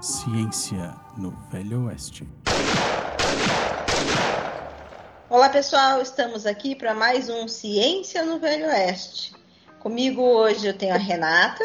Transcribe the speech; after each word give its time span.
Ciência 0.00 0.94
no 1.16 1.32
Velho 1.50 1.86
Oeste. 1.86 2.24
Olá 5.28 5.48
pessoal, 5.48 6.00
estamos 6.00 6.46
aqui 6.46 6.76
para 6.76 6.94
mais 6.94 7.28
um 7.28 7.48
Ciência 7.48 8.24
no 8.24 8.38
Velho 8.38 8.66
Oeste. 8.66 9.34
Comigo 9.80 10.22
hoje 10.22 10.68
eu 10.68 10.78
tenho 10.78 10.94
a 10.94 10.98
Renata. 10.98 11.64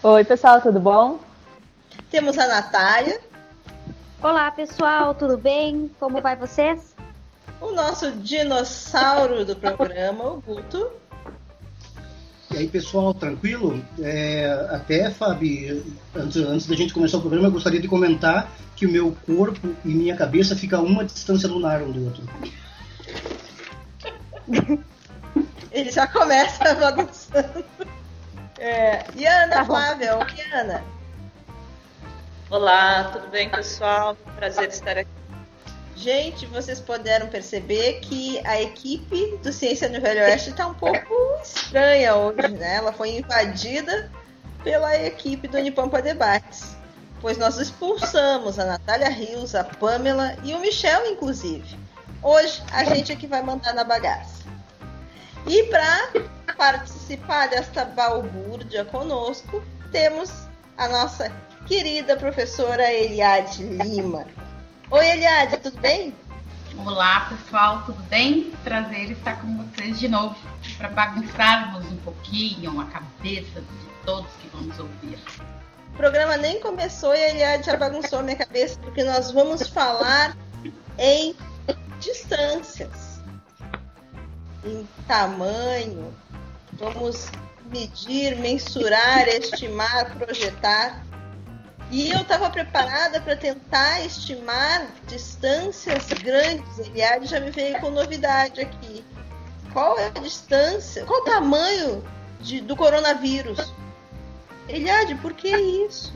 Oi 0.00 0.24
pessoal, 0.24 0.60
tudo 0.60 0.78
bom? 0.78 1.18
Temos 2.08 2.38
a 2.38 2.46
Natália. 2.46 3.20
Olá 4.22 4.48
pessoal, 4.52 5.12
tudo 5.12 5.36
bem? 5.36 5.90
Como 5.98 6.22
vai 6.22 6.36
vocês? 6.36 6.94
O 7.60 7.72
nosso 7.72 8.12
dinossauro 8.12 9.44
do 9.44 9.56
programa, 9.56 10.24
o 10.24 10.40
Guto. 10.40 11.01
E 12.52 12.58
aí, 12.58 12.68
pessoal, 12.68 13.14
tranquilo? 13.14 13.82
É, 13.98 14.68
até, 14.70 15.10
Fábio, 15.10 15.82
antes, 16.14 16.36
antes 16.36 16.66
da 16.66 16.76
gente 16.76 16.92
começar 16.92 17.16
o 17.16 17.20
programa, 17.20 17.48
eu 17.48 17.52
gostaria 17.52 17.80
de 17.80 17.88
comentar 17.88 18.52
que 18.76 18.84
o 18.84 18.90
meu 18.90 19.16
corpo 19.24 19.74
e 19.84 19.88
minha 19.88 20.14
cabeça 20.14 20.54
ficam 20.54 20.80
a 20.80 20.82
uma 20.82 21.04
distância 21.04 21.48
lunar 21.48 21.80
um 21.82 21.90
do 21.90 22.04
outro. 22.04 22.24
Ele 25.72 25.90
já 25.90 26.06
começa 26.06 26.74
bagunçando. 26.76 27.64
É, 28.58 29.04
e 29.16 29.24
Ana 29.24 29.48
tá 29.48 29.64
Flávia, 29.64 30.18
o 30.18 30.26
que 30.26 30.42
Ana? 30.52 30.84
Olá, 32.50 33.04
tudo 33.04 33.28
bem, 33.28 33.48
pessoal? 33.48 34.14
Prazer 34.36 34.68
estar 34.68 34.98
aqui 34.98 35.21
Gente, 36.02 36.46
vocês 36.46 36.80
puderam 36.80 37.28
perceber 37.28 38.00
que 38.00 38.44
a 38.44 38.60
equipe 38.60 39.38
do 39.40 39.52
Ciência 39.52 39.88
no 39.88 40.00
Velho 40.00 40.22
Oeste 40.22 40.50
está 40.50 40.66
um 40.66 40.74
pouco 40.74 41.14
estranha 41.40 42.16
hoje, 42.16 42.48
né? 42.48 42.74
Ela 42.74 42.92
foi 42.92 43.18
invadida 43.18 44.10
pela 44.64 44.96
equipe 44.96 45.46
do 45.46 45.58
Unipampa 45.58 46.02
Debates, 46.02 46.76
pois 47.20 47.38
nós 47.38 47.56
expulsamos 47.56 48.58
a 48.58 48.64
Natália 48.64 49.08
Rios, 49.10 49.54
a 49.54 49.62
Pamela 49.62 50.36
e 50.42 50.52
o 50.54 50.58
Michel, 50.58 51.06
inclusive. 51.06 51.78
Hoje 52.20 52.60
a 52.72 52.82
gente 52.82 53.12
é 53.12 53.14
que 53.14 53.28
vai 53.28 53.40
mandar 53.40 53.72
na 53.72 53.84
bagaça. 53.84 54.42
E 55.46 55.62
para 55.68 56.10
participar 56.56 57.48
desta 57.48 57.84
balbúrdia 57.84 58.84
conosco, 58.84 59.62
temos 59.92 60.32
a 60.76 60.88
nossa 60.88 61.30
querida 61.64 62.16
professora 62.16 62.92
Eliade 62.92 63.62
Lima. 63.62 64.26
Oi, 64.92 65.08
Eliade, 65.08 65.56
tudo 65.56 65.80
bem? 65.80 66.14
Olá, 66.76 67.26
pessoal, 67.30 67.82
tudo 67.86 68.02
bem? 68.10 68.50
Prazer 68.62 69.10
estar 69.10 69.40
com 69.40 69.56
vocês 69.56 69.98
de 69.98 70.06
novo 70.06 70.36
para 70.76 70.88
bagunçarmos 70.90 71.90
um 71.90 71.96
pouquinho 71.96 72.78
a 72.78 72.84
cabeça 72.84 73.62
de 73.62 74.04
todos 74.04 74.30
que 74.32 74.48
vamos 74.48 74.78
ouvir. 74.78 75.18
O 75.94 75.96
programa 75.96 76.36
nem 76.36 76.60
começou 76.60 77.14
e 77.14 77.24
a 77.24 77.30
Eliade 77.30 77.64
já 77.64 77.76
bagunçou 77.78 78.18
a 78.18 78.22
minha 78.22 78.36
cabeça 78.36 78.78
porque 78.80 79.02
nós 79.02 79.30
vamos 79.30 79.66
falar 79.66 80.36
em 80.98 81.34
distâncias, 81.98 83.18
em 84.62 84.86
tamanho, 85.08 86.14
vamos 86.74 87.30
medir, 87.72 88.36
mensurar, 88.36 89.26
estimar, 89.26 90.14
projetar 90.18 91.02
e 91.92 92.10
eu 92.10 92.22
estava 92.22 92.48
preparada 92.48 93.20
para 93.20 93.36
tentar 93.36 94.00
estimar 94.00 94.86
distâncias 95.06 96.08
grandes. 96.08 96.78
Eliade 96.78 97.26
já 97.26 97.38
me 97.38 97.50
veio 97.50 97.78
com 97.80 97.90
novidade 97.90 98.62
aqui. 98.62 99.04
Qual 99.74 99.98
é 99.98 100.06
a 100.06 100.20
distância? 100.20 101.04
Qual 101.04 101.20
o 101.20 101.24
tamanho 101.24 102.02
de, 102.40 102.62
do 102.62 102.74
coronavírus? 102.74 103.74
Eliade, 104.66 105.14
por 105.16 105.34
que 105.34 105.54
isso? 105.54 106.14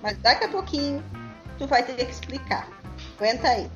Mas 0.00 0.16
daqui 0.16 0.46
a 0.46 0.48
pouquinho 0.48 1.04
tu 1.58 1.66
vai 1.66 1.82
ter 1.82 1.94
que 1.94 2.10
explicar. 2.10 2.66
Aguenta 3.18 3.48
aí. 3.48 3.70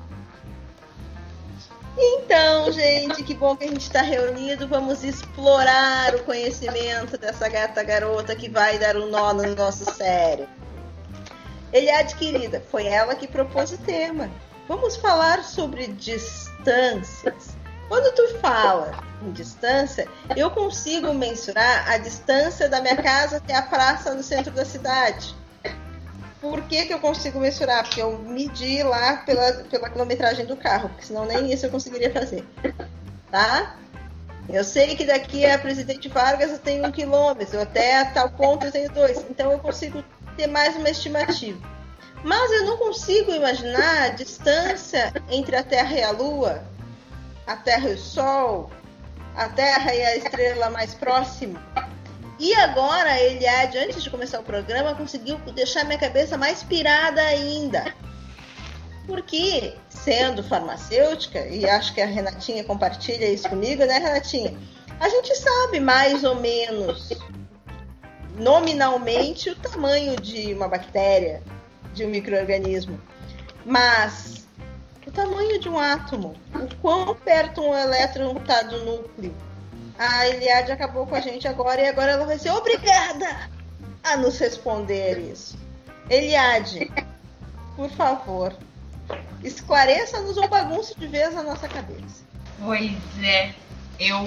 Então, 1.95 2.71
gente, 2.71 3.23
que 3.23 3.35
bom 3.35 3.55
que 3.55 3.65
a 3.65 3.67
gente 3.67 3.81
está 3.81 4.01
reunido. 4.01 4.67
Vamos 4.67 5.03
explorar 5.03 6.15
o 6.15 6.23
conhecimento 6.23 7.15
dessa 7.15 7.47
gata 7.47 7.83
garota 7.83 8.35
que 8.35 8.49
vai 8.49 8.79
dar 8.79 8.97
um 8.97 9.11
nó 9.11 9.33
no 9.33 9.55
nosso 9.55 9.85
cérebro. 9.93 10.66
Ele 11.71 11.87
é 11.87 11.99
adquirida. 11.99 12.61
Foi 12.71 12.85
ela 12.85 13.15
que 13.15 13.27
propôs 13.27 13.71
o 13.71 13.77
tema. 13.77 14.29
Vamos 14.67 14.97
falar 14.97 15.43
sobre 15.43 15.87
distâncias. 15.87 17.55
Quando 17.87 18.13
tu 18.13 18.39
fala 18.39 18.91
em 19.21 19.31
distância, 19.31 20.07
eu 20.35 20.51
consigo 20.51 21.13
mensurar 21.13 21.89
a 21.89 21.97
distância 21.97 22.67
da 22.67 22.81
minha 22.81 22.97
casa 22.97 23.37
até 23.37 23.55
a 23.55 23.61
praça 23.61 24.13
no 24.13 24.21
centro 24.21 24.51
da 24.51 24.65
cidade. 24.65 25.33
Por 26.41 26.61
que, 26.63 26.85
que 26.85 26.93
eu 26.93 26.99
consigo 26.99 27.39
mensurar? 27.39 27.83
Porque 27.83 28.01
eu 28.01 28.17
medi 28.19 28.83
lá 28.83 29.17
pela, 29.17 29.63
pela 29.63 29.89
quilometragem 29.89 30.45
do 30.45 30.55
carro, 30.55 30.89
porque 30.89 31.05
senão 31.05 31.25
nem 31.25 31.51
isso 31.51 31.65
eu 31.65 31.71
conseguiria 31.71 32.11
fazer. 32.11 32.45
Tá? 33.31 33.75
Eu 34.49 34.63
sei 34.63 34.95
que 34.95 35.03
daqui 35.03 35.45
a 35.45 35.57
Presidente 35.57 36.07
Vargas 36.07 36.51
eu 36.51 36.59
tenho 36.59 36.85
um 36.85 36.91
quilômetro, 36.91 37.59
até 37.59 38.05
tal 38.05 38.29
ponto 38.29 38.65
eu 38.65 38.71
tenho 38.71 38.91
dois. 38.91 39.17
Então 39.29 39.51
eu 39.51 39.59
consigo 39.59 40.03
ter 40.37 40.47
mais 40.47 40.75
uma 40.75 40.89
estimativa. 40.89 41.59
Mas 42.23 42.51
eu 42.51 42.65
não 42.65 42.77
consigo 42.77 43.31
imaginar 43.33 44.03
a 44.03 44.09
distância 44.09 45.11
entre 45.29 45.55
a 45.55 45.63
Terra 45.63 45.93
e 45.93 46.03
a 46.03 46.11
Lua, 46.11 46.63
a 47.45 47.55
Terra 47.55 47.89
e 47.89 47.93
o 47.93 47.97
Sol, 47.97 48.71
a 49.35 49.49
Terra 49.49 49.93
e 49.93 50.01
a 50.01 50.17
estrela 50.17 50.69
mais 50.69 50.93
próxima. 50.93 51.61
E 52.39 52.53
agora 52.53 53.19
Eliade, 53.19 53.77
antes 53.79 54.03
de 54.03 54.09
começar 54.09 54.39
o 54.39 54.43
programa, 54.43 54.93
conseguiu 54.93 55.37
deixar 55.55 55.83
minha 55.85 55.97
cabeça 55.97 56.37
mais 56.37 56.63
pirada 56.63 57.21
ainda. 57.21 57.93
Porque, 59.07 59.73
sendo 59.89 60.43
farmacêutica, 60.43 61.39
e 61.47 61.67
acho 61.67 61.93
que 61.93 62.01
a 62.01 62.05
Renatinha 62.05 62.63
compartilha 62.63 63.25
isso 63.25 63.49
comigo, 63.49 63.83
né, 63.85 63.97
Renatinha? 63.97 64.55
A 64.99 65.09
gente 65.09 65.33
sabe 65.35 65.79
mais 65.79 66.23
ou 66.23 66.35
menos 66.35 67.09
nominalmente 68.37 69.49
o 69.49 69.55
tamanho 69.55 70.15
de 70.15 70.53
uma 70.53 70.67
bactéria, 70.67 71.41
de 71.93 72.05
um 72.05 72.09
microorganismo, 72.09 72.99
mas 73.65 74.47
o 75.05 75.11
tamanho 75.11 75.59
de 75.59 75.67
um 75.67 75.79
átomo, 75.79 76.35
o 76.53 76.75
quão 76.75 77.15
perto 77.15 77.61
um 77.61 77.73
elétron 77.73 78.37
está 78.37 78.61
do 78.61 78.85
núcleo. 78.85 79.35
A 79.97 80.27
Eliade 80.27 80.71
acabou 80.71 81.07
com 81.07 81.15
a 81.15 81.19
gente 81.19 81.47
agora 81.47 81.81
e 81.81 81.87
agora 81.87 82.11
ela 82.11 82.25
vai 82.25 82.37
ser 82.37 82.51
obrigada 82.51 83.49
a 84.03 84.15
nos 84.15 84.37
responder 84.37 85.17
isso. 85.17 85.57
Eliade, 86.07 86.91
por 87.75 87.89
favor, 87.89 88.55
esclareça-nos 89.43 90.37
ou 90.37 90.47
bagunça 90.47 90.93
de 90.95 91.07
vez 91.07 91.35
a 91.35 91.41
nossa 91.41 91.67
cabeça. 91.67 92.23
Pois 92.59 92.93
é, 93.23 93.53
eu 93.99 94.23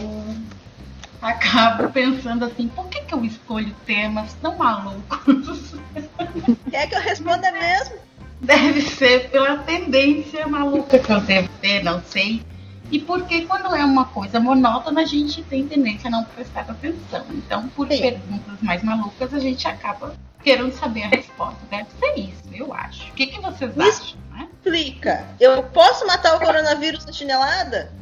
acabo 1.21 1.91
pensando 1.91 2.45
assim, 2.45 2.69
por 2.69 2.89
que, 2.89 3.03
que 3.03 3.15
eu 3.15 3.25
escolho 3.25 3.75
temas 3.85 4.33
tão 4.35 4.57
malucos? 4.57 5.75
Quer 6.71 6.89
que 6.89 6.95
eu 6.95 7.01
responda 7.01 7.51
mesmo? 7.53 7.97
Deve 8.41 8.81
ser 8.81 9.29
pela 9.31 9.59
tendência 9.59 10.47
maluca 10.47 10.99
que 10.99 11.13
eu 11.13 11.21
devo 11.21 11.49
ter, 11.61 11.85
não 11.85 12.03
sei. 12.03 12.43
E 12.91 12.99
porque 12.99 13.43
quando 13.43 13.75
é 13.75 13.85
uma 13.85 14.07
coisa 14.07 14.41
monótona, 14.41 15.03
a 15.03 15.05
gente 15.05 15.43
tem 15.43 15.67
tendência 15.67 16.09
a 16.09 16.11
não 16.11 16.25
prestar 16.25 16.63
atenção. 16.63 17.25
Então, 17.31 17.69
por 17.69 17.87
Sim. 17.89 18.01
perguntas 18.01 18.61
mais 18.63 18.83
malucas, 18.83 19.33
a 19.33 19.39
gente 19.39 19.69
acaba 19.69 20.15
querendo 20.43 20.73
saber 20.73 21.05
a 21.05 21.09
resposta. 21.09 21.59
Deve 21.71 21.89
ser 22.01 22.19
isso, 22.19 22.43
eu 22.53 22.75
acho. 22.75 23.09
O 23.11 23.13
que, 23.13 23.27
que 23.27 23.41
vocês 23.41 23.77
Me 23.77 23.85
acham? 23.85 24.19
Né? 24.33 24.49
Explica. 24.55 25.25
Eu 25.39 25.63
posso 25.65 26.05
matar 26.07 26.35
o 26.37 26.41
coronavírus 26.41 27.05
na 27.07 27.13
chinelada? 27.13 27.93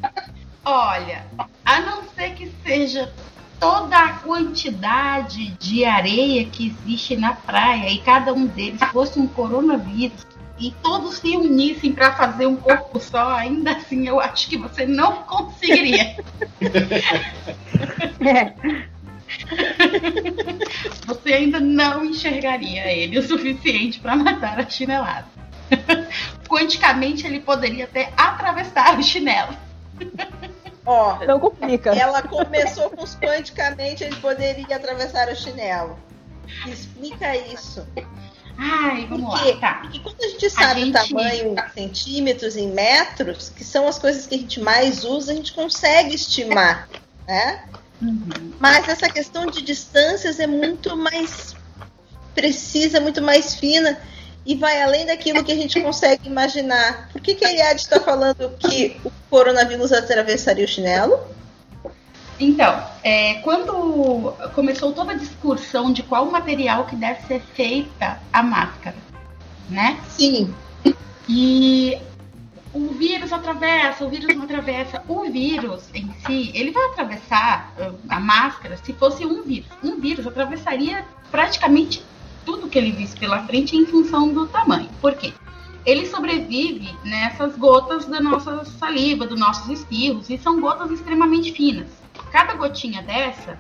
Olha, 0.65 1.27
a 1.69 1.81
não 1.83 2.03
ser 2.17 2.31
que 2.31 2.51
seja 2.65 3.13
toda 3.61 3.95
a 3.95 4.15
quantidade 4.15 5.51
de 5.59 5.85
areia 5.85 6.47
que 6.47 6.69
existe 6.69 7.15
na 7.15 7.35
praia 7.35 7.91
e 7.91 7.99
cada 7.99 8.33
um 8.33 8.47
deles 8.47 8.81
fosse 8.91 9.19
um 9.19 9.27
coronavírus 9.27 10.27
e 10.59 10.73
todos 10.83 11.19
se 11.19 11.37
unissem 11.37 11.93
para 11.93 12.15
fazer 12.15 12.47
um 12.47 12.57
corpo 12.57 12.99
só, 12.99 13.33
ainda 13.33 13.73
assim 13.73 14.09
eu 14.09 14.19
acho 14.19 14.49
que 14.49 14.57
você 14.57 14.87
não 14.87 15.23
conseguiria. 15.25 16.17
É. 18.21 18.53
Você 21.07 21.33
ainda 21.33 21.61
não 21.61 22.05
enxergaria 22.05 22.91
ele 22.91 23.19
o 23.19 23.23
suficiente 23.23 24.01
para 24.01 24.17
matar 24.17 24.59
a 24.59 24.69
chinelada. 24.69 25.27
Quanticamente 26.49 27.27
ele 27.27 27.39
poderia 27.39 27.85
até 27.85 28.13
atravessar 28.17 28.99
o 28.99 29.03
chinelo. 29.03 29.55
Ó, 30.89 31.19
não 31.27 31.39
complica. 31.39 31.91
Ela 31.91 32.23
começou 32.23 32.89
com 32.89 33.05
os 33.05 33.15
quanticamente, 33.15 34.05
ele 34.05 34.17
poderia 34.17 34.75
atravessar 34.75 35.29
o 35.29 35.37
chinelo. 35.37 35.99
Explica 36.67 37.37
isso. 37.37 37.87
Ai, 38.57 39.05
vamos 39.07 39.29
Por 39.29 39.43
quê? 39.43 39.53
lá. 39.53 39.61
Tá. 39.61 39.75
Porque 39.83 39.99
quando 39.99 40.23
a 40.23 40.29
gente 40.29 40.49
sabe 40.49 40.81
a 40.81 40.85
gente... 40.87 40.97
o 40.97 41.09
tamanho 41.09 41.55
em 41.55 41.73
centímetros, 41.75 42.57
em 42.57 42.69
metros, 42.69 43.51
que 43.51 43.63
são 43.63 43.87
as 43.87 43.99
coisas 43.99 44.27
que 44.27 44.35
a 44.35 44.39
gente 44.39 44.61
mais 44.61 45.05
usa, 45.05 45.33
a 45.33 45.35
gente 45.35 45.53
consegue 45.53 46.15
estimar, 46.15 46.89
né? 47.27 47.65
Uhum. 48.01 48.55
Mas 48.59 48.89
essa 48.89 49.11
questão 49.11 49.45
de 49.45 49.61
distâncias 49.61 50.41
é 50.41 50.47
muito 50.47 50.97
mais 50.97 51.55
precisa, 52.35 52.99
muito 52.99 53.21
mais 53.21 53.57
fina 53.57 54.01
e 54.49 54.55
vai 54.55 54.81
além 54.81 55.05
daquilo 55.05 55.45
que 55.45 55.53
a 55.53 55.55
gente 55.55 55.79
consegue 55.79 56.27
imaginar. 56.27 57.11
Por 57.13 57.21
que, 57.21 57.35
que 57.35 57.45
a 57.45 57.53
Eliade 57.53 57.83
está 57.83 58.01
falando 58.01 58.51
que 58.59 58.99
o 59.05 59.13
coronavírus 59.29 59.93
atravessaria 59.93 60.65
o 60.65 60.69
chinelo? 60.69 61.21
Então, 62.41 62.83
é, 63.05 63.35
quando 63.43 64.33
começou 64.55 64.95
toda 64.95 65.13
a 65.13 65.17
discussão 65.17 65.93
de 65.93 66.03
qual 66.03 66.25
material 66.31 66.87
que 66.87 66.97
deve 66.97 67.21
ser 67.27 67.43
feita 67.53 68.19
a 68.33 68.43
máscara, 68.43 68.97
né? 69.69 70.01
Sim. 70.09 70.55
E 71.29 71.99
o 72.73 72.95
vírus 72.95 73.31
atravessa, 73.35 74.03
o 74.03 74.09
vírus 74.09 74.35
não 74.35 74.45
atravessa. 74.45 75.03
O 75.07 75.31
vírus 75.31 75.91
em 75.93 76.11
si, 76.27 76.53
ele 76.55 76.71
vai 76.71 76.87
atravessar 76.87 77.75
uh, 77.79 77.95
a 78.09 78.19
máscara 78.19 78.79
se 78.83 78.95
fosse 78.95 79.27
um 79.27 79.43
vírus. 79.43 79.69
Um 79.85 80.01
vírus 80.01 80.27
atravessaria 80.27 81.05
praticamente 81.31 82.03
que 82.69 82.79
ele 82.79 82.93
visse 82.93 83.17
pela 83.17 83.43
frente 83.45 83.77
em 83.77 83.87
função 83.87 84.33
do 84.33 84.47
tamanho. 84.47 84.89
Por 85.01 85.15
quê? 85.15 85.33
Ele 85.85 86.07
sobrevive 86.07 86.95
nessas 87.05 87.57
gotas 87.57 88.07
da 88.07 88.21
nossa 88.21 88.65
saliva, 88.65 89.27
dos 89.27 89.39
nossos 89.39 89.69
espirros, 89.69 90.29
e 90.29 90.37
são 90.37 90.61
gotas 90.61 90.91
extremamente 90.91 91.53
finas. 91.53 91.89
Cada 92.31 92.55
gotinha 92.55 93.03
dessa, 93.03 93.59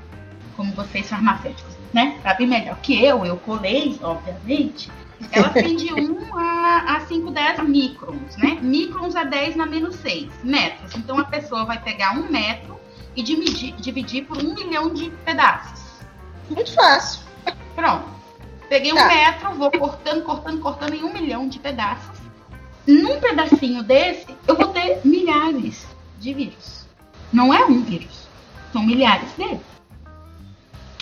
como 0.57 0.73
vocês 0.73 1.09
farmacêuticos, 1.09 1.75
né, 1.93 2.19
sabem 2.23 2.47
melhor 2.47 2.77
que 2.81 3.03
eu, 3.03 3.25
eu 3.25 3.37
colei, 3.39 3.99
obviamente, 4.03 4.91
ela 5.33 5.49
tem 5.49 5.75
de 5.75 5.93
1 5.93 6.37
a, 6.37 6.97
a 6.97 7.01
5, 7.01 7.31
10 7.31 7.63
microns, 7.65 8.37
né? 8.37 8.59
Microns 8.61 9.17
a 9.17 9.25
10 9.25 9.57
na 9.57 9.67
menos 9.67 9.97
6 9.97 10.45
metros. 10.45 10.95
Então 10.95 11.19
a 11.19 11.25
pessoa 11.25 11.65
vai 11.65 11.81
pegar 11.81 12.13
um 12.13 12.31
metro 12.31 12.79
e 13.17 13.23
dividir, 13.23 13.75
dividir 13.77 14.25
por 14.27 14.39
um 14.39 14.55
milhão 14.55 14.93
de 14.95 15.11
pedaços. 15.25 16.05
Muito 16.49 16.73
fácil. 16.73 17.23
Pronto. 17.75 18.18
Peguei 18.69 18.93
tá. 18.93 19.05
um 19.05 19.09
metro, 19.09 19.55
vou 19.55 19.71
cortando, 19.71 20.23
cortando, 20.23 20.61
cortando 20.61 20.95
em 20.95 21.03
um 21.03 21.13
milhão 21.13 21.49
de 21.49 21.59
pedaços. 21.59 22.19
Num 22.87 23.21
pedacinho 23.21 23.83
desse, 23.83 24.27
eu 24.47 24.57
vou 24.57 24.69
ter 24.69 25.01
milhares 25.05 25.87
de 26.19 26.33
vírus. 26.35 26.87
Não 27.33 27.53
é 27.53 27.65
um 27.65 27.83
vírus, 27.83 28.27
são 28.73 28.83
milhares 28.83 29.31
deles. 29.33 29.61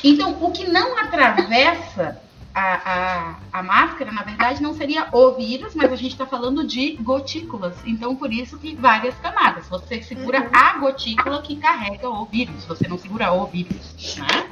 Então, 0.02 0.36
o 0.40 0.50
que 0.50 0.68
não 0.68 0.98
atravessa 0.98 2.20
a, 2.54 2.74
a, 2.74 3.36
a, 3.52 3.62
máscara, 3.62 4.10
na 4.12 4.22
verdade, 4.22 4.62
não 4.62 4.74
seria 4.74 5.08
o 5.12 5.32
vírus, 5.32 5.74
mas 5.74 5.92
a 5.92 5.96
gente 5.96 6.12
está 6.12 6.26
falando 6.26 6.66
de 6.66 6.92
gotículas. 6.96 7.76
Então, 7.84 8.16
por 8.16 8.32
isso 8.32 8.58
que 8.58 8.74
várias 8.74 9.14
camadas. 9.16 9.68
Você 9.68 10.02
segura 10.02 10.40
uhum. 10.40 10.50
a 10.52 10.78
gotícula 10.78 11.42
que 11.42 11.56
carrega 11.56 12.08
o 12.08 12.24
vírus. 12.24 12.64
Você 12.64 12.88
não 12.88 12.98
segura 12.98 13.32
o 13.32 13.46
vírus, 13.46 14.16
né? 14.16 14.48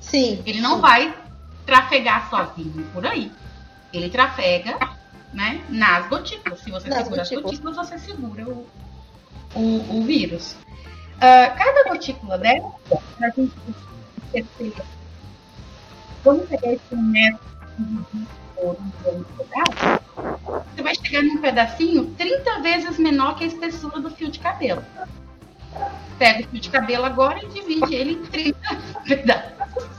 Sim. 0.00 0.42
Ele 0.44 0.60
não 0.60 0.80
vai 0.80 1.14
trafegar 1.66 2.30
sozinho 2.30 2.86
por 2.92 3.04
aí. 3.04 3.30
Ele 3.92 4.08
trafega, 4.08 4.78
né, 5.32 5.62
nas 5.68 6.08
gotículas. 6.08 6.60
Se 6.60 6.70
você 6.70 6.88
nas 6.88 6.98
segura 6.98 7.22
gotículas. 7.22 7.52
as 7.52 7.60
gotículas, 7.60 7.76
você 7.76 7.98
segura 7.98 8.48
o, 8.48 8.66
o, 9.54 9.98
o 9.98 10.04
vírus. 10.04 10.52
Uh, 11.16 11.56
cada 11.56 11.88
gotícula 11.88 12.38
dessa, 12.38 12.66
a 13.20 13.30
gente 13.30 13.54
quando 16.22 16.46
pegar 16.48 16.72
esse 16.72 16.96
metro 16.96 17.40
você 20.74 20.82
vai 20.82 20.94
chegar 20.94 21.22
num 21.22 21.40
pedacinho 21.40 22.06
30 22.16 22.60
vezes 22.60 22.98
menor 22.98 23.36
que 23.36 23.44
a 23.44 23.46
espessura 23.46 24.00
do 24.00 24.10
fio 24.10 24.30
de 24.30 24.38
cabelo. 24.38 24.82
Pega 26.18 26.40
o 26.40 26.48
fio 26.48 26.60
de 26.60 26.70
cabelo 26.70 27.04
agora 27.04 27.44
e 27.44 27.48
divide 27.48 27.94
ele 27.94 28.12
em 28.12 28.22
30 28.24 28.58
pedaços. 29.06 29.95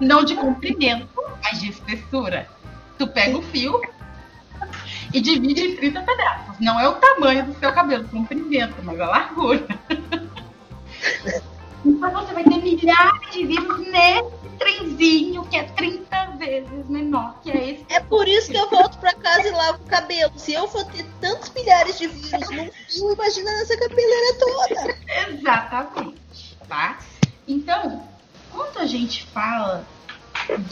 Não 0.00 0.24
de 0.24 0.34
comprimento, 0.34 1.08
mas 1.42 1.60
de 1.60 1.70
espessura. 1.70 2.48
Tu 2.98 3.06
pega 3.06 3.38
o 3.38 3.42
fio 3.42 3.80
e 5.12 5.20
divide 5.20 5.62
em 5.62 5.76
30 5.76 6.02
pedaços. 6.02 6.58
Não 6.60 6.78
é 6.78 6.88
o 6.88 6.94
tamanho 6.94 7.46
do 7.46 7.58
seu 7.58 7.72
cabelo, 7.72 8.08
comprimento, 8.08 8.74
mas 8.82 9.00
a 9.00 9.06
largura. 9.06 9.66
Então 11.84 12.12
você 12.12 12.32
vai 12.32 12.44
ter 12.44 12.62
milhares 12.62 13.32
de 13.32 13.44
vírus 13.44 13.88
nesse 13.88 14.48
trenzinho 14.58 15.44
que 15.46 15.56
é 15.56 15.64
30 15.64 16.26
vezes 16.38 16.88
menor 16.88 17.40
que 17.42 17.50
é 17.50 17.70
esse. 17.70 17.86
É 17.88 18.00
por 18.00 18.28
isso 18.28 18.50
que 18.50 18.56
eu 18.56 18.70
volto 18.70 18.98
para 18.98 19.12
casa 19.14 19.48
e 19.48 19.50
lavo 19.50 19.82
o 19.82 19.86
cabelo. 19.86 20.32
Se 20.36 20.52
eu 20.52 20.68
for 20.68 20.84
ter 20.86 21.04
tantos 21.20 21.50
milhares 21.50 21.98
de 21.98 22.06
vírus 22.06 22.50
num 22.50 22.70
fio, 22.70 23.12
imagina 23.12 23.50
nessa 23.50 23.76
cabeleira 23.76 24.38
toda. 24.38 24.96
Exatamente, 25.28 26.56
tá? 26.68 26.98
Então, 27.48 28.06
quando 28.52 28.78
a 28.78 28.86
gente 28.86 29.24
fala 29.26 29.86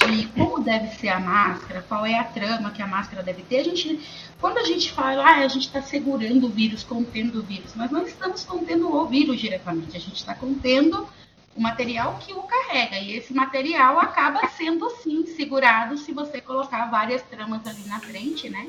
de 0.06 0.26
como 0.28 0.62
deve 0.62 0.88
ser 0.96 1.08
a 1.08 1.20
máscara, 1.20 1.84
qual 1.88 2.04
é 2.04 2.18
a 2.18 2.24
trama 2.24 2.70
que 2.70 2.82
a 2.82 2.86
máscara 2.86 3.22
deve 3.22 3.42
ter, 3.42 3.60
a 3.60 3.64
gente, 3.64 4.00
quando 4.40 4.58
a 4.58 4.64
gente 4.64 4.90
fala, 4.92 5.22
ah, 5.22 5.36
a 5.38 5.48
gente 5.48 5.66
está 5.66 5.80
segurando 5.82 6.46
o 6.46 6.50
vírus, 6.50 6.82
contendo 6.82 7.40
o 7.40 7.42
vírus, 7.42 7.72
mas 7.76 7.90
não 7.90 8.02
estamos 8.02 8.44
contendo 8.44 8.94
o 8.94 9.06
vírus 9.06 9.38
diretamente, 9.38 9.96
a 9.96 10.00
gente 10.00 10.16
está 10.16 10.34
contendo 10.34 11.08
o 11.54 11.60
material 11.60 12.18
que 12.18 12.32
o 12.32 12.42
carrega. 12.42 12.98
E 12.98 13.12
esse 13.12 13.34
material 13.34 13.98
acaba 13.98 14.46
sendo, 14.48 14.88
sim, 15.02 15.26
segurado 15.26 15.96
se 15.98 16.12
você 16.12 16.40
colocar 16.40 16.86
várias 16.90 17.22
tramas 17.22 17.66
ali 17.66 17.84
na 17.86 18.00
frente, 18.00 18.48
né? 18.48 18.68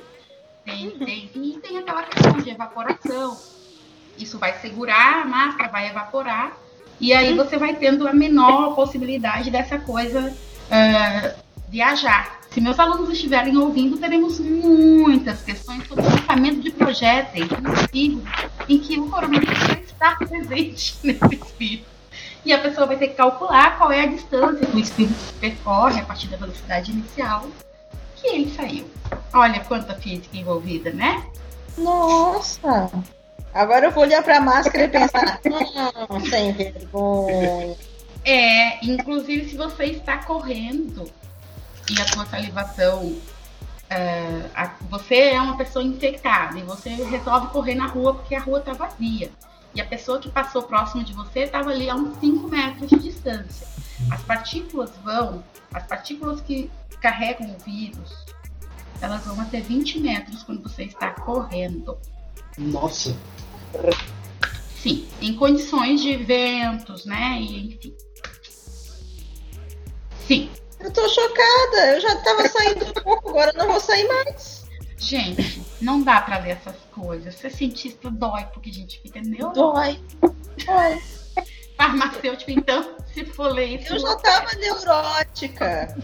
Tem, 0.65 0.89
uhum. 0.89 0.99
tem, 0.99 1.31
e 1.33 1.59
tem 1.59 1.77
aquela 1.77 2.03
questão 2.03 2.33
de 2.33 2.49
evaporação. 2.49 3.37
Isso 4.17 4.37
vai 4.37 4.59
segurar 4.59 5.21
a 5.21 5.25
máscara, 5.25 5.71
vai 5.71 5.89
evaporar. 5.89 6.57
E 7.01 7.12
aí 7.13 7.36
você 7.36 7.57
vai 7.57 7.75
tendo 7.75 8.07
a 8.07 8.13
menor 8.13 8.75
possibilidade 8.75 9.50
dessa 9.50 9.80
coisa 9.80 10.31
uh, 10.31 11.42
viajar. 11.68 12.39
Se 12.51 12.62
meus 12.62 12.80
alunos 12.80 13.09
estiverem 13.09 13.57
ouvindo, 13.57 13.98
teremos 13.98 14.39
muitas 14.39 15.42
questões 15.42 15.88
sobre 15.88 16.06
o 16.06 16.09
lançamento 16.09 16.59
de 16.59 16.69
projéteis 16.69 17.50
em 17.92 18.77
que 18.77 19.00
o 19.00 19.09
coronavírus 19.09 19.57
está 19.83 20.15
presente 20.15 20.95
nesse 21.03 21.36
espírito 21.36 21.92
e 22.45 22.53
a 22.53 22.59
pessoa 22.59 22.88
vai 22.88 22.98
ter 22.98 23.09
que 23.09 23.15
calcular 23.15 23.77
qual 23.77 23.92
é 23.92 24.01
a 24.01 24.06
distância 24.06 24.65
que 24.65 24.75
o 24.75 24.80
espírito 24.80 25.33
percorre 25.39 26.01
a 26.01 26.06
partir 26.06 26.27
da 26.27 26.38
velocidade 26.38 26.92
inicial 26.92 27.47
que 28.15 28.27
ele 28.27 28.51
saiu. 28.51 28.86
Olha 29.33 29.59
quanta 29.62 29.95
física 29.95 30.38
envolvida, 30.38 30.92
né? 30.92 31.25
Nossa! 31.77 32.92
Agora 33.53 33.88
eu 33.88 33.92
vou 33.92 34.03
olhar 34.03 34.24
para 34.24 34.38
a 34.38 34.42
máscara 34.42 34.86
e 34.86 34.88
pensar, 34.88 35.39
hum, 36.09 36.25
sem 36.30 36.53
vergonha. 36.53 37.75
É, 38.24 38.86
inclusive 38.86 39.50
se 39.50 39.57
você 39.57 39.86
está 39.86 40.19
correndo 40.19 41.09
e 41.90 41.99
a 41.99 42.07
sua 42.07 42.25
salivação, 42.25 43.07
uh, 43.07 44.49
a, 44.56 44.71
você 44.90 45.31
é 45.31 45.42
uma 45.42 45.57
pessoa 45.57 45.83
infectada 45.83 46.57
e 46.57 46.64
você 46.64 46.90
resolve 46.90 47.47
correr 47.47 47.75
na 47.75 47.87
rua 47.87 48.14
porque 48.14 48.35
a 48.35 48.40
rua 48.40 48.59
está 48.59 48.73
vazia 48.73 49.31
e 49.73 49.81
a 49.81 49.85
pessoa 49.85 50.19
que 50.19 50.30
passou 50.30 50.64
próximo 50.64 51.04
de 51.04 51.14
você 51.14 51.42
estava 51.42 51.71
ali 51.71 51.90
a 51.90 51.95
uns 51.95 52.18
5 52.19 52.47
metros 52.47 52.90
de 52.90 52.99
distância. 52.99 53.68
As 54.11 54.21
partículas 54.23 54.92
vão, 55.04 55.44
as 55.73 55.85
partículas 55.85 56.42
que 56.42 56.69
carregam 57.02 57.56
o 57.56 57.64
vírus, 57.64 58.25
elas 59.02 59.25
vão 59.25 59.40
até 59.42 59.59
20 59.59 59.99
metros 59.99 60.44
quando 60.44 60.61
você 60.61 60.83
está 60.83 61.11
correndo. 61.11 61.97
Nossa! 62.57 63.16
Sim, 64.81 65.07
em 65.21 65.35
condições 65.35 66.01
de 66.01 66.18
ventos, 66.18 67.06
né? 67.06 67.37
E, 67.40 67.68
enfim. 67.68 67.95
Sim. 70.28 70.49
Eu 70.80 70.92
tô 70.92 71.07
chocada, 71.07 71.92
eu 71.94 72.01
já 72.01 72.16
tava 72.18 72.47
saindo 72.47 72.85
um 72.85 72.94
pouco, 72.94 73.30
agora 73.30 73.54
não 73.54 73.68
vou 73.68 73.80
sair 73.80 74.07
mais. 74.07 74.66
Gente, 74.97 75.61
não 75.80 76.01
dá 76.01 76.21
pra 76.21 76.40
ler 76.40 76.51
essas 76.51 76.75
coisas. 76.92 77.35
Ser 77.35 77.51
cientista 77.51 78.09
dói, 78.09 78.45
porque 78.45 78.69
a 78.69 78.73
gente 78.73 78.99
fica 78.99 79.21
neurônico. 79.21 79.73
Dói. 79.73 79.99
Dói. 80.66 81.01
Farmacêutico, 81.78 82.51
então, 82.51 82.95
se 83.13 83.25
for 83.25 83.51
ler 83.51 83.81
isso. 83.81 83.94
Eu 83.94 83.99
já 83.99 84.16
tava 84.16 84.54
neurótica. 84.56 85.95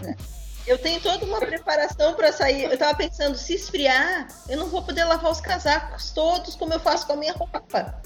Eu 0.68 0.76
tenho 0.76 1.00
toda 1.00 1.24
uma 1.24 1.40
preparação 1.40 2.14
para 2.14 2.30
sair. 2.30 2.64
Eu 2.64 2.76
tava 2.76 2.94
pensando, 2.94 3.38
se 3.38 3.54
esfriar, 3.54 4.28
eu 4.48 4.58
não 4.58 4.68
vou 4.68 4.82
poder 4.82 5.04
lavar 5.04 5.32
os 5.32 5.40
casacos 5.40 6.10
todos 6.10 6.54
como 6.54 6.74
eu 6.74 6.80
faço 6.80 7.06
com 7.06 7.14
a 7.14 7.16
minha 7.16 7.32
roupa. 7.32 8.02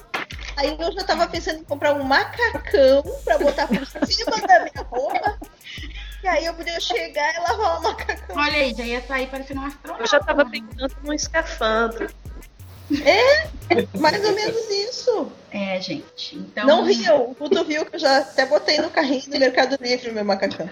Aí 0.56 0.76
eu 0.78 0.92
já 0.92 1.02
tava 1.02 1.26
pensando 1.26 1.58
em 1.60 1.64
comprar 1.64 1.92
um 1.94 2.04
macacão 2.04 3.02
para 3.24 3.38
botar 3.38 3.66
por 3.66 3.84
cima 4.06 4.36
da 4.46 4.60
minha 4.60 4.86
roupa 4.88 5.38
e 6.22 6.28
aí 6.28 6.44
eu 6.44 6.54
podia 6.54 6.78
chegar 6.78 7.34
e 7.34 7.38
lavar 7.40 7.80
o 7.80 7.82
macacão. 7.82 8.36
Olha 8.36 8.54
aí, 8.54 8.72
já 8.72 8.84
ia 8.84 9.02
sair 9.02 9.26
parecendo 9.26 9.60
um 9.60 9.66
astronauta. 9.66 10.04
Eu 10.04 10.06
já 10.06 10.20
tava 10.20 10.48
pensando 10.48 10.96
num 11.02 11.12
escafandro. 11.12 12.08
É, 12.90 13.48
mais 13.98 14.24
ou 14.24 14.34
menos 14.34 14.70
isso. 14.70 15.32
É, 15.50 15.80
gente. 15.80 16.36
Então... 16.36 16.66
Não 16.66 16.84
riam. 16.84 17.30
O 17.30 17.34
Tudo 17.34 17.64
viu 17.64 17.86
que 17.86 17.96
eu 17.96 18.00
já 18.00 18.18
até 18.18 18.46
botei 18.46 18.78
no 18.78 18.90
carrinho 18.90 19.22
do 19.22 19.38
Mercado 19.38 19.78
Livre 19.80 20.10
o 20.10 20.14
meu 20.14 20.24
macacão. 20.24 20.68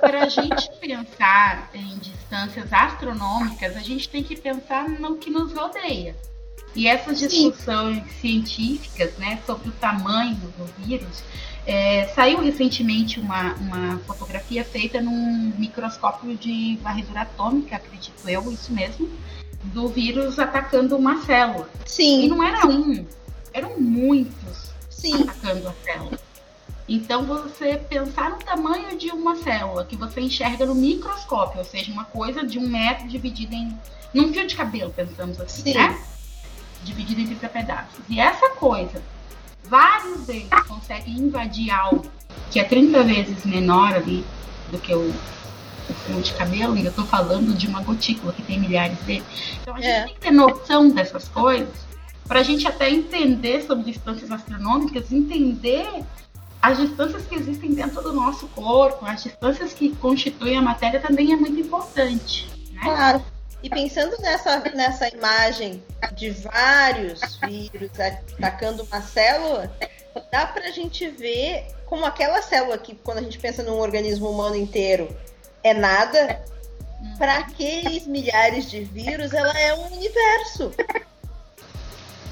Para 0.00 0.24
a 0.24 0.28
gente 0.28 0.70
pensar 0.80 1.70
em 1.74 1.98
distâncias 1.98 2.72
astronômicas, 2.72 3.76
a 3.76 3.80
gente 3.80 4.08
tem 4.08 4.22
que 4.22 4.36
pensar 4.36 4.88
no 4.88 5.16
que 5.16 5.30
nos 5.30 5.52
rodeia. 5.52 6.16
E 6.74 6.88
essas 6.88 7.18
discussões 7.18 8.02
Sim. 8.04 8.20
científicas 8.20 9.12
né, 9.18 9.38
sobre 9.46 9.68
o 9.68 9.72
tamanho 9.72 10.36
do 10.36 10.64
vírus, 10.78 11.22
É, 11.64 12.08
saiu 12.08 12.40
recentemente 12.40 13.20
uma, 13.20 13.54
uma 13.54 13.98
fotografia 14.00 14.64
feita 14.64 15.00
num 15.00 15.52
microscópio 15.56 16.36
de 16.36 16.76
varredura 16.82 17.20
atômica, 17.20 17.76
acredito 17.76 18.28
eu, 18.28 18.50
isso 18.50 18.72
mesmo, 18.72 19.08
do 19.64 19.88
vírus 19.88 20.38
atacando 20.38 20.96
uma 20.96 21.22
célula. 21.22 21.68
Sim. 21.86 22.24
E 22.24 22.28
não 22.28 22.42
era 22.42 22.66
um, 22.66 23.04
eram 23.52 23.78
muitos 23.78 24.72
Sim. 24.90 25.22
atacando 25.22 25.68
a 25.68 25.72
célula. 25.84 26.18
Então 26.88 27.24
você 27.24 27.76
pensar 27.76 28.30
no 28.30 28.38
tamanho 28.38 28.98
de 28.98 29.10
uma 29.10 29.36
célula 29.36 29.84
que 29.84 29.96
você 29.96 30.20
enxerga 30.20 30.66
no 30.66 30.74
microscópio, 30.74 31.60
ou 31.60 31.64
seja, 31.64 31.92
uma 31.92 32.04
coisa 32.04 32.44
de 32.44 32.58
um 32.58 32.68
metro 32.68 33.08
dividida 33.08 33.54
em 33.54 33.76
num 34.12 34.32
fio 34.32 34.46
de 34.46 34.54
cabelo, 34.54 34.92
pensamos 34.92 35.40
assim, 35.40 35.62
Sim. 35.62 35.74
né? 35.74 35.98
Dividido 36.84 37.20
em 37.20 37.26
30 37.26 37.48
pedaços. 37.48 38.00
E 38.08 38.20
essa 38.20 38.50
coisa, 38.50 39.02
vários 39.64 40.26
deles 40.26 40.50
conseguem 40.68 41.14
invadir 41.14 41.70
algo 41.70 42.04
que 42.50 42.60
é 42.60 42.64
30 42.64 43.02
vezes 43.04 43.44
menor 43.44 43.94
ali 43.94 44.22
do 44.70 44.78
que 44.78 44.94
o, 44.94 45.14
de 46.22 46.32
cabelo, 46.34 46.76
e 46.76 46.84
eu 46.84 46.92
tô 46.92 47.04
falando 47.04 47.54
de 47.56 47.66
uma 47.66 47.82
gotícula 47.82 48.32
que 48.32 48.42
tem 48.42 48.58
milhares 48.58 48.98
deles. 49.00 49.24
Então 49.60 49.74
a 49.74 49.80
gente 49.80 49.90
É. 49.90 50.04
tem 50.04 50.14
que 50.14 50.20
ter 50.20 50.30
noção 50.30 50.88
dessas 50.90 51.28
coisas 51.28 51.68
para 52.26 52.40
a 52.40 52.42
gente 52.42 52.66
até 52.66 52.88
entender 52.90 53.62
sobre 53.62 53.84
distâncias 53.84 54.30
astronômicas, 54.30 55.10
entender 55.12 55.86
as 56.60 56.78
distâncias 56.78 57.24
que 57.26 57.34
existem 57.34 57.74
dentro 57.74 58.00
do 58.02 58.12
nosso 58.12 58.46
corpo, 58.48 59.04
as 59.04 59.24
distâncias 59.24 59.72
que 59.72 59.94
constituem 59.96 60.56
a 60.56 60.62
matéria 60.62 61.00
também 61.00 61.32
é 61.32 61.36
muito 61.36 61.60
importante. 61.60 62.48
Né? 62.72 62.80
Claro. 62.82 63.24
E 63.62 63.68
pensando 63.68 64.16
nessa, 64.20 64.58
nessa 64.74 65.08
imagem 65.08 65.82
de 66.16 66.30
vários 66.30 67.36
vírus 67.46 67.90
atacando 67.98 68.82
uma 68.84 69.00
célula, 69.00 69.72
dá 70.32 70.46
pra 70.46 70.70
gente 70.70 71.08
ver 71.08 71.66
como 71.86 72.04
aquela 72.04 72.42
célula 72.42 72.78
que, 72.78 72.94
quando 72.94 73.18
a 73.18 73.22
gente 73.22 73.38
pensa 73.38 73.62
num 73.62 73.78
organismo 73.78 74.30
humano 74.30 74.56
inteiro, 74.56 75.14
é 75.62 75.74
nada, 75.74 76.42
para 77.18 77.38
aqueles 77.38 78.06
milhares 78.06 78.70
de 78.70 78.80
vírus, 78.84 79.32
ela 79.32 79.58
é 79.58 79.74
um 79.74 79.92
universo. 79.92 80.72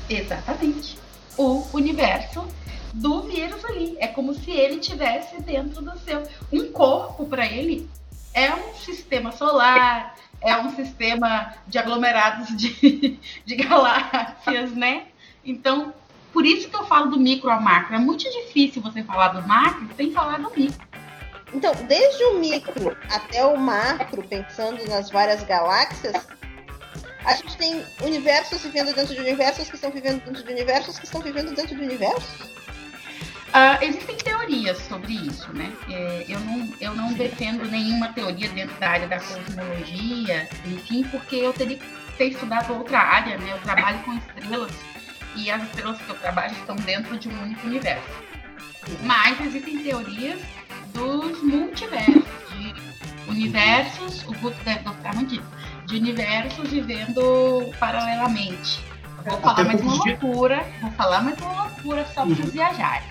Exatamente. 0.08 0.98
O 1.36 1.64
universo 1.72 2.46
do 2.92 3.22
vírus 3.22 3.64
ali. 3.64 3.96
É 4.00 4.08
como 4.08 4.34
se 4.34 4.50
ele 4.50 4.78
tivesse 4.78 5.40
dentro 5.42 5.82
do 5.82 5.98
seu. 6.00 6.22
Um 6.52 6.72
corpo 6.72 7.26
para 7.26 7.46
ele 7.46 7.88
é 8.34 8.52
um 8.54 8.74
sistema 8.74 9.32
solar, 9.32 10.16
é 10.40 10.56
um 10.56 10.74
sistema 10.74 11.54
de 11.66 11.78
aglomerados 11.78 12.56
de, 12.56 13.18
de 13.44 13.56
galáxias, 13.56 14.72
né? 14.72 15.06
Então, 15.44 15.92
por 16.32 16.46
isso 16.46 16.68
que 16.68 16.76
eu 16.76 16.86
falo 16.86 17.10
do 17.10 17.18
micro 17.18 17.50
ao 17.50 17.60
macro. 17.60 17.94
É 17.94 17.98
muito 17.98 18.24
difícil 18.24 18.80
você 18.80 19.02
falar 19.02 19.28
do 19.28 19.46
macro 19.46 19.88
sem 19.96 20.12
falar 20.12 20.38
do 20.38 20.50
micro. 20.56 20.88
Então, 21.52 21.74
desde 21.86 22.24
o 22.24 22.38
micro 22.38 22.96
até 23.10 23.44
o 23.44 23.56
macro, 23.56 24.22
pensando 24.22 24.86
nas 24.88 25.10
várias 25.10 25.42
galáxias, 25.44 26.14
a 27.24 27.34
gente 27.34 27.56
tem 27.56 27.84
universos 28.02 28.62
vivendo 28.62 28.94
dentro 28.94 29.14
de 29.14 29.20
universos 29.20 29.68
que 29.68 29.74
estão 29.74 29.90
vivendo 29.90 30.24
dentro 30.24 30.42
de 30.42 30.52
universos 30.52 30.98
que 30.98 31.04
estão 31.04 31.20
vivendo 31.20 31.54
dentro 31.54 31.76
de 31.76 31.82
universos. 31.82 32.50
Ah, 33.52 33.78
existem 33.82 34.16
teorias 34.16 34.78
sobre 34.78 35.12
isso, 35.12 35.52
né? 35.52 35.72
É, 35.88 36.24
eu, 36.28 36.38
não, 36.40 36.72
eu 36.80 36.94
não 36.94 37.12
defendo 37.12 37.68
nenhuma 37.68 38.12
teoria 38.12 38.48
dentro 38.48 38.78
da 38.78 38.90
área 38.90 39.08
da 39.08 39.18
cosmologia, 39.18 40.48
enfim, 40.66 41.02
porque 41.10 41.36
eu 41.36 41.52
teria 41.52 41.76
que 41.76 41.86
ter 42.16 42.26
estudado 42.26 42.72
outra 42.72 43.00
área, 43.00 43.36
né? 43.38 43.52
Eu 43.52 43.58
trabalho 43.58 43.98
com 44.04 44.14
estrelas 44.14 44.72
e 45.34 45.50
as 45.50 45.62
estrelas 45.64 46.00
que 46.00 46.08
eu 46.08 46.16
trabalho 46.16 46.52
estão 46.52 46.76
dentro 46.76 47.18
de 47.18 47.28
um 47.28 47.42
único 47.42 47.66
universo. 47.66 48.08
Mas 49.02 49.40
existem 49.40 49.82
teorias 49.82 50.40
dos 50.92 51.42
multiversos, 51.42 52.24
de 52.58 52.74
universos, 53.30 54.22
o 54.26 54.34
Guto 54.34 54.56
deve 54.64 54.80
gostar 54.80 55.14
muito 55.14 55.30
disso, 55.30 55.48
de 55.86 55.96
universos 55.96 56.68
vivendo 56.70 57.70
paralelamente. 57.78 58.80
Vou 59.24 59.38
falar 59.40 59.64
mais 59.64 59.80
uma 59.82 59.94
loucura, 60.04 60.64
vou 60.80 60.90
falar 60.92 61.22
mais 61.22 61.38
uma 61.40 61.64
loucura 61.64 62.04
só 62.06 62.12
para 62.12 62.24
Uhum. 62.24 62.34
vocês 62.36 62.52
viajarem. 62.52 63.08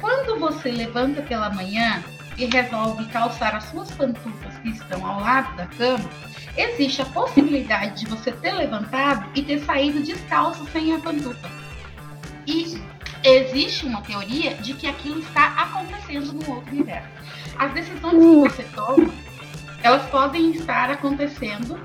Quando 0.00 0.38
você 0.38 0.70
levanta 0.70 1.22
pela 1.22 1.50
manhã 1.50 2.02
e 2.36 2.46
resolve 2.46 3.04
calçar 3.06 3.54
as 3.54 3.64
suas 3.64 3.90
pantufas 3.92 4.56
que 4.58 4.70
estão 4.70 5.04
ao 5.06 5.20
lado 5.20 5.54
da 5.56 5.66
cama, 5.66 6.08
existe 6.56 7.02
a 7.02 7.06
possibilidade 7.06 8.00
de 8.00 8.06
você 8.06 8.32
ter 8.32 8.52
levantado 8.52 9.28
e 9.34 9.42
ter 9.42 9.60
saído 9.60 10.02
descalço 10.02 10.66
sem 10.72 10.94
a 10.94 10.98
pantufa. 10.98 11.50
E 12.46 12.80
existe 13.24 13.86
uma 13.86 14.02
teoria 14.02 14.54
de 14.54 14.74
que 14.74 14.86
aquilo 14.86 15.20
está 15.20 15.46
acontecendo 15.46 16.32
no 16.32 16.54
outro 16.54 16.70
universo. 16.70 17.08
As 17.58 17.72
decisões 17.72 18.12
que 18.12 18.56
você 18.56 18.62
toma, 18.74 19.10
elas 19.82 20.08
podem 20.10 20.50
estar 20.50 20.90
acontecendo, 20.90 21.80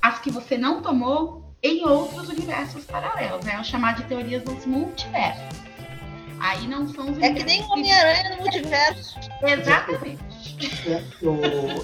as 0.00 0.18
que 0.20 0.30
você 0.30 0.56
não 0.56 0.80
tomou, 0.80 1.44
em 1.62 1.84
outros 1.84 2.28
universos 2.28 2.84
paralelos. 2.84 3.46
É 3.46 3.58
o 3.58 3.64
chamado 3.64 4.02
de 4.02 4.08
teorias 4.08 4.42
dos 4.42 4.64
multiversos. 4.66 5.66
Aí 6.38 6.68
não 6.68 6.86
são 6.88 7.10
os 7.10 7.18
É 7.20 7.32
que 7.32 7.42
nem 7.44 7.62
o 7.62 7.72
Homem-Aranha 7.72 8.36
no 8.36 8.42
multiverso. 8.42 9.18
Exatamente. 9.42 10.18
É, 10.86 11.02
eu, 11.20 11.34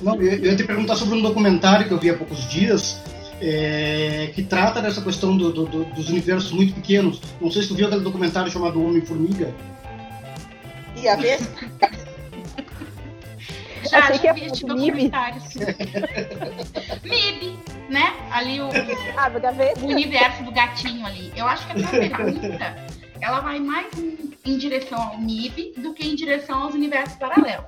não, 0.02 0.14
eu 0.16 0.32
eu 0.32 0.44
ia 0.44 0.56
te 0.56 0.64
perguntar 0.64 0.96
sobre 0.96 1.18
um 1.18 1.22
documentário 1.22 1.86
que 1.86 1.92
eu 1.92 1.98
vi 1.98 2.10
há 2.10 2.16
poucos 2.16 2.48
dias, 2.48 3.00
é, 3.44 4.30
que 4.34 4.42
trata 4.44 4.80
dessa 4.80 5.02
questão 5.02 5.36
do- 5.36 5.52
do- 5.52 5.66
do- 5.66 5.84
dos 5.86 6.08
universos 6.08 6.52
muito 6.52 6.74
pequenos. 6.74 7.20
Não 7.40 7.50
sei 7.50 7.62
se 7.62 7.68
tu 7.68 7.74
viu 7.74 7.86
aquele 7.88 8.02
documentário 8.02 8.50
chamado 8.52 8.80
Homem-Formiga. 8.82 9.52
E 10.96 11.08
a 11.08 11.16
ver? 11.16 11.38
Já 13.90 13.98
Achei 13.98 14.18
que 14.20 14.32
vi 14.32 14.40
falar 14.42 14.52
de 14.52 14.64
documentários. 14.64 15.44
MIB, 17.02 17.58
né? 17.90 18.14
Ali 18.30 18.60
o, 18.60 18.68
Ah, 19.16 19.30
o 19.82 19.86
universo 19.86 20.44
do 20.44 20.52
gatinho 20.52 21.04
ali. 21.04 21.32
Eu 21.36 21.46
acho 21.46 21.66
que 21.66 21.72
a 21.72 21.74
tua 21.74 21.90
pergunta 21.90 22.76
ela 23.20 23.40
vai 23.40 23.58
mais 23.58 23.86
em, 23.98 24.32
em 24.44 24.56
direção 24.56 25.00
ao 25.02 25.18
MIB 25.18 25.74
do 25.78 25.92
que 25.92 26.06
em 26.06 26.14
direção 26.14 26.62
aos 26.62 26.74
universos 26.74 27.16
paralelos. 27.16 27.66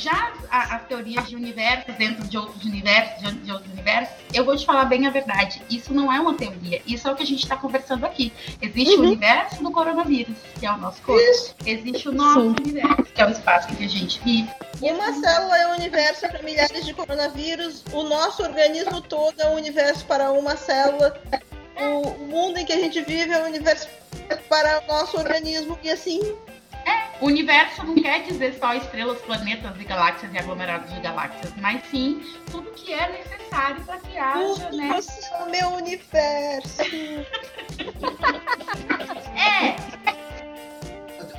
Já 0.00 0.32
as 0.50 0.82
teorias 0.86 1.28
de 1.28 1.36
universos 1.36 1.94
dentro 1.96 2.26
de 2.26 2.38
outros 2.38 2.64
universos, 2.64 3.20
dentro 3.22 3.40
de 3.40 3.52
outros 3.52 3.70
universos, 3.70 4.14
eu 4.32 4.46
vou 4.46 4.56
te 4.56 4.64
falar 4.64 4.86
bem 4.86 5.06
a 5.06 5.10
verdade. 5.10 5.60
Isso 5.68 5.92
não 5.92 6.10
é 6.10 6.18
uma 6.18 6.32
teoria. 6.34 6.80
Isso 6.86 7.06
é 7.06 7.12
o 7.12 7.14
que 7.14 7.22
a 7.22 7.26
gente 7.26 7.42
está 7.42 7.54
conversando 7.54 8.06
aqui. 8.06 8.32
Existe 8.62 8.94
o 8.94 9.00
Uhum. 9.00 9.06
universo 9.08 9.62
do 9.62 9.70
coronavírus, 9.70 10.36
que 10.58 10.64
é 10.64 10.72
o 10.72 10.78
nosso 10.78 11.02
corpo. 11.02 11.20
Isso. 11.20 11.54
Existe 11.66 12.08
o 12.08 12.12
nosso 12.12 12.40
Sim. 12.40 12.48
universo, 12.62 13.04
que 13.12 13.20
é 13.20 13.26
o 13.26 13.30
espaço 13.30 13.70
em 13.72 13.74
que 13.76 13.84
a 13.84 13.88
gente 13.88 14.20
vive. 14.24 14.48
Uma 14.80 15.12
célula 15.12 15.58
é 15.58 15.66
um 15.66 15.74
universo 15.76 16.20
para 16.28 16.42
milhares 16.42 16.86
de 16.86 16.94
coronavírus. 16.94 17.84
O 17.92 18.02
nosso 18.04 18.42
organismo 18.42 19.02
todo 19.02 19.38
é 19.38 19.48
um 19.50 19.56
universo 19.56 20.06
para 20.06 20.32
uma 20.32 20.56
célula. 20.56 21.14
O, 21.76 22.08
o 22.08 22.26
mundo 22.26 22.58
em 22.58 22.64
que 22.64 22.72
a 22.72 22.80
gente 22.80 23.02
vive 23.02 23.32
é 23.34 23.42
um 23.42 23.46
universo 23.46 23.86
para 24.48 24.82
o 24.82 24.86
nosso 24.86 25.18
organismo. 25.18 25.78
E 25.82 25.90
assim, 25.90 26.20
O 27.20 27.26
universo 27.26 27.84
não 27.84 27.94
quer 27.96 28.22
dizer 28.22 28.56
só 28.58 28.74
estrelas, 28.74 29.18
planetas 29.18 29.78
e 29.78 29.84
galáxias 29.84 30.32
e 30.32 30.38
aglomerados 30.38 30.92
de 30.94 31.00
galáxias, 31.00 31.52
mas 31.58 31.82
sim 31.90 32.22
tudo 32.50 32.70
que 32.70 32.94
é 32.94 33.10
necessário 33.10 33.84
para 33.84 33.98
que 33.98 34.16
haja, 34.16 34.64
tudo 34.64 34.76
né? 34.76 34.98
é 35.32 35.42
o 35.42 35.50
meu 35.50 35.68
universo. 35.74 36.82
É, 39.36 39.74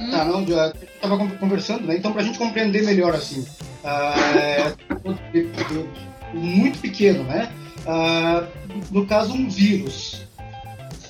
Tá, 0.10 0.26
não, 0.26 0.46
já 0.48 0.70
estava 0.70 1.18
conversando, 1.38 1.86
né? 1.86 1.96
Então, 1.96 2.12
para 2.12 2.22
a 2.22 2.26
gente 2.26 2.40
compreender 2.40 2.84
melhor, 2.84 3.14
assim, 3.14 3.46
é, 3.84 4.74
muito 6.34 6.80
pequeno, 6.80 7.24
né? 7.24 7.52
Ah, 7.86 8.48
no 8.90 9.06
caso, 9.06 9.34
um 9.34 9.48
vírus, 9.48 10.24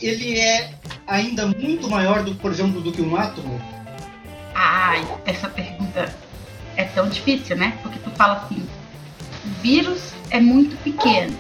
ele 0.02 0.38
é 0.38 0.74
ainda 1.08 1.48
muito 1.48 1.90
maior, 1.90 2.24
do, 2.24 2.36
por 2.36 2.52
exemplo, 2.52 2.82
do 2.82 2.92
que 2.92 3.02
um 3.02 3.16
átomo? 3.16 3.60
Ai, 4.64 5.04
essa 5.26 5.50
pergunta 5.50 6.14
é 6.78 6.84
tão 6.84 7.10
difícil, 7.10 7.58
né? 7.58 7.80
Porque 7.82 7.98
tu 7.98 8.12
fala 8.12 8.34
assim, 8.44 8.64
o 9.44 9.50
vírus 9.60 10.14
é 10.30 10.40
muito 10.40 10.76
pequeno 10.84 11.36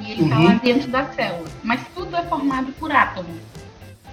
e 0.00 0.12
ele 0.12 0.28
tá 0.28 0.36
Uhum. 0.38 0.44
lá 0.44 0.54
dentro 0.54 0.88
da 0.88 1.04
célula, 1.12 1.48
mas 1.64 1.80
tudo 1.92 2.14
é 2.16 2.22
formado 2.22 2.70
por 2.74 2.92
átomos. 2.92 3.36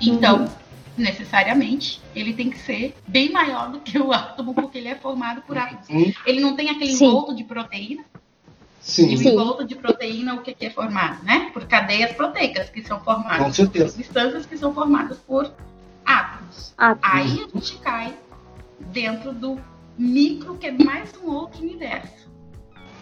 Então, 0.01 0.49
necessariamente, 0.97 2.01
ele 2.15 2.33
tem 2.33 2.49
que 2.49 2.57
ser 2.57 2.95
bem 3.07 3.31
maior 3.31 3.69
do 3.71 3.79
que 3.79 3.99
o 3.99 4.11
átomo, 4.11 4.55
porque 4.55 4.79
ele 4.79 4.87
é 4.87 4.95
formado 4.95 5.41
por 5.43 5.55
átomos. 5.55 5.85
Hum, 5.87 6.11
Ele 6.25 6.39
não 6.41 6.55
tem 6.55 6.71
aquele 6.71 6.95
Sim. 6.95 7.05
envolto 7.05 7.35
de 7.35 7.43
proteína, 7.43 8.03
e 8.11 8.23
sim, 8.81 9.13
o 9.13 9.17
Sim. 9.19 9.29
envolto 9.29 9.63
de 9.65 9.75
proteína, 9.75 10.33
o 10.33 10.41
que 10.41 10.51
que 10.55 10.65
é 10.65 10.69
formado, 10.71 11.23
né? 11.23 11.51
Por 11.53 11.65
cadeias 11.67 12.11
proteicas 12.13 12.71
que 12.71 12.81
são 12.81 12.97
com 12.97 13.05
formadas 13.05 13.45
por 13.45 13.53
certeza. 13.53 13.89
substâncias 13.89 14.45
que 14.47 14.57
são 14.57 14.73
formadas 14.73 15.19
por 15.19 15.51
átomos. 16.03 16.73
Ah, 16.75 16.95
Aí 17.03 17.43
a 17.43 17.47
gente 17.59 17.77
cai 17.77 18.13
dentro 18.79 19.33
do 19.33 19.59
micro, 19.97 20.57
que 20.57 20.67
é 20.67 20.71
mais 20.71 21.11
um 21.23 21.27
outro 21.27 21.61
universo. 21.61 22.27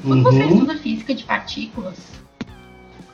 Quando 0.01 0.23
você 0.23 0.43
Uhum. 0.43 0.53
estuda 0.53 0.77
física 0.77 1.13
de 1.15 1.23
partículas, 1.23 1.97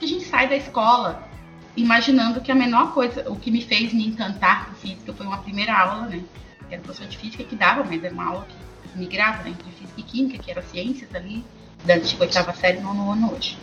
a 0.02 0.06
gente 0.06 0.26
sai 0.26 0.48
da 0.48 0.56
escola 0.56 1.28
imaginando 1.76 2.42
que 2.42 2.52
a 2.52 2.56
menor 2.56 2.94
coisa, 2.94 3.30
o 3.30 3.36
que 3.36 3.50
me 3.50 3.62
fez 3.62 3.94
me 3.94 4.06
encantar 4.08 4.66
por 4.66 4.76
física 4.76 5.14
foi 5.14 5.26
uma 5.26 5.38
primeira 5.38 5.74
aula, 5.78 6.08
né? 6.08 6.24
que 6.68 6.76
era 6.76 6.84
professor 6.84 7.08
de 7.08 7.18
física, 7.18 7.44
que 7.44 7.56
dava, 7.56 7.84
mas 7.84 8.04
era 8.04 8.14
uma 8.14 8.26
aula 8.26 8.48
que 8.48 8.98
migrava 9.00 9.44
né, 9.44 9.52
entre 9.52 9.72
física 9.72 10.00
e 10.00 10.04
química, 10.04 10.38
que 10.44 10.52
era 10.52 10.62
ciências 10.62 11.14
ali, 11.16 11.44
da 11.86 11.96
antiga 11.96 12.24
oitava 12.24 12.54
série, 12.54 12.80
nono 12.80 13.12
ano 13.12 13.34
hoje. 13.34 13.58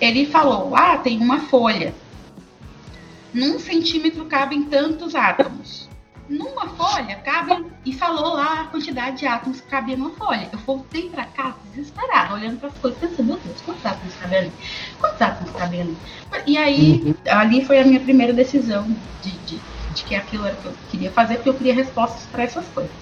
Ele 0.00 0.26
falou, 0.26 0.74
ah, 0.74 0.98
tem 0.98 1.18
uma 1.18 1.40
folha. 1.40 1.94
Num 3.32 3.58
centímetro 3.58 4.24
cabem 4.26 4.64
tantos 4.64 5.14
átomos. 5.14 5.88
Numa 6.32 6.66
folha 6.68 7.16
cabem, 7.16 7.66
e 7.84 7.92
falou 7.92 8.34
lá 8.34 8.62
a 8.62 8.64
quantidade 8.64 9.18
de 9.18 9.26
átomos 9.26 9.60
que 9.60 9.68
cabia 9.68 9.96
numa 9.96 10.10
folha. 10.12 10.48
Eu 10.50 10.58
voltei 10.60 11.10
para 11.10 11.26
casa 11.26 11.56
desesperada, 11.70 12.32
olhando 12.32 12.58
para 12.58 12.70
as 12.70 12.78
coisas, 12.78 12.98
pensando, 12.98 13.26
meu 13.26 13.36
Deus, 13.44 13.60
quantos 13.60 13.84
átomos 13.84 14.14
cabem 14.14 14.38
ali? 14.38 14.52
Quantos 14.98 15.20
átomos 15.20 15.52
cabem 15.54 15.82
ali? 15.82 15.96
E 16.46 16.56
aí, 16.56 17.02
uhum. 17.04 17.14
ali 17.26 17.64
foi 17.64 17.80
a 17.80 17.84
minha 17.84 18.00
primeira 18.00 18.32
decisão 18.32 18.86
de, 19.22 19.30
de, 19.30 19.60
de 19.94 20.04
que 20.04 20.14
aquilo 20.14 20.46
era 20.46 20.54
o 20.54 20.58
que 20.58 20.66
eu 20.66 20.74
queria 20.90 21.10
fazer, 21.10 21.34
porque 21.34 21.50
eu 21.50 21.54
queria 21.54 21.74
respostas 21.74 22.24
para 22.32 22.44
essas 22.44 22.66
coisas. 22.68 22.92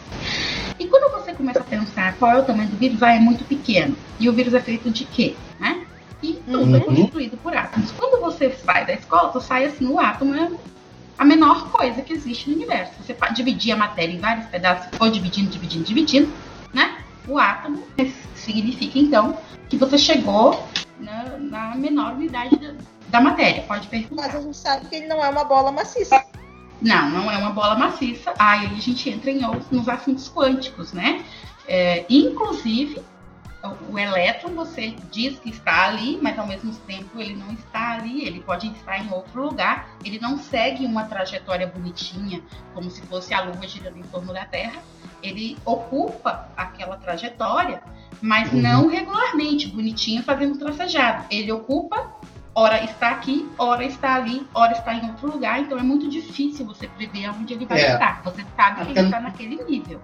E 0.77 0.87
quando 0.87 1.13
você 1.13 1.33
começa 1.33 1.61
a 1.61 1.65
pensar 1.65 2.17
qual 2.17 2.33
é 2.33 2.39
o 2.41 2.45
tamanho 2.45 2.69
do 2.69 2.77
vírus, 2.77 2.99
vai 2.99 3.17
é 3.17 3.21
muito 3.21 3.45
pequeno. 3.45 3.97
E 4.19 4.29
o 4.29 4.33
vírus 4.33 4.55
é 4.55 4.61
feito 4.61 4.91
de 4.91 5.05
quê? 5.05 5.37
Né? 5.61 5.87
E 6.21 6.33
tudo 6.33 6.59
é 6.59 6.65
uhum. 6.65 6.77
é 6.77 6.81
constituído 6.81 7.37
por 7.37 7.57
átomos. 7.57 7.93
Quando 7.93 8.21
você 8.21 8.51
sai 8.51 8.85
da 8.85 8.93
escola, 8.93 9.31
você 9.31 9.47
sai 9.47 9.67
assim, 9.67 9.87
o 9.87 10.01
átomo 10.01 10.35
é 10.35 10.51
a 11.21 11.25
menor 11.25 11.71
coisa 11.71 12.01
que 12.01 12.15
existe 12.15 12.49
no 12.49 12.57
universo. 12.57 12.95
Você 12.99 13.13
pode 13.13 13.35
dividir 13.35 13.73
a 13.73 13.77
matéria 13.77 14.15
em 14.15 14.19
vários 14.19 14.47
pedaços, 14.47 14.89
for 14.97 15.11
dividindo, 15.11 15.51
dividindo, 15.51 15.85
dividindo, 15.85 16.33
né? 16.73 17.05
O 17.29 17.39
átomo 17.39 17.87
significa, 18.35 18.99
então, 18.99 19.37
que 19.69 19.77
você 19.77 19.99
chegou 19.99 20.67
na, 20.99 21.37
na 21.37 21.75
menor 21.77 22.15
unidade 22.15 22.57
da, 22.57 22.73
da, 23.11 23.21
matéria. 23.21 23.63
Pode 23.65 23.87
perguntar. 23.89 24.23
Mas 24.23 24.35
a 24.35 24.41
gente 24.41 24.57
sabe 24.57 24.87
que 24.87 24.97
ele 24.97 25.09
não 25.09 25.23
é 25.23 25.29
uma 25.29 25.45
bola 25.45 25.71
maciça. 25.71 26.25
Não, 26.81 27.11
não 27.11 27.31
é 27.31 27.37
uma 27.37 27.51
bola 27.51 27.77
maciça. 27.77 28.33
Aí 28.39 28.65
a 28.65 28.81
gente 28.81 29.11
entra 29.11 29.31
em 29.31 29.45
outros, 29.45 29.71
nos 29.71 29.91
assuntos 29.91 30.27
quânticos, 30.33 30.95
né? 30.95 31.23
É, 31.69 32.07
inclusive, 32.09 32.99
o 33.91 33.99
elétron 33.99 34.55
você 34.55 34.95
diz 35.11 35.39
que 35.39 35.51
está 35.51 35.87
ali, 35.87 36.19
mas 36.23 36.39
ao 36.39 36.47
mesmo 36.47 36.75
tempo 36.87 37.21
ele 37.21 37.35
não 37.35 37.53
está 37.53 37.93
ali, 37.93 38.25
ele 38.25 38.41
pode 38.41 38.69
estar 38.69 38.99
em 38.99 39.13
outro 39.13 39.43
lugar, 39.43 39.91
ele 40.03 40.19
não 40.19 40.39
segue 40.39 40.87
uma 40.87 41.05
trajetória 41.05 41.67
bonitinha, 41.67 42.41
como 42.73 42.91
se 42.91 43.03
fosse 43.03 43.35
a 43.35 43.43
Lua 43.43 43.67
girando 43.67 43.99
em 43.99 44.03
torno 44.03 44.33
da 44.33 44.47
Terra, 44.47 44.81
ele 45.23 45.59
ocupa 45.65 46.49
aquela 46.57 46.97
trajetória, 46.97 47.83
mas 48.23 48.51
uhum. 48.51 48.63
não 48.63 48.89
regularmente, 48.89 49.69
bonitinho, 49.69 50.23
fazendo 50.23 50.59
tracejado. 50.59 51.27
Ele 51.31 51.53
ocupa, 51.53 52.15
ora 52.55 52.83
está 52.83 53.11
aqui, 53.11 53.47
ora 53.59 53.85
está 53.85 54.15
ali, 54.15 54.47
ora 54.55 54.73
está 54.73 54.95
em 54.95 55.07
outro 55.11 55.31
lugar, 55.31 55.61
então 55.61 55.79
é 55.79 55.83
muito 55.83 56.09
difícil 56.09 56.65
você 56.65 56.89
prever 56.89 57.29
onde 57.29 57.53
ele 57.53 57.67
vai 57.67 57.81
é. 57.81 57.93
estar. 57.93 58.23
Você 58.25 58.45
sabe 58.57 58.87
que 58.87 58.93
ele 58.93 59.01
está 59.01 59.21
naquele 59.21 59.63
nível. 59.65 60.01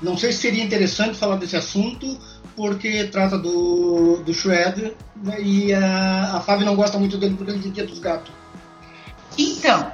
Não 0.00 0.16
sei 0.16 0.32
se 0.32 0.38
seria 0.38 0.64
interessante 0.64 1.16
falar 1.16 1.36
desse 1.36 1.56
assunto, 1.56 2.18
porque 2.56 3.04
trata 3.04 3.38
do, 3.38 4.18
do 4.18 4.34
Shredder 4.34 4.94
né, 5.16 5.40
e 5.40 5.72
a, 5.74 6.36
a 6.36 6.40
Fábio 6.40 6.66
não 6.66 6.76
gosta 6.76 6.98
muito 6.98 7.16
dele 7.18 7.34
porque 7.36 7.52
ele 7.52 7.62
tem 7.62 7.72
dia 7.72 7.86
dos 7.86 7.98
gatos. 7.98 8.32
Então, 9.38 9.90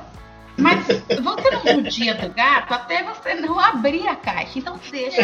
mas 0.59 0.85
você 0.87 1.73
no 1.75 1.83
dia 1.85 2.15
do 2.17 2.29
gato 2.35 2.75
até 2.75 3.05
você 3.05 3.35
não 3.37 3.61
abrir 3.61 4.09
a 4.09 4.17
caixa, 4.17 4.59
então 4.59 4.79
deixa. 4.91 5.23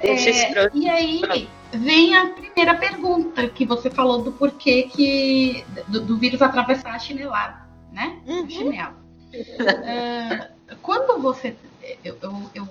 é, 0.00 0.70
e 0.74 0.88
aí 0.88 1.48
vem 1.72 2.14
a 2.14 2.26
primeira 2.26 2.74
pergunta 2.74 3.48
que 3.48 3.64
você 3.64 3.88
falou 3.88 4.22
do 4.22 4.32
porquê 4.32 4.82
que 4.82 5.64
do, 5.88 6.00
do 6.02 6.18
vírus 6.18 6.42
atravessar 6.42 6.94
a 6.94 6.98
chinelada, 6.98 7.66
né? 7.90 8.18
Uhum. 8.26 8.44
O 8.44 8.50
chinelo. 8.50 8.94
Uh, 9.32 10.76
quando 10.82 11.22
você. 11.22 11.56
Eu, 12.04 12.18
eu, 12.20 12.50
eu, 12.54 12.68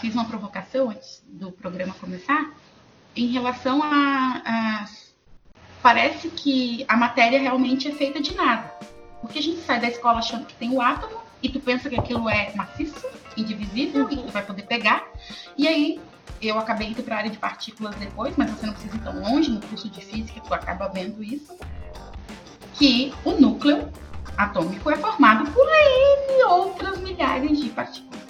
fiz 0.00 0.14
uma 0.14 0.24
provocação 0.24 0.90
antes 0.90 1.22
do 1.26 1.50
programa 1.52 1.94
começar 1.94 2.52
em 3.14 3.26
relação 3.26 3.82
a, 3.82 4.42
a. 4.44 4.84
Parece 5.82 6.28
que 6.28 6.84
a 6.88 6.96
matéria 6.96 7.40
realmente 7.40 7.88
é 7.88 7.92
feita 7.92 8.20
de 8.20 8.34
nada. 8.34 8.72
Porque 9.20 9.38
a 9.38 9.42
gente 9.42 9.60
sai 9.60 9.80
da 9.80 9.88
escola 9.88 10.18
achando 10.18 10.46
que 10.46 10.54
tem 10.54 10.70
o 10.70 10.80
átomo 10.80 11.20
e 11.42 11.48
tu 11.48 11.60
pensa 11.60 11.88
que 11.88 11.98
aquilo 11.98 12.28
é 12.28 12.52
maciço, 12.54 13.06
indivisível 13.36 14.04
uhum. 14.04 14.10
e 14.10 14.16
que 14.16 14.22
tu 14.24 14.32
vai 14.32 14.44
poder 14.44 14.62
pegar. 14.62 15.06
E 15.56 15.66
aí 15.66 16.00
eu 16.40 16.58
acabei 16.58 16.88
indo 16.88 17.02
para 17.02 17.16
a 17.16 17.18
área 17.18 17.30
de 17.30 17.38
partículas 17.38 17.94
depois, 17.96 18.34
mas 18.36 18.50
você 18.50 18.66
não 18.66 18.72
precisa 18.72 18.96
ir 18.96 19.00
tão 19.00 19.20
longe 19.20 19.50
no 19.50 19.60
curso 19.60 19.88
de 19.88 20.04
física, 20.04 20.40
tu 20.40 20.54
acaba 20.54 20.88
vendo 20.88 21.22
isso. 21.22 21.56
Que 22.74 23.12
o 23.24 23.32
núcleo 23.32 23.92
atômico 24.36 24.88
é 24.90 24.96
formado 24.96 25.50
por 25.50 25.66
N 25.66 26.44
outras 26.44 26.98
milhares 27.00 27.60
de 27.60 27.68
partículas. 27.70 28.27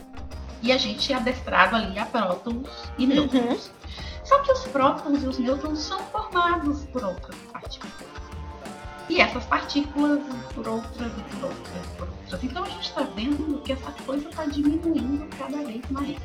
E 0.63 0.73
a 0.73 0.79
gente 0.79 1.13
é 1.13 1.17
adestrado 1.17 1.77
ali 1.77 1.99
a 1.99 2.07
prótons 2.07 2.69
e 2.99 3.05
uhum. 3.05 3.09
nêutrons. 3.09 3.67
Uhum. 3.67 3.73
Só 4.25 4.39
que 4.41 4.53
os 4.53 4.65
prótons 4.67 5.23
e 5.23 5.27
os 5.27 5.39
nêutrons 5.39 5.79
são 5.79 5.99
formados 6.05 6.85
por 6.87 7.05
outras 7.05 7.37
partículas. 7.53 7.95
E 9.09 9.21
essas 9.21 9.45
partículas 9.47 10.21
por 10.55 10.69
outras 10.69 11.13
e 11.13 11.37
por 11.37 11.45
outras, 11.45 11.87
por 11.97 12.09
outras. 12.09 12.45
Então 12.45 12.65
a 12.65 12.69
gente 12.69 12.89
está 12.89 13.03
vendo 13.15 13.63
que 13.63 13.73
essa 13.73 13.91
coisa 14.05 14.29
está 14.29 14.45
diminuindo 14.45 15.27
cada 15.39 15.59
vez 15.59 15.83
mais. 15.91 16.17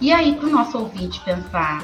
E 0.00 0.12
aí, 0.12 0.34
para 0.34 0.46
o 0.46 0.50
nosso 0.50 0.78
ouvinte 0.78 1.18
pensar 1.20 1.82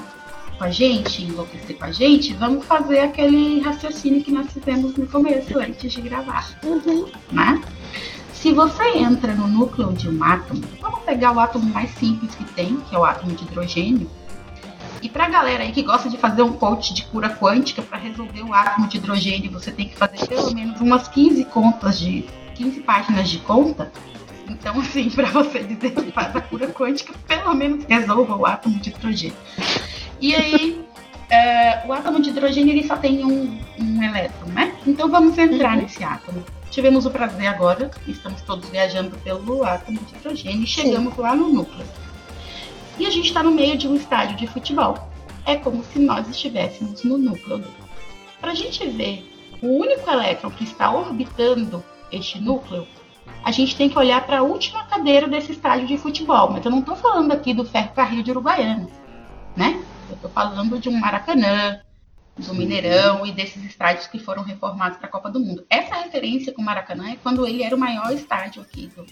com 0.59 0.65
a 0.65 0.71
gente, 0.71 1.25
enlouquecer 1.25 1.79
com 1.79 1.85
a 1.87 1.93
gente, 1.93 2.35
vamos 2.35 2.67
fazer 2.67 3.01
aquele 3.01 3.61
raciocínio 3.61 4.23
que 4.23 4.31
nós 4.31 4.53
fizemos 4.53 4.95
no 4.97 5.07
começo, 5.07 5.59
antes 5.59 5.91
de 5.91 6.01
gravar. 6.03 6.55
Uhum. 6.63 7.11
Né? 7.33 7.63
Se 8.43 8.51
você 8.51 8.99
entra 8.99 9.37
no 9.37 9.47
núcleo 9.47 9.93
de 9.93 10.09
um 10.09 10.25
átomo, 10.25 10.63
vamos 10.81 10.99
pegar 11.05 11.31
o 11.31 11.39
átomo 11.39 11.73
mais 11.73 11.89
simples 11.93 12.35
que 12.35 12.43
tem, 12.43 12.75
que 12.81 12.93
é 12.93 12.99
o 12.99 13.05
átomo 13.05 13.37
de 13.37 13.45
hidrogênio. 13.45 14.11
E 15.01 15.09
para 15.09 15.27
a 15.27 15.29
galera 15.29 15.63
aí 15.63 15.71
que 15.71 15.81
gosta 15.81 16.11
de 16.11 16.17
fazer 16.17 16.43
um 16.43 16.55
coach 16.55 16.93
de 16.93 17.05
cura 17.05 17.31
quântica 17.31 17.83
para 17.83 17.99
resolver 17.99 18.43
o 18.43 18.53
átomo 18.53 18.89
de 18.89 18.97
hidrogênio, 18.97 19.49
você 19.53 19.71
tem 19.71 19.89
que 19.89 19.97
fazer 19.97 20.27
pelo 20.27 20.53
menos 20.53 20.81
umas 20.81 21.07
15 21.07 21.45
contas 21.45 22.01
de 22.01 22.25
15 22.57 22.81
páginas 22.81 23.31
de 23.31 23.39
conta. 23.39 23.93
Então, 24.49 24.81
assim, 24.81 25.09
para 25.09 25.29
você 25.31 25.61
dizer 25.61 25.93
que 25.93 26.11
faz 26.11 26.35
a 26.35 26.41
cura 26.41 26.67
quântica, 26.67 27.15
pelo 27.29 27.55
menos 27.55 27.85
resolva 27.85 28.35
o 28.35 28.45
átomo 28.45 28.77
de 28.81 28.91
hidrogênio. 28.91 29.37
E 30.21 30.35
aí, 30.35 30.85
é, 31.31 31.87
o 31.87 31.93
átomo 31.93 32.21
de 32.21 32.31
hidrogênio 32.31 32.73
ele 32.73 32.89
só 32.89 32.97
tem 32.97 33.25
um, 33.25 33.57
um 33.79 34.03
elétron, 34.03 34.49
né? 34.49 34.75
Então 34.85 35.09
vamos 35.09 35.39
entrar 35.39 35.77
uhum. 35.77 35.83
nesse 35.83 36.03
átomo. 36.03 36.45
Tivemos 36.73 37.05
o 37.05 37.11
prazer 37.11 37.49
agora, 37.49 37.91
estamos 38.09 38.41
todos 38.41 38.67
viajando 38.71 39.15
pelo 39.19 39.63
átomo 39.63 40.01
de 40.01 40.17
hidrogênio 40.17 40.65
e 40.65 40.67
chegamos 40.67 41.15
Sim. 41.15 41.21
lá 41.21 41.37
no 41.37 41.49
núcleo. 41.49 41.87
E 42.99 43.05
a 43.05 43.11
gente 43.11 43.27
está 43.27 43.43
no 43.43 43.51
meio 43.51 43.77
de 43.77 43.87
um 43.87 43.95
estádio 43.95 44.39
de 44.39 44.47
futebol. 44.47 44.97
É 45.45 45.55
como 45.55 45.85
se 45.85 45.99
nós 45.99 46.27
estivéssemos 46.27 47.05
no 47.05 47.19
núcleo 47.19 47.59
dele. 47.59 47.75
Para 48.41 48.53
a 48.53 48.55
gente 48.55 48.89
ver 48.89 49.31
o 49.61 49.67
único 49.67 50.11
elétron 50.11 50.51
que 50.51 50.65
está 50.65 50.91
orbitando 50.91 51.85
este 52.11 52.41
núcleo, 52.41 52.89
a 53.45 53.53
gente 53.53 53.77
tem 53.77 53.91
que 53.91 53.99
olhar 53.99 54.25
para 54.25 54.39
a 54.39 54.43
última 54.43 54.83
cadeira 54.85 55.29
desse 55.29 55.53
estádio 55.53 55.87
de 55.87 55.99
futebol. 55.99 56.53
Mas 56.53 56.65
eu 56.65 56.71
não 56.71 56.79
estou 56.79 56.97
falando 56.97 57.33
aqui 57.33 57.53
do 57.53 57.67
ferrocarril 57.67 58.23
de 58.23 58.31
Uruguaiana, 58.31 58.89
né? 59.55 59.79
Eu 60.09 60.15
estou 60.15 60.31
falando 60.31 60.79
de 60.79 60.89
um 60.89 60.99
Maracanã, 60.99 61.81
do 62.37 62.55
Mineirão 62.55 63.27
e 63.27 63.33
desses 63.33 63.62
estádios 63.64 64.07
que 64.07 64.18
foram 64.18 64.42
reformados 64.42 64.99
para 64.99 65.07
a 65.07 65.11
Copa 65.11 65.31
do 65.31 65.38
Mundo. 65.38 65.66
Essa 65.68 65.97
referência 65.97 66.53
com 66.53 66.62
o 66.62 66.64
Maracanã 66.64 67.11
é 67.11 67.16
quando 67.23 67.47
ele 67.47 67.62
era 67.62 67.75
o 67.75 67.79
maior 67.79 68.11
estádio 68.12 68.62
aqui 68.62 68.90
do, 68.97 69.05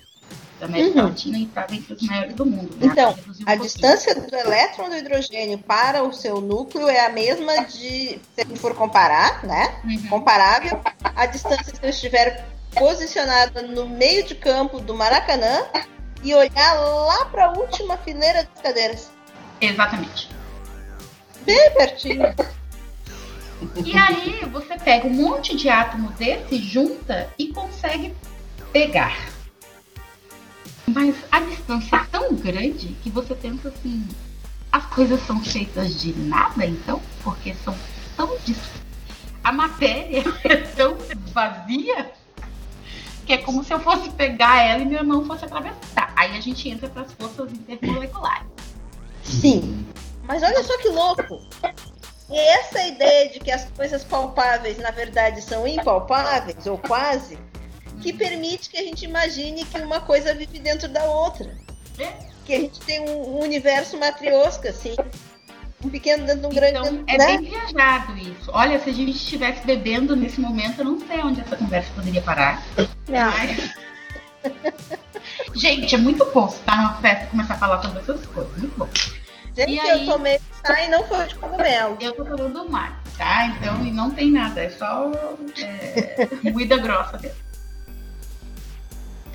da 0.59 0.67
América 0.67 1.01
uhum. 1.01 1.09
Latina 1.09 1.39
e 1.39 1.45
estava 1.45 1.75
entre 1.75 1.93
os 1.93 2.03
maiores 2.03 2.35
do 2.35 2.47
mundo. 2.47 2.75
Né? 2.77 2.87
Então, 2.87 3.11
um 3.13 3.43
a 3.47 3.55
distância 3.57 4.15
do 4.15 4.35
elétron 4.35 4.89
do 4.89 4.97
hidrogênio 4.97 5.59
para 5.59 6.03
o 6.03 6.13
seu 6.13 6.41
núcleo 6.41 6.89
é 6.89 7.05
a 7.05 7.11
mesma 7.11 7.65
de, 7.65 8.19
se 8.35 8.57
for 8.57 8.75
comparar, 8.75 9.45
né? 9.45 9.81
Uhum. 9.85 10.09
Comparável 10.09 10.81
à 11.03 11.27
distância 11.27 11.75
se 11.75 11.83
eu 11.83 11.91
estiver 11.91 12.47
posicionada 12.75 13.63
no 13.63 13.89
meio 13.89 14.25
de 14.25 14.35
campo 14.35 14.81
do 14.81 14.95
Maracanã 14.95 15.65
e 16.23 16.35
olhar 16.35 16.75
lá 16.75 17.25
para 17.27 17.47
a 17.47 17.53
última 17.53 17.97
fileira 17.99 18.45
das 18.45 18.63
cadeiras. 18.63 19.11
Exatamente. 19.61 20.31
Bem 21.45 21.71
pertinho. 21.75 22.35
E 23.85 23.97
aí 23.97 24.45
você 24.51 24.79
pega 24.79 25.07
um 25.07 25.15
monte 25.15 25.57
de 25.57 25.69
átomo 25.69 26.11
desse, 26.13 26.59
junta 26.59 27.29
e 27.39 27.49
consegue 27.49 28.15
pegar. 28.73 29.17
Mas 30.87 31.17
a 31.31 31.41
distância 31.41 31.97
é 31.97 32.05
tão 32.11 32.35
grande 32.35 32.89
que 33.03 33.11
você 33.11 33.35
pensa 33.35 33.69
assim, 33.69 34.07
as 34.73 34.87
coisas 34.87 35.21
são 35.27 35.43
feitas 35.43 36.01
de 36.01 36.13
nada 36.13 36.67
então? 36.67 37.01
Porque 37.23 37.55
são 37.55 37.77
tão 38.17 38.37
a 39.43 39.53
matéria 39.53 40.23
é 40.45 40.57
tão 40.57 40.97
vazia 41.33 42.13
que 43.27 43.33
é 43.35 43.39
como 43.39 43.63
se 43.63 43.73
eu 43.73 43.81
fosse 43.81 44.11
pegar 44.11 44.61
ela 44.63 44.83
e 44.83 44.85
minha 44.85 45.05
mão 45.05 45.25
fosse 45.25 45.45
atravessar. 45.45 46.13
Aí 46.17 46.37
a 46.37 46.41
gente 46.41 46.69
entra 46.69 46.89
para 46.89 47.03
as 47.03 47.13
forças 47.13 47.53
intermoleculares. 47.53 48.49
Sim. 49.23 49.87
Mas 50.25 50.43
olha 50.43 50.63
só 50.65 50.77
que 50.79 50.89
louco. 50.89 51.41
E 52.31 52.39
essa 52.39 52.87
ideia 52.87 53.29
de 53.29 53.41
que 53.41 53.51
as 53.51 53.65
coisas 53.71 54.05
palpáveis, 54.05 54.79
na 54.79 54.91
verdade, 54.93 55.43
são 55.43 55.67
impalpáveis, 55.67 56.65
ou 56.67 56.79
quase, 56.79 57.37
que 58.01 58.13
permite 58.13 58.71
que 58.71 58.79
a 58.79 58.83
gente 58.83 59.05
imagine 59.05 59.65
que 59.65 59.81
uma 59.81 60.01
coisa 60.01 60.33
vive 60.33 60.61
dentro 60.61 60.89
da 60.89 61.05
outra. 61.05 61.57
É. 61.99 62.13
Que 62.47 62.55
a 62.55 62.61
gente 62.61 62.81
tem 62.81 63.01
um, 63.01 63.37
um 63.37 63.41
universo 63.41 63.99
matriosca, 63.99 64.71
assim. 64.71 64.95
Um 65.85 65.89
pequeno 65.89 66.25
dentro 66.25 66.43
de 66.43 66.47
um 66.47 66.51
grande 66.51 66.79
Então, 66.79 67.05
é 67.07 67.19
né? 67.19 67.27
bem 67.27 67.51
viajado 67.51 68.17
isso. 68.19 68.51
Olha, 68.53 68.79
se 68.79 68.91
a 68.91 68.93
gente 68.93 69.17
estivesse 69.17 69.67
bebendo 69.67 70.15
nesse 70.15 70.41
momento, 70.41 70.81
eu 70.81 70.85
não 70.85 71.01
sei 71.01 71.21
onde 71.21 71.41
essa 71.41 71.57
conversa 71.57 71.91
poderia 71.95 72.23
parar. 72.23 72.63
Não. 73.09 73.33
Mas... 73.33 73.75
gente, 75.57 75.95
é 75.95 75.99
muito 75.99 76.25
bom 76.33 76.47
estar 76.47 76.77
numa 76.77 76.95
festa 77.01 77.25
e 77.25 77.29
começar 77.29 77.55
a 77.55 77.59
falar 77.59 77.83
sobre 77.83 78.01
essas 78.01 78.25
coisas. 78.27 78.57
Muito 78.57 78.79
bom. 78.79 78.89
Gente, 79.67 79.73
E 79.85 79.89
eu 79.89 79.95
aí? 79.97 80.07
tomei 80.07 80.41
chá 80.67 80.83
e 80.85 80.89
não 80.89 81.05
foi 81.07 81.27
de 81.27 81.35
cogumelo. 81.37 81.97
Eu 82.01 82.13
tô 82.13 82.25
falando 82.25 82.53
do 82.53 82.71
mar, 82.71 83.01
tá? 83.17 83.47
Então, 83.47 83.85
e 83.85 83.91
não 83.93 84.11
tem 84.11 84.31
nada. 84.31 84.63
É 84.63 84.71
só 84.71 85.11
é, 85.59 86.29
moída 86.51 86.77
grossa 86.79 87.19
mesmo. 87.19 87.37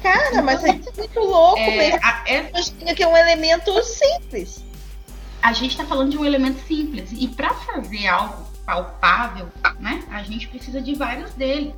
Cara, 0.02 0.42
mas 0.44 0.64
isso 0.64 0.90
é 0.90 0.98
muito 0.98 1.20
louco. 1.20 1.58
É, 1.60 1.90
É, 1.90 2.00
a, 2.04 2.24
é- 2.28 2.94
que 2.94 3.04
é 3.04 3.08
um 3.08 3.18
elemento 3.18 3.82
simples. 3.84 4.64
a 5.42 5.52
gente 5.54 5.72
está 5.72 5.86
falando 5.86 6.12
de 6.12 6.18
um 6.18 6.26
elemento 6.26 6.60
simples. 6.68 7.10
E 7.12 7.28
para 7.28 7.54
fazer 7.54 8.08
algo 8.08 8.46
palpável, 8.66 9.48
né, 9.80 10.04
a 10.12 10.24
gente 10.24 10.48
precisa 10.48 10.82
de 10.82 10.96
vários 10.96 11.32
deles. 11.34 11.74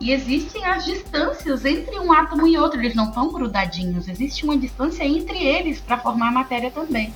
E 0.00 0.10
existem 0.12 0.64
as 0.66 0.84
distâncias 0.84 1.64
entre 1.64 1.98
um 1.98 2.12
átomo 2.12 2.46
e 2.46 2.58
outro, 2.58 2.80
eles 2.80 2.94
não 2.94 3.08
estão 3.08 3.32
grudadinhos, 3.32 4.08
existe 4.08 4.44
uma 4.44 4.58
distância 4.58 5.04
entre 5.04 5.38
eles 5.42 5.80
para 5.80 5.96
formar 5.98 6.28
a 6.28 6.32
matéria 6.32 6.70
também. 6.70 7.14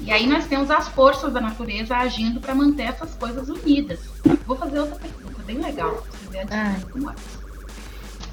E 0.00 0.10
aí 0.10 0.26
nós 0.26 0.46
temos 0.46 0.70
as 0.70 0.88
forças 0.88 1.32
da 1.32 1.40
natureza 1.40 1.96
agindo 1.96 2.40
para 2.40 2.54
manter 2.54 2.84
essas 2.84 3.14
coisas 3.14 3.48
unidas. 3.48 4.00
Vou 4.46 4.56
fazer 4.56 4.80
outra 4.80 4.96
pergunta 4.96 5.42
bem 5.42 5.58
legal, 5.58 6.02
a 6.32 6.56
é. 6.56 6.76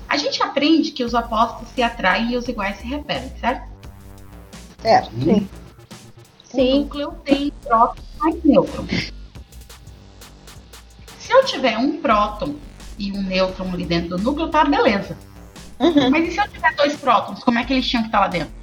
A 0.08 0.16
gente 0.16 0.42
aprende 0.42 0.92
que 0.92 1.04
os 1.04 1.14
opostos 1.14 1.68
se 1.70 1.84
atraem 1.84 2.32
e 2.32 2.38
os 2.38 2.48
iguais 2.48 2.78
se 2.78 2.88
repelem, 2.88 3.32
certo? 3.40 3.68
Certo. 4.82 5.12
Hum, 5.16 5.46
O 6.44 6.48
Sim. 6.48 6.80
núcleo 6.80 7.12
tem 7.26 7.52
próton 7.64 8.02
mais 8.20 8.44
nêutron. 8.44 8.86
Se 11.20 11.34
eu 11.34 11.44
tiver 11.44 11.78
um 11.78 11.98
próton 11.98 12.56
e 12.98 13.12
um 13.12 13.22
nêutron 13.22 13.70
ali 13.74 13.86
dentro 13.86 14.18
do 14.18 14.24
núcleo, 14.24 14.48
tá 14.48 14.64
beleza. 14.64 15.18
Uhum. 15.80 16.10
Mas 16.10 16.30
e 16.30 16.32
se 16.32 16.40
eu 16.40 16.48
tiver 16.48 16.74
dois 16.76 16.96
prótons, 16.96 17.44
como 17.44 17.60
é 17.60 17.66
que 17.66 17.74
eles 17.74 17.88
tinham 17.88 18.04
que 18.04 18.08
estar 18.08 18.22
lá 18.22 18.28
dentro? 18.28 18.57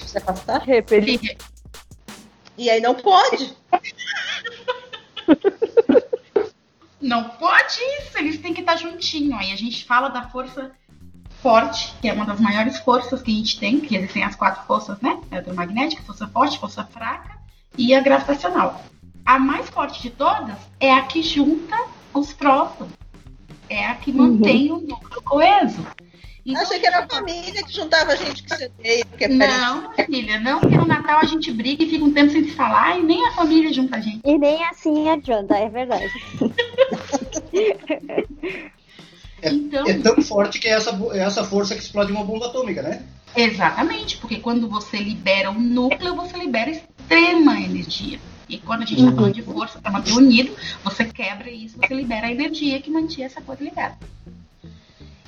Você 0.00 0.20
passar. 0.20 0.62
Repelir. 0.62 1.36
E 2.58 2.68
aí 2.68 2.80
não 2.80 2.94
pode. 2.94 3.56
Não 7.00 7.24
pode 7.30 7.78
isso, 8.00 8.18
eles 8.18 8.38
têm 8.38 8.52
que 8.52 8.60
estar 8.60 8.76
juntinho. 8.76 9.34
Aí 9.34 9.52
a 9.52 9.56
gente 9.56 9.84
fala 9.84 10.08
da 10.08 10.28
força 10.28 10.70
forte, 11.42 11.94
que 12.00 12.08
é 12.08 12.12
uma 12.12 12.26
das 12.26 12.38
maiores 12.38 12.78
forças 12.78 13.22
que 13.22 13.30
a 13.30 13.34
gente 13.34 13.58
tem, 13.58 13.80
que 13.80 13.96
existem 13.96 14.22
as 14.22 14.36
quatro 14.36 14.62
forças, 14.66 15.00
né? 15.00 15.18
Eletromagnética, 15.32 16.02
força 16.02 16.28
forte, 16.28 16.58
força 16.58 16.84
fraca 16.84 17.38
e 17.78 17.94
a 17.94 18.00
gravitacional. 18.00 18.84
A 19.24 19.38
mais 19.38 19.70
forte 19.70 20.02
de 20.02 20.10
todas 20.10 20.56
é 20.78 20.92
a 20.92 21.02
que 21.02 21.22
junta 21.22 21.76
os 22.12 22.32
prótons. 22.32 22.90
É 23.68 23.86
a 23.86 23.94
que 23.94 24.12
mantém 24.12 24.70
o 24.70 24.80
núcleo 24.80 25.22
coeso. 25.22 25.86
Então, 26.50 26.62
Achei 26.62 26.78
que 26.78 26.86
era 26.86 27.04
a 27.04 27.08
família 27.08 27.62
que 27.62 27.72
juntava 27.72 28.16
gente 28.16 28.42
que 28.42 28.54
se 28.54 28.66
odeia, 28.66 29.06
porque 29.06 29.24
é. 29.24 29.28
Não, 29.28 29.92
filha, 29.94 30.40
não, 30.40 30.60
porque 30.60 30.76
no 30.76 30.86
Natal 30.86 31.20
a 31.20 31.24
gente 31.24 31.52
briga 31.52 31.84
e 31.84 31.88
fica 31.88 32.04
um 32.04 32.12
tempo 32.12 32.32
sem 32.32 32.44
se 32.44 32.50
falar 32.52 32.98
e 32.98 33.02
nem 33.02 33.26
a 33.26 33.32
família 33.32 33.72
junta 33.72 33.96
a 33.96 34.00
gente. 34.00 34.20
E 34.24 34.38
nem 34.38 34.64
assim 34.64 35.08
adianta, 35.08 35.56
é 35.56 35.68
verdade. 35.68 36.12
Então, 39.42 39.86
É 39.86 39.94
tão 39.94 40.20
forte 40.20 40.58
que 40.58 40.68
é 40.68 40.72
essa, 40.72 40.90
é 41.12 41.20
essa 41.20 41.44
força 41.44 41.74
que 41.74 41.80
explode 41.80 42.12
uma 42.12 42.24
bomba 42.24 42.46
atômica, 42.46 42.82
né? 42.82 43.02
Exatamente, 43.34 44.16
porque 44.18 44.38
quando 44.38 44.68
você 44.68 44.98
libera 44.98 45.50
um 45.50 45.60
núcleo, 45.60 46.14
você 46.14 46.36
libera 46.36 46.70
extrema 46.70 47.58
energia. 47.60 48.20
E 48.48 48.58
quando 48.58 48.82
a 48.82 48.84
gente 48.84 49.00
está 49.00 49.14
falando 49.14 49.34
de 49.34 49.42
força 49.42 49.78
para 49.80 49.92
manter 49.92 50.12
unido, 50.12 50.54
você 50.82 51.04
quebra 51.04 51.48
isso, 51.48 51.78
você 51.78 51.94
libera 51.94 52.26
a 52.26 52.32
energia 52.32 52.80
que 52.82 52.90
mantinha 52.90 53.26
essa 53.26 53.40
coisa 53.40 53.62
ligada. 53.62 53.96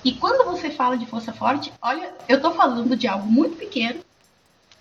E 0.04 0.12
quando 0.12 0.44
você 0.44 0.70
fala 0.70 0.96
de 0.96 1.06
força 1.06 1.32
forte, 1.32 1.72
olha, 1.80 2.12
eu 2.28 2.36
estou 2.36 2.52
falando 2.52 2.96
de 2.96 3.06
algo 3.06 3.26
muito 3.26 3.56
pequeno. 3.56 4.00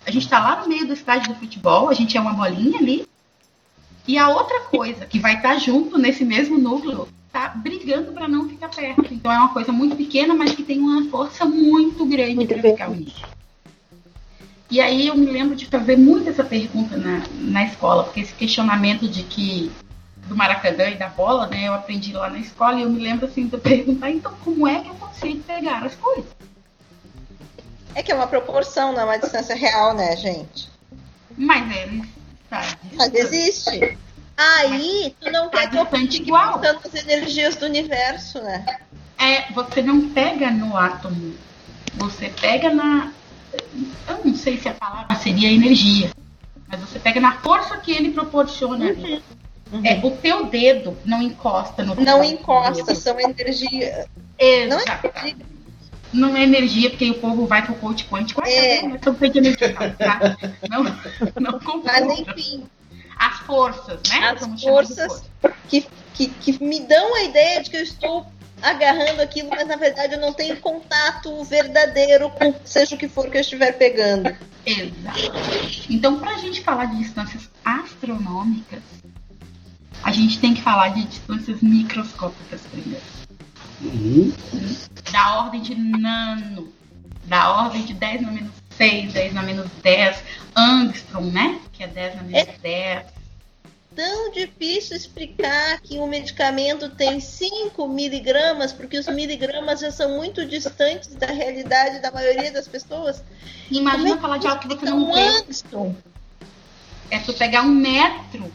A 0.04 0.10
gente 0.10 0.24
está 0.24 0.40
lá 0.40 0.60
no 0.60 0.68
meio 0.68 0.86
do 0.86 0.92
estádio 0.92 1.32
do 1.32 1.38
futebol, 1.38 1.88
a 1.88 1.94
gente 1.94 2.16
é 2.16 2.20
uma 2.20 2.32
bolinha 2.32 2.78
ali. 2.78 3.06
E 4.06 4.18
a 4.18 4.28
outra 4.28 4.60
coisa 4.62 5.06
que 5.06 5.20
vai 5.20 5.36
estar 5.36 5.56
junto 5.58 5.96
nesse 5.96 6.24
mesmo 6.24 6.58
núcleo 6.58 7.08
tá 7.32 7.48
brigando 7.48 8.12
para 8.12 8.26
não 8.26 8.48
ficar 8.48 8.68
perto. 8.68 9.14
Então 9.14 9.30
é 9.30 9.38
uma 9.38 9.52
coisa 9.52 9.72
muito 9.72 9.96
pequena, 9.96 10.34
mas 10.34 10.54
que 10.54 10.64
tem 10.64 10.80
uma 10.80 11.04
força 11.08 11.44
muito 11.44 12.04
grande 12.04 12.44
para 12.46 12.60
ficar 12.60 12.90
unido. 12.90 13.12
E 14.72 14.80
aí 14.80 15.06
eu 15.06 15.14
me 15.14 15.26
lembro 15.26 15.54
de 15.54 15.66
fazer 15.66 15.96
muito 15.96 16.28
essa 16.28 16.42
pergunta 16.42 16.96
na, 16.96 17.22
na 17.38 17.64
escola, 17.64 18.04
porque 18.04 18.20
esse 18.20 18.32
questionamento 18.32 19.06
de 19.06 19.22
que 19.22 19.70
do 20.26 20.36
Maracanã 20.36 20.88
e 20.88 20.96
da 20.96 21.08
bola, 21.08 21.46
né, 21.46 21.68
eu 21.68 21.74
aprendi 21.74 22.12
lá 22.12 22.30
na 22.30 22.38
escola 22.38 22.78
e 22.78 22.82
eu 22.82 22.90
me 22.90 23.02
lembro 23.02 23.26
assim 23.26 23.46
de 23.46 23.56
perguntar, 23.58 24.10
então 24.10 24.32
como 24.44 24.66
é 24.66 24.80
que 24.80 24.88
eu 24.88 24.94
consigo 24.94 25.42
pegar 25.42 25.84
as 25.84 25.94
coisas? 25.94 26.30
É 27.94 28.02
que 28.02 28.10
é 28.10 28.14
uma 28.14 28.26
proporção, 28.26 28.92
não 28.92 29.00
é 29.00 29.04
uma 29.04 29.18
distância 29.18 29.54
real, 29.54 29.94
né, 29.94 30.16
gente? 30.16 30.70
Mas 31.36 31.76
ele 31.76 32.02
sabe. 32.48 32.76
Mas 32.94 33.14
existe. 33.14 33.98
Aí, 34.36 35.14
tu 35.20 35.30
não 35.30 35.50
Tá 35.50 35.58
quer 35.58 35.70
que 35.70 35.76
eu 35.76 35.86
fique 35.86 36.22
igual. 36.22 36.60
energias 37.06 37.56
do 37.56 37.66
universo, 37.66 38.40
né? 38.40 38.64
É, 39.18 39.52
você 39.52 39.82
não 39.82 40.08
pega 40.08 40.50
no 40.50 40.76
átomo, 40.76 41.34
você 41.94 42.28
pega 42.28 42.72
na. 42.74 43.12
Eu 44.08 44.20
não 44.24 44.34
sei 44.34 44.58
se 44.58 44.68
a 44.68 44.74
palavra 44.74 45.14
seria 45.16 45.52
energia, 45.52 46.10
mas 46.66 46.80
você 46.80 46.98
pega 46.98 47.20
na 47.20 47.32
força 47.38 47.76
que 47.76 47.92
ele 47.92 48.10
proporciona 48.12 48.86
ali. 49.72 49.88
É, 49.88 50.00
o 50.04 50.10
teu 50.12 50.46
dedo 50.46 50.96
não 51.04 51.22
encosta 51.22 51.84
no 51.84 51.94
Não 51.94 52.22
encosta, 52.22 52.94
são 52.94 53.18
energia. 53.20 54.06
Não 54.68 54.78
é 54.78 54.82
Exato. 54.82 55.06
energia. 55.06 55.46
Não 56.12 56.36
é 56.36 56.42
energia, 56.42 56.90
porque 56.90 57.10
o 57.10 57.14
povo 57.14 57.46
vai 57.46 57.64
pro 57.64 57.74
coach 57.76 58.04
quântico. 58.04 58.42
É. 58.46 58.82
tá 58.98 59.90
tá? 59.98 60.36
Não, 60.68 60.82
não 60.84 61.52
Mas 61.52 61.64
confunda. 61.64 62.12
enfim, 62.12 62.64
As 63.18 63.38
forças, 63.40 64.00
né? 64.10 64.18
As 64.28 64.40
Vamos 64.40 64.62
forças. 64.62 65.06
força. 65.40 65.56
que, 65.68 65.86
que, 66.12 66.28
que 66.28 66.62
me 66.64 66.80
dão 66.80 67.14
a 67.14 67.22
ideia 67.22 67.62
de 67.62 67.70
que 67.70 67.76
eu 67.78 67.82
estou 67.82 68.26
agarrando 68.60 69.20
aquilo, 69.22 69.48
mas 69.50 69.66
na 69.66 69.76
verdade 69.76 70.14
eu 70.14 70.20
não 70.20 70.32
tenho 70.32 70.56
contato 70.58 71.42
verdadeiro 71.44 72.30
com 72.30 72.54
seja 72.64 72.94
o 72.94 72.98
que 72.98 73.08
for 73.08 73.28
que 73.28 73.38
eu 73.38 73.40
estiver 73.40 73.72
pegando. 73.72 74.34
Exato. 74.64 75.32
Então, 75.90 76.18
para 76.20 76.32
a 76.34 76.38
gente 76.38 76.60
falar 76.60 76.84
de 76.86 76.98
distâncias 76.98 77.50
astronômicas, 77.64 78.80
a 80.02 80.10
gente 80.10 80.38
tem 80.40 80.54
que 80.54 80.62
falar 80.62 80.88
de 80.88 81.04
distâncias 81.04 81.60
microscópicas 81.60 82.60
primeiro. 82.70 83.04
Uhum. 83.80 84.32
Da 85.10 85.40
ordem 85.40 85.60
de 85.60 85.74
nano, 85.74 86.72
da 87.24 87.64
ordem 87.64 87.84
de 87.84 87.94
10 87.94 88.22
na 88.22 88.30
menos 88.30 88.52
6, 88.76 89.12
10 89.12 89.34
na 89.34 89.42
menos 89.42 89.68
10, 89.82 90.16
angstrom, 90.56 91.22
né? 91.26 91.60
Que 91.72 91.84
é 91.84 91.86
10 91.86 92.16
na 92.16 92.22
menos 92.22 92.58
10. 92.60 93.06
Tão 93.94 94.30
difícil 94.32 94.96
explicar 94.96 95.78
que 95.82 95.98
um 95.98 96.06
medicamento 96.06 96.88
tem 96.88 97.20
5 97.20 97.86
miligramas, 97.88 98.72
porque 98.72 98.98
os 98.98 99.06
miligramas 99.06 99.80
já 99.80 99.90
são 99.90 100.16
muito 100.16 100.46
distantes 100.46 101.14
da 101.14 101.26
realidade 101.26 102.00
da 102.00 102.10
maioria 102.10 102.50
das 102.50 102.66
pessoas. 102.66 103.22
Imagina 103.70 104.14
é 104.14 104.18
falar 104.18 104.38
de 104.38 104.46
algo 104.46 104.60
que 104.60 104.68
você 104.68 104.86
não 104.86 105.10
um 105.10 105.12
vê. 105.12 105.20
angstrom. 105.20 105.94
É 107.10 107.18
tu 107.18 107.34
pegar 107.34 107.62
um 107.62 107.74
metro 107.74 108.50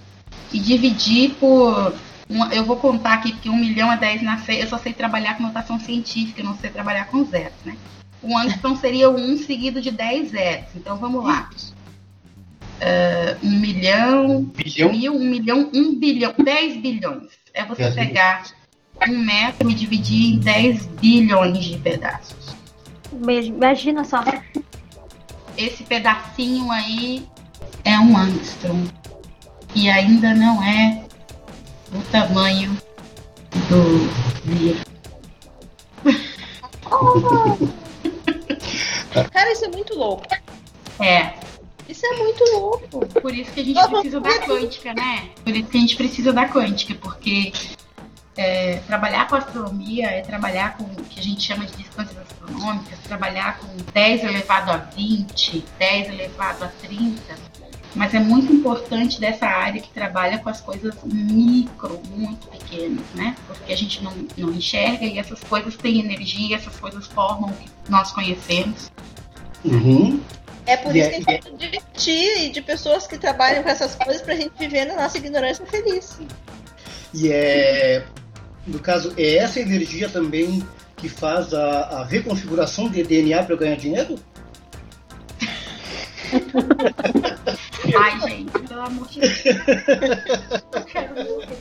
e 0.53 0.59
dividir 0.59 1.35
por. 1.35 1.93
um- 2.29 2.51
eu 2.51 2.65
vou 2.65 2.77
contar 2.77 3.13
aqui, 3.13 3.31
porque 3.31 3.49
um 3.49 3.55
milhão 3.55 3.91
é 3.91 3.97
10 3.97 4.21
na 4.21 4.37
6. 4.39 4.61
Eu 4.61 4.67
só 4.67 4.77
sei 4.77 4.93
trabalhar 4.93 5.35
com 5.37 5.43
notação 5.43 5.79
científica, 5.79 6.41
eu 6.41 6.45
não 6.45 6.57
sei 6.57 6.69
trabalhar 6.69 7.05
com 7.07 7.23
zeros, 7.25 7.53
né? 7.65 7.75
Um 8.23 8.37
angstrom 8.37 8.75
seria 8.75 9.09
um 9.09 9.37
seguido 9.37 9.81
de 9.81 9.91
10 9.91 10.31
zeros. 10.31 10.67
Então 10.75 10.97
vamos 10.97 11.23
lá. 11.23 11.49
Ah, 12.81 13.37
um 13.43 13.59
milhão, 13.59 14.43
Bilhão. 14.43 14.91
mil, 14.91 15.15
um 15.15 15.19
milhão, 15.29 15.69
um 15.73 15.95
bilhão, 15.95 16.33
10 16.37 16.77
bilhões. 16.77 17.29
É 17.53 17.65
você 17.65 17.83
Dez 17.83 17.95
pegar 17.95 18.43
um 19.07 19.17
metro 19.17 19.69
e 19.69 19.73
dividir 19.73 20.35
em 20.35 20.39
10 20.39 20.85
bilhões 20.85 21.63
de 21.63 21.77
pedaços. 21.77 22.55
Imagina 23.11 24.03
só. 24.03 24.23
Esse 25.57 25.83
pedacinho 25.83 26.71
aí 26.71 27.25
é 27.83 27.97
um 27.99 28.15
angstrom. 28.15 28.85
E 29.77 29.87
ainda 29.91 30.33
não 30.33 30.63
é 30.63 31.05
o 31.93 32.01
tamanho 32.11 32.75
do. 33.69 34.09
Cara, 39.31 39.51
isso 39.51 39.65
é 39.65 39.67
muito 39.67 39.93
louco. 39.93 40.25
É, 40.99 41.33
Isso 41.87 42.03
é 42.07 42.17
muito 42.17 42.43
louco. 42.53 43.05
por 43.21 43.31
isso 43.31 43.51
que 43.51 43.59
a 43.59 43.63
gente 43.63 43.87
precisa 43.87 44.19
da 44.19 44.39
quântica, 44.39 44.95
né? 44.95 45.29
Por 45.43 45.55
isso 45.55 45.69
que 45.69 45.77
a 45.77 45.81
gente 45.81 45.95
precisa 45.95 46.33
da 46.33 46.49
quântica, 46.49 46.95
porque 46.95 47.53
é, 48.35 48.77
trabalhar 48.87 49.27
com 49.27 49.35
astronomia 49.35 50.07
é 50.07 50.21
trabalhar 50.21 50.75
com 50.75 50.85
o 50.85 51.03
que 51.03 51.19
a 51.19 51.23
gente 51.23 51.43
chama 51.43 51.67
de 51.67 51.77
distâncias 51.77 52.17
astronômicas, 52.17 52.97
trabalhar 53.03 53.59
com 53.59 53.67
10 53.93 54.23
elevado 54.23 54.71
a 54.71 54.77
20, 54.77 55.63
10 55.77 56.09
elevado 56.09 56.65
a 56.65 56.67
30, 56.67 57.21
mas 57.97 58.13
é 58.13 58.19
muito 58.19 58.53
importante 58.53 59.19
dessa 59.19 59.47
área 59.47 59.81
que 59.81 59.89
trabalha 59.89 60.37
com 60.37 60.49
as 60.49 60.61
coisas 60.61 60.93
micro, 61.03 61.99
muito 62.15 62.47
pequenas, 62.47 63.03
né? 63.15 63.35
Porque 63.47 63.73
a 63.73 63.75
gente 63.75 64.03
não, 64.03 64.13
não 64.37 64.53
enxerga 64.53 65.03
e 65.03 65.17
essas 65.17 65.39
coisas 65.43 65.75
têm 65.75 65.99
energia, 65.99 66.55
essas 66.55 66.79
coisas 66.79 67.07
formam 67.07 67.49
o 67.49 67.53
que 67.53 67.69
nós 67.89 68.11
conhecemos. 68.11 68.91
Uhum. 69.65 70.21
É 70.67 70.77
por 70.77 70.95
isso 70.95 71.09
que 71.09 71.15
a 71.15 71.19
gente 71.19 71.41
precisa 71.41 71.71
de 71.71 71.81
ti 71.95 72.45
e 72.45 72.49
de 72.49 72.61
pessoas 72.61 73.07
que 73.07 73.17
trabalham 73.17 73.63
com 73.63 73.69
essas 73.69 73.95
coisas 73.95 74.21
pra 74.21 74.35
gente 74.35 74.51
viver 74.59 74.85
na 74.85 74.95
nossa 74.95 75.17
ignorância 75.17 75.65
feliz. 75.65 76.19
E 77.13 77.31
é, 77.31 78.05
no 78.67 78.77
caso, 78.77 79.13
é 79.17 79.37
essa 79.37 79.59
energia 79.59 80.07
também 80.07 80.61
que 80.97 81.09
faz 81.09 81.53
a, 81.53 82.01
a 82.01 82.05
reconfiguração 82.05 82.89
de 82.89 83.01
DNA 83.01 83.43
para 83.43 83.53
eu 83.53 83.57
ganhar 83.57 83.75
dinheiro? 83.75 84.19
Ai, 87.97 88.19
gente, 88.29 88.59
pelo 88.67 88.81
amor 88.81 89.07
de 89.07 89.19
Deus. 89.19 89.45
Eu 90.73 90.83
quero 90.85 91.15
morrer. 91.15 91.57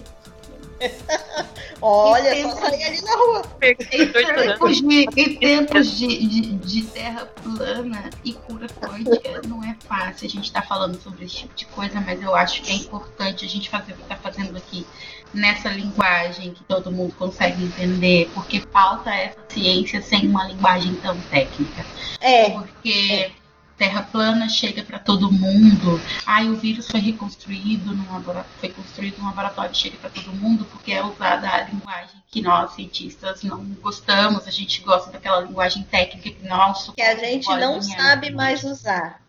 Olha, 1.81 2.43
só 2.43 2.57
sair 2.57 2.85
ali 2.85 3.03
na 3.03 3.17
rua. 3.17 3.43
Em 3.63 4.07
tempos 4.07 4.77
de, 4.77 5.07
em 5.17 5.37
tempos 5.37 5.99
de, 5.99 6.27
de, 6.27 6.41
de 6.53 6.83
terra 6.83 7.27
plana 7.43 8.11
e 8.25 8.33
cura 8.33 8.67
quântica, 8.69 9.43
não 9.47 9.63
é 9.63 9.77
fácil 9.87 10.27
a 10.27 10.31
gente 10.31 10.45
estar 10.45 10.63
falando 10.63 11.01
sobre 11.01 11.25
esse 11.25 11.37
tipo 11.37 11.55
de 11.55 11.67
coisa, 11.67 12.01
mas 12.01 12.23
eu 12.23 12.35
acho 12.35 12.63
que 12.63 12.73
é 12.73 12.75
importante 12.75 13.45
a 13.45 13.49
gente 13.49 13.69
fazer 13.69 13.93
o 13.93 13.97
que 13.97 14.03
está 14.03 14.17
fazendo 14.17 14.57
aqui 14.57 14.87
nessa 15.33 15.69
linguagem 15.69 16.53
que 16.55 16.65
todo 16.65 16.91
mundo 16.91 17.15
consegue 17.19 17.65
entender, 17.65 18.31
porque 18.35 18.61
falta 18.73 19.15
essa 19.15 19.39
ciência 19.49 20.01
sem 20.01 20.29
uma 20.29 20.47
linguagem 20.47 20.95
tão 20.97 21.19
técnica. 21.23 21.85
É, 22.21 22.51
Porque 22.51 23.31
terra 23.77 24.03
plana 24.03 24.49
chega 24.49 24.83
para 24.83 24.99
todo 24.99 25.31
mundo. 25.31 26.01
Ai, 26.27 26.49
o 26.49 26.57
vírus 26.57 26.87
foi 26.91 27.01
reconstruído 27.01 27.95
no 27.95 28.13
laboratório, 28.13 28.51
foi 28.59 28.69
construído 28.71 29.19
no 29.19 29.27
laboratório, 29.27 29.75
chega 29.75 29.97
para 29.99 30.11
todo 30.11 30.33
mundo, 30.33 30.65
porque 30.67 30.93
é 30.93 31.05
usada 31.05 31.49
a 31.49 31.63
linguagem 31.63 32.23
que 32.29 32.43
nós 32.43 32.73
cientistas 32.73 33.43
não 33.43 33.65
gostamos. 33.83 34.47
A 34.47 34.51
gente 34.51 34.81
gosta 34.81 35.11
daquela 35.11 35.41
linguagem 35.41 35.83
técnica 35.85 36.31
que 36.31 36.49
nós 36.49 36.91
que 36.95 37.03
a 37.03 37.17
gente 37.17 37.49
não 37.49 37.79
bolinha. 37.79 37.97
sabe 37.97 38.31
mais 38.31 38.65
usar 38.65 39.21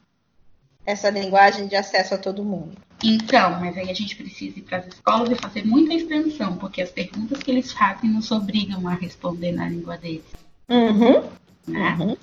essa 0.86 1.10
linguagem 1.10 1.68
de 1.68 1.76
acesso 1.76 2.16
a 2.16 2.18
todo 2.18 2.44
mundo. 2.44 2.72
Então, 3.04 3.60
mas 3.60 3.78
aí 3.78 3.92
a 3.92 3.94
gente 3.94 4.16
precisa 4.16 4.58
ir 4.58 4.62
para 4.64 4.80
as 4.80 4.88
escolas 4.88 5.30
e 5.30 5.36
fazer 5.36 5.66
muita 5.66 5.94
extensão, 5.94 6.56
porque 6.58 6.82
as 6.82 6.90
perguntas 6.90 7.44
que 7.44 7.52
eles 7.52 7.72
fazem 7.72 8.10
nos 8.10 8.32
obrigam 8.32 8.88
a 8.88 8.94
responder 8.94 9.52
na 9.52 9.68
língua 9.68 9.98
deles. 9.98 10.26
Uhum. 10.70 11.30
Né? 11.68 11.98
Uhum. 12.00 12.18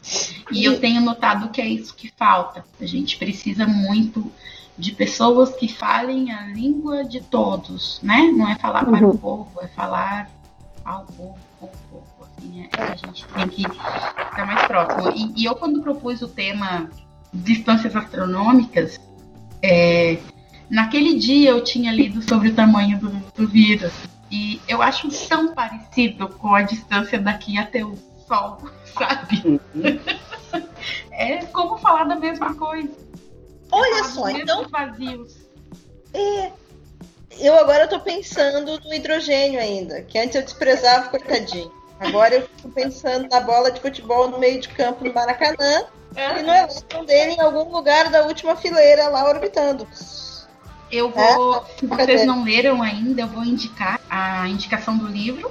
E 0.51 0.65
eu 0.65 0.81
tenho 0.81 1.01
notado 1.03 1.51
que 1.51 1.61
é 1.61 1.67
isso 1.67 1.95
que 1.95 2.11
falta. 2.17 2.65
A 2.81 2.87
gente 2.87 3.19
precisa 3.19 3.67
muito 3.67 4.33
de 4.77 4.93
pessoas 4.93 5.55
que 5.55 5.69
falem 5.69 6.33
a 6.33 6.47
língua 6.47 7.05
de 7.05 7.21
todos, 7.21 8.01
né? 8.03 8.33
Não 8.35 8.49
é 8.49 8.57
falar 8.57 8.85
para 8.85 9.07
o 9.07 9.17
povo, 9.17 9.61
é 9.61 9.69
falar 9.69 10.31
ao 10.85 11.05
povo, 11.05 11.39
ao 11.61 11.69
povo. 11.91 12.05
Assim, 12.23 12.63
é, 12.63 12.83
a 12.83 12.97
gente 12.97 13.25
tem 13.27 13.49
que 13.49 13.63
ficar 13.63 14.47
mais 14.47 14.67
próximo. 14.67 15.13
E, 15.15 15.43
e 15.43 15.45
eu, 15.45 15.55
quando 15.55 15.81
propus 15.83 16.23
o 16.23 16.29
tema 16.29 16.91
distâncias 17.33 17.95
astronômicas, 17.95 19.01
é, 19.63 20.19
naquele 20.69 21.19
dia 21.19 21.51
eu 21.51 21.63
tinha 21.63 21.93
lido 21.93 22.23
sobre 22.23 22.49
o 22.49 22.55
tamanho 22.55 22.99
do, 22.99 23.11
do 23.37 23.47
vírus. 23.47 23.93
E 24.31 24.61
eu 24.67 24.83
acho 24.83 25.09
tão 25.29 25.55
parecido 25.55 26.29
com 26.29 26.55
a 26.55 26.63
distância 26.63 27.21
daqui 27.21 27.57
até 27.59 27.85
o 27.85 27.97
Sol, 28.27 28.59
sabe? 28.97 29.61
É 31.11 31.45
como 31.47 31.79
falar 31.79 32.05
da 32.05 32.17
mesma 32.17 32.55
coisa. 32.55 32.91
Olha 33.71 34.05
só, 34.05 34.29
então 34.29 34.69
vazios. 34.69 35.37
eu 37.41 37.55
agora 37.59 37.89
tô 37.89 37.99
pensando 38.01 38.79
no 38.81 38.95
hidrogênio 38.95 39.59
ainda, 39.61 40.03
que 40.03 40.19
antes 40.19 40.37
eu 40.37 40.43
desprezava, 40.43 41.09
coitadinho. 41.09 41.73
Agora 41.99 42.35
eu 42.35 42.43
fico 42.43 42.69
pensando 42.71 43.29
na 43.29 43.41
bola 43.41 43.71
de 43.71 43.81
futebol 43.81 44.29
no 44.29 44.39
meio 44.39 44.61
de 44.61 44.69
campo 44.69 45.05
no 45.05 45.13
Maracanã 45.13 45.85
e 46.17 46.43
no 46.43 46.49
elétron 46.51 47.05
dele 47.05 47.33
em 47.33 47.41
algum 47.41 47.71
lugar 47.73 48.11
da 48.11 48.25
última 48.27 48.55
fileira 48.57 49.09
lá 49.09 49.29
orbitando. 49.29 49.87
Eu 50.91 51.11
vou, 51.11 51.57
É? 51.57 51.79
se 51.79 51.87
vocês 51.87 52.27
não 52.27 52.45
leram 52.45 52.83
ainda, 52.83 53.23
eu 53.23 53.27
vou 53.27 53.43
indicar 53.45 54.01
a 54.09 54.47
indicação 54.49 54.97
do 54.97 55.07
livro 55.07 55.51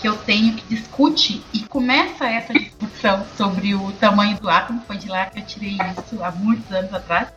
que 0.00 0.08
eu 0.08 0.16
tenho 0.16 0.54
que 0.54 0.66
discute 0.74 1.42
e 1.52 1.60
começa 1.60 2.26
essa 2.26 2.52
discussão 2.52 3.24
sobre 3.36 3.74
o 3.74 3.92
tamanho 3.92 4.38
do 4.38 4.48
átomo, 4.48 4.82
foi 4.86 4.96
de 4.98 5.08
lá 5.08 5.26
que 5.26 5.38
eu 5.40 5.44
tirei 5.44 5.76
isso 5.98 6.22
há 6.22 6.30
muitos 6.30 6.70
anos 6.72 6.92
atrás. 6.92 7.28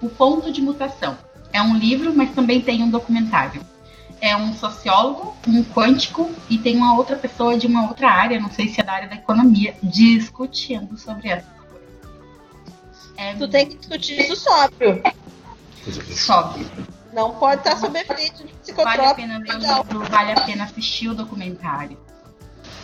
O 0.00 0.08
ponto 0.08 0.50
de 0.52 0.60
mutação. 0.62 1.16
É 1.52 1.60
um 1.62 1.76
livro, 1.76 2.12
mas 2.14 2.30
também 2.34 2.60
tem 2.60 2.82
um 2.82 2.90
documentário. 2.90 3.60
É 4.20 4.36
um 4.36 4.52
sociólogo, 4.54 5.36
um 5.46 5.62
quântico 5.62 6.30
e 6.50 6.58
tem 6.58 6.76
uma 6.76 6.96
outra 6.96 7.16
pessoa 7.16 7.56
de 7.56 7.66
uma 7.66 7.88
outra 7.88 8.10
área, 8.10 8.40
não 8.40 8.50
sei 8.50 8.68
se 8.68 8.80
é 8.80 8.84
da 8.84 8.92
área 8.92 9.08
da 9.08 9.14
economia, 9.14 9.74
discutindo 9.82 10.96
sobre 10.98 11.28
essas 11.28 11.48
coisas. 11.52 11.88
É 13.16 13.34
Tu 13.34 13.48
tem 13.48 13.66
que 13.66 13.76
discutir 13.76 14.20
isso 14.20 14.36
sóbrio. 14.36 15.02
sobe. 16.10 16.66
Não 17.12 17.34
pode 17.36 17.60
estar 17.60 17.76
sob 17.76 17.98
efeito 17.98 18.44
de 18.44 18.44
Vale 18.44 18.52
a 18.52 19.14
psicotrópico. 19.14 19.14
pena 19.16 19.38
ler 19.38 19.50
o 19.54 19.58
legal. 19.58 19.82
livro, 19.84 20.04
vale 20.10 20.32
a 20.32 20.40
pena 20.42 20.64
assistir 20.64 21.08
o 21.08 21.14
documentário. 21.14 21.96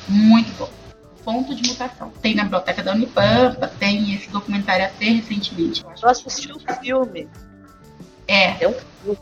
Muito 0.09 0.53
bom. 0.59 0.71
Ponto 1.25 1.55
de 1.55 1.69
mutação. 1.69 2.11
Tem 2.23 2.35
na 2.35 2.43
biblioteca 2.45 2.83
da 2.83 2.93
Unipampa, 2.93 3.69
tem 3.69 4.15
esse 4.15 4.29
documentário 4.31 4.85
até 4.87 5.07
recentemente. 5.07 5.83
Eu 5.83 5.91
acho. 5.91 6.05
Eu 6.07 6.11
assisti 6.11 6.53
o 6.53 6.59
filme. 6.81 7.29
É, 8.29 8.63
É 8.65 8.69
um 8.69 8.75
filme. 9.03 9.19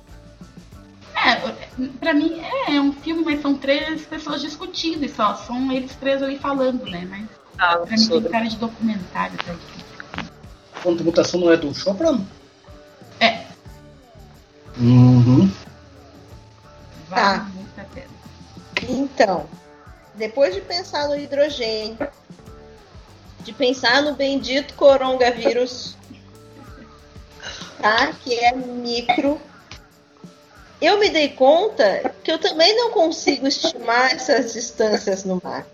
é, 1.14 1.86
pra 2.00 2.12
mim 2.14 2.40
é, 2.40 2.76
é 2.76 2.80
um 2.80 2.92
filme, 2.92 3.24
mas 3.24 3.40
são 3.42 3.54
três 3.54 4.04
pessoas 4.06 4.40
discutindo 4.40 5.04
e 5.04 5.08
só. 5.08 5.34
São 5.34 5.70
eles 5.72 5.94
três 5.96 6.22
ali 6.22 6.38
falando, 6.38 6.84
né? 6.88 7.06
Mas 7.08 7.28
Ah, 7.58 7.76
pra 7.78 7.82
mim 7.82 7.88
tem 7.88 7.98
sobre. 7.98 8.28
cara 8.30 8.46
de 8.48 8.56
documentário. 8.56 9.36
Tá? 9.44 10.24
Ponto 10.82 10.98
de 10.98 11.04
mutação 11.04 11.38
não 11.40 11.52
é 11.52 11.56
do 11.56 11.72
Chopra? 11.74 12.18
Uhum. 14.78 15.50
Vale 17.08 17.38
Tá. 17.38 17.44
muito 17.54 17.80
a 17.80 17.84
pena. 17.84 18.08
Então, 18.88 19.46
depois 20.14 20.54
de 20.54 20.60
pensar 20.60 21.08
no 21.08 21.16
hidrogênio, 21.16 21.98
de 23.40 23.52
pensar 23.52 24.02
no 24.02 24.14
bendito 24.14 24.74
coronavírus, 24.74 25.96
tá? 27.80 28.12
Que 28.22 28.38
é 28.38 28.54
micro, 28.54 29.40
eu 30.80 30.98
me 30.98 31.10
dei 31.10 31.28
conta 31.28 32.12
que 32.24 32.30
eu 32.30 32.38
também 32.38 32.74
não 32.76 32.90
consigo 32.90 33.46
estimar 33.46 34.12
essas 34.14 34.52
distâncias 34.52 35.24
no 35.24 35.40
mar. 35.42 35.66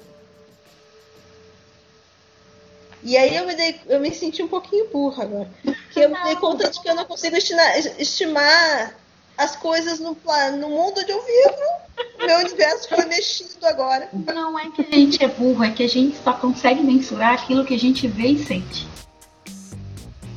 E 3.02 3.16
aí 3.16 3.36
eu 3.36 3.46
me, 3.46 3.54
dei, 3.54 3.80
eu 3.86 4.00
me 4.00 4.12
senti 4.12 4.42
um 4.42 4.48
pouquinho 4.48 4.88
burra 4.90 5.24
agora. 5.24 5.50
Que 5.92 6.00
eu 6.00 6.08
me 6.08 6.22
dei 6.24 6.36
conta 6.36 6.70
de 6.70 6.80
que 6.80 6.88
eu 6.88 6.94
não 6.94 7.04
consigo 7.04 7.36
estimar, 7.36 7.78
estimar 7.98 8.94
as 9.36 9.54
coisas 9.54 10.00
no, 10.00 10.16
no 10.58 10.68
mundo 10.68 11.00
onde 11.00 11.12
eu 11.12 11.24
vivo. 11.24 12.26
Meu 12.26 12.38
universo 12.38 12.88
foi 12.88 13.04
mexido 13.06 13.66
agora. 13.66 14.08
Não 14.12 14.58
é 14.58 14.70
que 14.70 14.82
a 14.82 14.94
gente 14.94 15.24
é 15.24 15.28
burro, 15.28 15.64
é 15.64 15.70
que 15.70 15.82
a 15.84 15.88
gente 15.88 16.16
só 16.18 16.32
consegue 16.32 16.82
mensurar 16.82 17.34
aquilo 17.34 17.64
que 17.64 17.74
a 17.74 17.78
gente 17.78 18.06
vê 18.08 18.28
e 18.28 18.44
sente. 18.44 18.88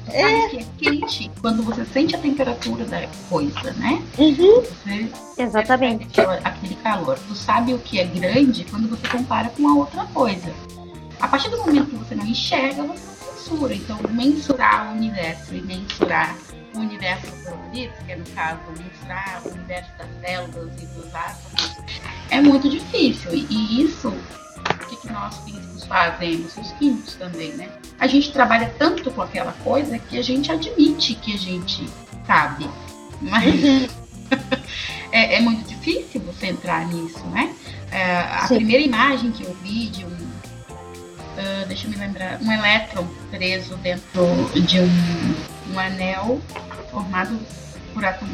É. 0.08 0.42
Sabe 0.42 0.50
que 0.50 0.58
é 0.58 0.92
quente 0.92 1.32
quando 1.40 1.64
você 1.64 1.86
sente 1.86 2.16
a 2.16 2.20
temperatura 2.20 2.84
da 2.86 3.08
coisa, 3.30 3.74
né? 3.74 4.02
Uhum. 4.18 4.62
Você 4.62 5.10
Exatamente. 5.38 6.20
aquele 6.44 6.76
calor. 6.76 7.18
Tu 7.28 7.36
sabe 7.36 7.74
o 7.74 7.80
que 7.80 8.00
é 8.00 8.04
grande 8.04 8.66
quando 8.66 8.90
você 8.90 9.08
compara 9.08 9.50
com 9.50 9.68
a 9.68 9.76
outra 9.76 10.06
coisa. 10.08 10.54
A 11.22 11.28
partir 11.28 11.50
do 11.50 11.58
momento 11.58 11.92
que 11.92 11.96
você 11.96 12.16
não 12.16 12.26
enxerga, 12.26 12.84
você 12.84 13.06
não 13.06 13.34
mensura. 13.34 13.76
Então, 13.76 14.00
mensurar 14.10 14.92
o 14.92 14.96
universo 14.96 15.54
e 15.54 15.62
mensurar 15.62 16.36
o 16.74 16.80
universo 16.80 17.32
colorido, 17.44 17.94
que 18.06 18.12
é 18.12 18.16
no 18.16 18.26
caso 18.32 18.60
mensurar 18.78 19.42
o 19.46 19.50
universo 19.50 19.92
das 19.98 20.08
células 20.22 20.82
e 20.82 20.86
dos 20.88 21.14
átomos, 21.14 21.78
é 22.30 22.42
muito 22.42 22.70
difícil. 22.70 23.34
E, 23.34 23.46
e 23.50 23.84
isso, 23.84 24.10
o 24.10 24.88
que, 24.88 24.96
que 24.96 25.12
nós 25.12 25.38
físicos 25.44 25.84
fazemos? 25.84 26.58
Os 26.58 26.72
químicos 26.74 27.16
também, 27.16 27.52
né? 27.54 27.70
A 28.00 28.08
gente 28.08 28.32
trabalha 28.32 28.74
tanto 28.80 29.12
com 29.12 29.22
aquela 29.22 29.52
coisa 29.64 30.00
que 30.00 30.18
a 30.18 30.22
gente 30.24 30.52
admite 30.52 31.16
que 31.16 31.34
a 31.34 31.38
gente 31.38 31.88
sabe. 32.26 32.70
Mas 33.22 33.90
é, 35.12 35.36
é 35.36 35.42
muito 35.42 35.68
difícil 35.68 36.22
você 36.22 36.48
entrar 36.48 36.88
nisso, 36.88 37.24
né? 37.28 37.54
É, 37.92 38.20
a 38.20 38.48
Sim. 38.48 38.56
primeira 38.56 38.84
imagem 38.84 39.32
que 39.32 39.44
eu 39.44 39.54
vi 39.62 39.88
de 39.88 40.06
um. 40.06 40.31
Ah, 41.38 41.66
deixa 41.68 41.88
eu 41.88 41.92
me 41.92 41.98
lembrar. 41.98 42.40
Um 42.42 42.52
elétron 42.52 43.08
preso 43.30 43.76
dentro 43.78 44.26
de 44.54 44.80
um, 44.80 45.74
um 45.74 45.80
anel 45.80 46.42
formado 46.90 47.40
por 47.94 48.04
átomos 48.04 48.34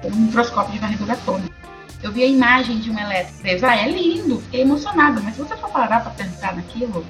por 0.00 0.12
um 0.12 0.16
microscópio 0.16 0.72
de 0.72 0.78
varredura 0.78 1.12
atômica. 1.12 1.54
Eu 2.02 2.10
vi 2.10 2.24
a 2.24 2.26
imagem 2.26 2.80
de 2.80 2.90
um 2.90 2.98
elétron 2.98 3.38
preso. 3.38 3.66
Ah, 3.66 3.76
é 3.76 3.88
lindo, 3.88 4.40
fiquei 4.40 4.62
emocionada, 4.62 5.20
mas 5.20 5.34
se 5.34 5.42
você 5.42 5.56
for 5.56 5.70
parar 5.70 6.00
para 6.00 6.10
pensar 6.12 6.56
naquilo, 6.56 7.06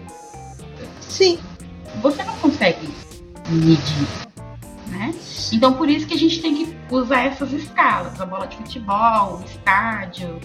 Sim. 1.01 1.39
você 2.03 2.23
não 2.25 2.37
consegue 2.37 2.89
medir. 3.49 4.09
Né? 4.89 5.15
Então 5.53 5.73
por 5.73 5.89
isso 5.89 6.07
que 6.07 6.15
a 6.15 6.19
gente 6.19 6.43
tem 6.43 6.55
que 6.55 6.77
usar 6.91 7.25
essas 7.25 7.51
escalas, 7.53 8.21
a 8.21 8.27
bola 8.27 8.47
de 8.47 8.57
futebol, 8.57 9.41
o 9.41 9.45
estádio, 9.45 10.39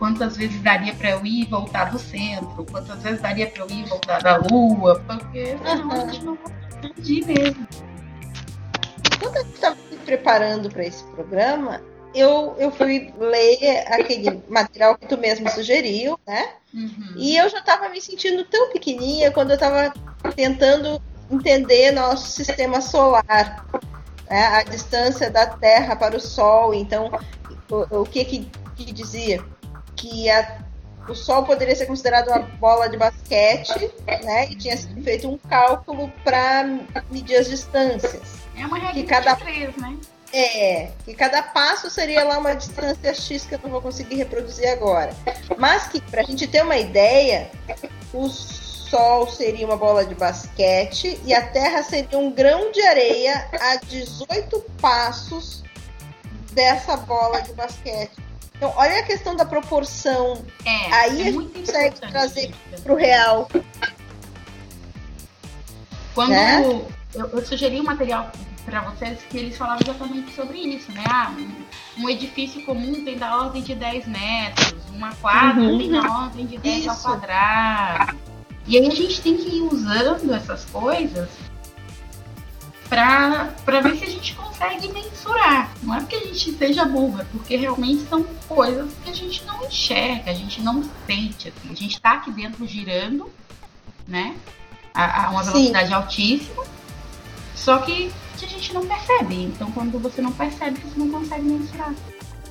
quantas 0.00 0.34
vezes 0.34 0.60
daria 0.62 0.94
para 0.94 1.10
eu 1.10 1.26
ir 1.26 1.42
e 1.42 1.44
voltar 1.44 1.92
do 1.92 1.98
centro, 1.98 2.64
quantas 2.64 3.02
vezes 3.02 3.20
daria 3.20 3.46
para 3.46 3.62
eu 3.62 3.70
ir 3.70 3.80
e 3.80 3.84
voltar 3.84 4.22
da 4.22 4.38
lua, 4.38 4.98
porque 5.06 5.58
senão 5.58 5.92
a 5.92 6.06
gente 6.06 6.24
não 6.24 6.38
medir 6.82 7.26
mesmo. 7.26 7.68
Quando 9.20 9.36
gente 9.36 9.54
estava 9.54 9.76
se 9.76 9.96
preparando 9.98 10.70
para 10.70 10.86
esse 10.86 11.04
programa, 11.04 11.82
eu, 12.14 12.56
eu 12.58 12.70
fui 12.72 13.12
ler 13.18 13.84
aquele 13.88 14.42
material 14.48 14.96
que 14.96 15.06
tu 15.06 15.18
mesmo 15.18 15.48
sugeriu, 15.50 16.18
né? 16.26 16.54
Uhum. 16.72 17.12
E 17.16 17.36
eu 17.36 17.48
já 17.50 17.58
estava 17.58 17.90
me 17.90 18.00
sentindo 18.00 18.42
tão 18.44 18.72
pequenininha 18.72 19.30
quando 19.30 19.50
eu 19.50 19.56
estava 19.56 19.92
tentando 20.34 21.00
entender 21.30 21.92
nosso 21.92 22.30
sistema 22.30 22.80
solar, 22.80 23.66
né? 24.28 24.46
a 24.46 24.62
distância 24.62 25.30
da 25.30 25.46
Terra 25.46 25.94
para 25.94 26.16
o 26.16 26.20
Sol. 26.20 26.72
Então, 26.72 27.10
o, 27.70 28.00
o 28.00 28.04
que, 28.06 28.24
que 28.24 28.50
que 28.76 28.92
dizia? 28.92 29.44
Que 29.96 30.30
a, 30.30 30.58
o 31.08 31.14
Sol 31.14 31.44
poderia 31.44 31.74
ser 31.76 31.86
considerado 31.86 32.28
uma 32.28 32.38
bola 32.38 32.88
de 32.88 32.96
basquete, 32.96 33.90
né? 34.24 34.46
E 34.50 34.54
tinha 34.56 34.76
sido 34.76 35.02
feito 35.02 35.28
um 35.28 35.36
cálculo 35.38 36.10
para 36.24 36.64
medir 37.10 37.36
as 37.36 37.48
distâncias. 37.48 38.22
É 38.56 38.66
uma 38.66 38.78
regra 38.78 38.92
que 38.94 39.02
cada- 39.04 39.34
de 39.34 39.42
três, 39.42 39.76
né? 39.76 39.96
É, 40.32 40.90
que 41.04 41.12
cada 41.14 41.42
passo 41.42 41.90
seria 41.90 42.22
lá 42.22 42.38
uma 42.38 42.54
distância 42.54 43.12
X 43.12 43.44
que 43.46 43.56
eu 43.56 43.60
não 43.64 43.70
vou 43.70 43.82
conseguir 43.82 44.14
reproduzir 44.14 44.68
agora. 44.68 45.12
Mas 45.58 45.88
que, 45.88 46.00
pra 46.00 46.22
gente 46.22 46.46
ter 46.46 46.62
uma 46.62 46.76
ideia, 46.76 47.50
o 48.12 48.28
Sol 48.28 49.28
seria 49.28 49.66
uma 49.66 49.76
bola 49.76 50.04
de 50.04 50.14
basquete 50.14 51.20
e 51.24 51.34
a 51.34 51.48
Terra 51.48 51.82
seria 51.82 52.16
um 52.16 52.30
grão 52.30 52.70
de 52.70 52.80
areia 52.80 53.48
a 53.60 53.76
18 53.76 54.60
passos 54.80 55.64
dessa 56.52 56.96
bola 56.96 57.40
de 57.42 57.52
basquete. 57.52 58.12
Então, 58.60 58.74
olha 58.76 59.00
a 59.00 59.02
questão 59.04 59.34
da 59.34 59.46
proporção 59.46 60.44
É, 60.66 60.92
Aí 60.92 61.22
é 61.22 61.28
a 61.30 61.32
muito 61.32 61.56
gente 61.56 61.66
consegue 61.66 61.86
importante 61.88 62.12
trazer 62.12 62.50
isso. 62.74 62.82
pro 62.82 62.94
real. 62.94 63.48
Quando 66.14 66.28
né? 66.28 66.62
eu, 67.14 67.26
eu 67.30 67.46
sugeri 67.46 67.80
um 67.80 67.84
material 67.84 68.30
para 68.66 68.82
vocês 68.82 69.18
que 69.30 69.38
eles 69.38 69.56
falavam 69.56 69.80
exatamente 69.82 70.34
sobre 70.34 70.58
isso, 70.58 70.92
né? 70.92 71.02
Ah, 71.08 71.32
um, 71.98 72.02
um 72.04 72.10
edifício 72.10 72.62
comum 72.66 73.02
tem 73.02 73.16
da 73.16 73.34
ordem 73.34 73.62
de 73.62 73.74
10 73.74 74.06
metros, 74.06 74.74
uma 74.94 75.14
quadra 75.14 75.62
Uhum. 75.62 75.78
tem 75.78 75.90
da 75.92 76.02
ordem 76.02 76.44
de 76.46 76.58
10 76.58 76.86
ao 76.88 76.94
Isso. 76.94 77.02
quadrado. 77.04 78.18
E 78.66 78.76
aí 78.76 78.86
a 78.86 78.90
gente 78.94 79.22
tem 79.22 79.38
que 79.38 79.48
ir 79.56 79.62
usando 79.62 80.34
essas 80.34 80.66
coisas 80.66 81.30
para 82.90 83.80
ver 83.80 83.96
se 83.96 84.04
a 84.04 84.10
gente 84.10 84.34
consegue 84.34 84.92
mensurar. 84.92 85.72
Não 85.82 85.94
é 85.94 86.00
porque 86.00 86.16
a 86.16 86.26
gente 86.26 86.52
seja 86.52 86.84
burra, 86.84 87.26
porque 87.30 87.56
realmente 87.56 88.06
são 88.08 88.22
coisas 88.48 88.92
que 89.04 89.10
a 89.10 89.14
gente 89.14 89.44
não 89.44 89.64
enxerga, 89.64 90.30
a 90.30 90.34
gente 90.34 90.60
não 90.60 90.82
sente. 91.06 91.48
Assim. 91.48 91.70
A 91.70 91.74
gente 91.74 91.94
está 91.94 92.12
aqui 92.14 92.32
dentro 92.32 92.66
girando, 92.66 93.30
né? 94.06 94.36
A, 94.92 95.26
a 95.26 95.30
uma 95.30 95.44
Sim. 95.44 95.52
velocidade 95.52 95.94
altíssima, 95.94 96.64
só 97.54 97.78
que 97.78 98.12
que 98.40 98.46
a 98.46 98.48
gente 98.48 98.72
não 98.72 98.86
percebe. 98.86 99.42
Então, 99.44 99.70
quando 99.70 99.98
você 99.98 100.22
não 100.22 100.32
percebe, 100.32 100.80
você 100.80 100.98
não 100.98 101.10
consegue 101.10 101.42
mensurar. 101.42 101.94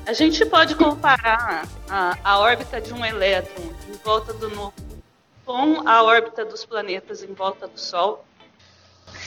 A 0.06 0.13
gente 0.13 0.45
pode 0.45 0.75
comparar 0.75 1.67
a, 1.89 2.17
a 2.23 2.39
órbita 2.39 2.80
de 2.80 2.93
um 2.93 3.04
elétron 3.04 3.63
em 3.88 3.97
volta 4.04 4.32
do 4.34 4.49
núcleo 4.49 4.89
com 5.45 5.88
a 5.88 6.04
órbita 6.04 6.45
dos 6.45 6.63
planetas 6.63 7.23
em 7.23 7.34
volta 7.34 7.67
do 7.67 7.80
Sol. 7.80 8.23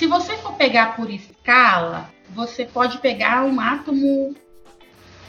Se 0.03 0.09
você 0.09 0.37
for 0.39 0.55
pegar 0.55 0.97
por 0.97 1.09
escala, 1.09 2.11
você 2.31 2.65
pode 2.65 2.99
pegar 2.99 3.45
um 3.45 3.61
átomo, 3.61 4.35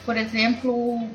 por 0.04 0.18
exemplo, 0.18 1.12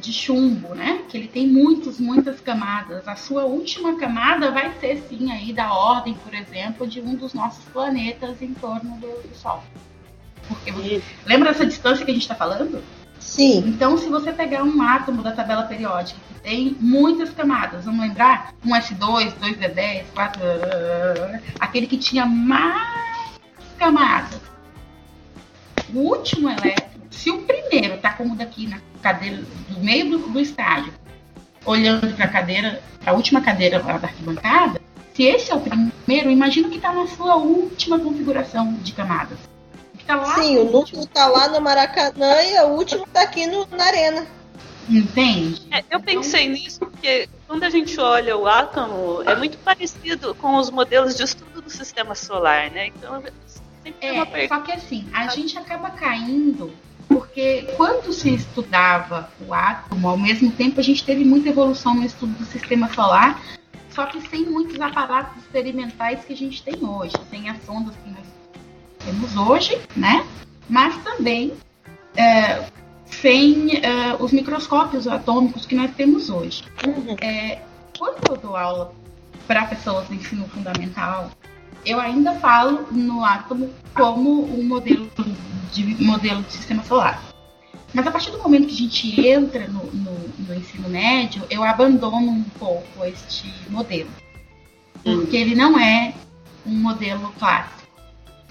de 0.00 0.10
chumbo, 0.10 0.74
né? 0.74 1.04
Que 1.10 1.18
ele 1.18 1.28
tem 1.28 1.46
muitas, 1.46 2.00
muitas 2.00 2.40
camadas. 2.40 3.06
A 3.06 3.14
sua 3.14 3.44
última 3.44 3.98
camada 3.98 4.50
vai 4.50 4.72
ser 4.80 4.96
sim 5.10 5.30
aí 5.30 5.52
da 5.52 5.74
ordem, 5.74 6.14
por 6.14 6.32
exemplo, 6.32 6.86
de 6.86 7.02
um 7.02 7.14
dos 7.14 7.34
nossos 7.34 7.62
planetas 7.66 8.40
em 8.40 8.54
torno 8.54 8.96
do, 8.96 9.36
Sol. 9.36 9.62
Porque 10.48 10.72
você... 10.72 11.02
lembra 11.26 11.50
essa 11.50 11.66
distância 11.66 12.06
que 12.06 12.10
a 12.10 12.14
gente 12.14 12.22
está 12.22 12.34
falando? 12.34 12.82
Sim. 13.22 13.64
Então, 13.66 13.96
se 13.96 14.08
você 14.08 14.32
pegar 14.32 14.62
um 14.62 14.82
átomo 14.82 15.22
da 15.22 15.32
tabela 15.32 15.62
periódica 15.62 16.20
que 16.28 16.40
tem 16.40 16.76
muitas 16.80 17.30
camadas, 17.30 17.84
vamos 17.84 18.00
lembrar? 18.00 18.52
Um 18.64 18.70
S2, 18.70 19.32
2D10, 19.40 20.04
4. 20.12 20.40
Aquele 21.58 21.86
que 21.86 21.96
tinha 21.96 22.26
mais 22.26 23.40
camadas. 23.78 24.40
O 25.94 25.98
último 25.98 26.48
elétron, 26.50 27.02
se 27.10 27.30
o 27.30 27.42
primeiro 27.42 27.94
está 27.94 28.12
como 28.12 28.34
daqui 28.34 28.66
na 28.66 28.80
cadeira, 29.00 29.42
do 29.68 29.80
meio 29.80 30.10
do, 30.10 30.18
do 30.28 30.40
estádio, 30.40 30.92
olhando 31.64 32.14
para 32.14 32.24
a 32.24 32.28
cadeira, 32.28 32.82
a 33.04 33.12
última 33.12 33.40
cadeira 33.40 33.82
lá 33.82 33.98
da 33.98 34.08
arquibancada, 34.08 34.80
se 35.14 35.24
esse 35.24 35.52
é 35.52 35.54
o 35.54 35.60
primeiro, 35.60 36.30
imagina 36.30 36.68
que 36.68 36.76
está 36.76 36.92
na 36.92 37.06
sua 37.06 37.36
última 37.36 37.98
configuração 37.98 38.74
de 38.74 38.92
camadas. 38.92 39.38
Tá 40.06 40.16
lá 40.16 40.34
Sim, 40.34 40.58
o 40.58 40.64
núcleo 40.70 41.06
tá 41.06 41.26
lá 41.26 41.48
no 41.48 41.60
Maracanã 41.60 42.42
e 42.42 42.60
o 42.62 42.68
último 42.70 43.06
tá 43.12 43.22
aqui 43.22 43.46
no, 43.46 43.66
na 43.70 43.84
arena. 43.84 44.26
Entende? 44.88 45.62
É, 45.70 45.84
eu 45.90 46.00
pensei 46.00 46.48
nisso 46.48 46.80
porque 46.80 47.28
quando 47.46 47.62
a 47.64 47.70
gente 47.70 47.98
olha 48.00 48.36
o 48.36 48.46
átomo, 48.46 49.22
é 49.22 49.34
muito 49.36 49.56
parecido 49.58 50.34
com 50.34 50.56
os 50.56 50.70
modelos 50.70 51.16
de 51.16 51.22
estudo 51.22 51.62
do 51.62 51.70
sistema 51.70 52.14
solar, 52.14 52.70
né? 52.70 52.88
Então, 52.88 53.22
sempre 53.82 54.00
tem 54.00 54.12
uma 54.12 54.22
É, 54.24 54.26
pergunta. 54.26 54.54
só 54.56 54.60
que 54.62 54.72
assim, 54.72 55.06
a 55.12 55.28
gente 55.28 55.56
acaba 55.56 55.90
caindo 55.90 56.72
porque 57.08 57.68
quando 57.76 58.12
se 58.12 58.34
estudava 58.34 59.30
o 59.46 59.52
átomo, 59.54 60.08
ao 60.08 60.16
mesmo 60.18 60.50
tempo 60.50 60.80
a 60.80 60.82
gente 60.82 61.04
teve 61.04 61.24
muita 61.24 61.50
evolução 61.50 61.94
no 61.94 62.04
estudo 62.04 62.32
do 62.38 62.44
sistema 62.44 62.92
solar, 62.92 63.40
só 63.90 64.06
que 64.06 64.20
sem 64.28 64.46
muitos 64.46 64.80
aparatos 64.80 65.42
experimentais 65.42 66.24
que 66.24 66.32
a 66.32 66.36
gente 66.36 66.62
tem 66.62 66.82
hoje, 66.82 67.14
sem 67.30 67.48
as 67.48 67.62
sondas 67.64 67.94
que 68.02 68.10
nós 68.10 68.31
hoje, 69.36 69.80
né? 69.96 70.24
Mas 70.68 70.96
também 71.02 71.52
é, 72.16 72.64
sem 73.06 73.76
é, 73.76 74.16
os 74.18 74.32
microscópios 74.32 75.06
atômicos 75.06 75.66
que 75.66 75.74
nós 75.74 75.90
temos 75.94 76.30
hoje. 76.30 76.64
É, 77.20 77.60
quando 77.98 78.30
eu 78.30 78.36
dou 78.36 78.56
aula 78.56 78.92
para 79.46 79.66
pessoas 79.66 80.08
do 80.08 80.14
ensino 80.14 80.46
fundamental, 80.48 81.30
eu 81.84 82.00
ainda 82.00 82.32
falo 82.34 82.86
no 82.90 83.24
átomo 83.24 83.70
como 83.94 84.44
um 84.44 84.64
modelo 84.64 85.10
de 85.72 86.04
modelo 86.04 86.42
de 86.42 86.52
sistema 86.52 86.82
solar. 86.84 87.22
Mas 87.94 88.06
a 88.06 88.10
partir 88.10 88.30
do 88.30 88.38
momento 88.38 88.68
que 88.68 88.74
a 88.74 88.76
gente 88.76 89.26
entra 89.28 89.68
no, 89.68 89.84
no, 89.92 90.28
no 90.38 90.54
ensino 90.54 90.88
médio, 90.88 91.42
eu 91.50 91.62
abandono 91.62 92.30
um 92.30 92.44
pouco 92.58 93.04
este 93.04 93.52
modelo. 93.68 94.08
Porque 95.02 95.36
ele 95.36 95.54
não 95.54 95.78
é 95.78 96.14
um 96.64 96.74
modelo 96.74 97.32
clássico. 97.38 97.81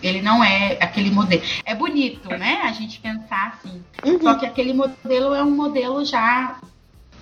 Ele 0.02 0.22
não 0.22 0.44
é 0.44 0.78
aquele 0.80 1.12
modelo. 1.12 1.42
É 1.66 1.76
bonito, 1.76 2.30
né? 2.30 2.62
A 2.64 2.72
gente 2.72 3.00
pensar 3.00 3.60
assim. 3.60 3.84
Só 4.22 4.36
que 4.36 4.46
aquele 4.46 4.74
modelo 4.74 5.34
é 5.34 5.44
um 5.44 5.52
modelo 5.52 6.04
já 6.04 6.60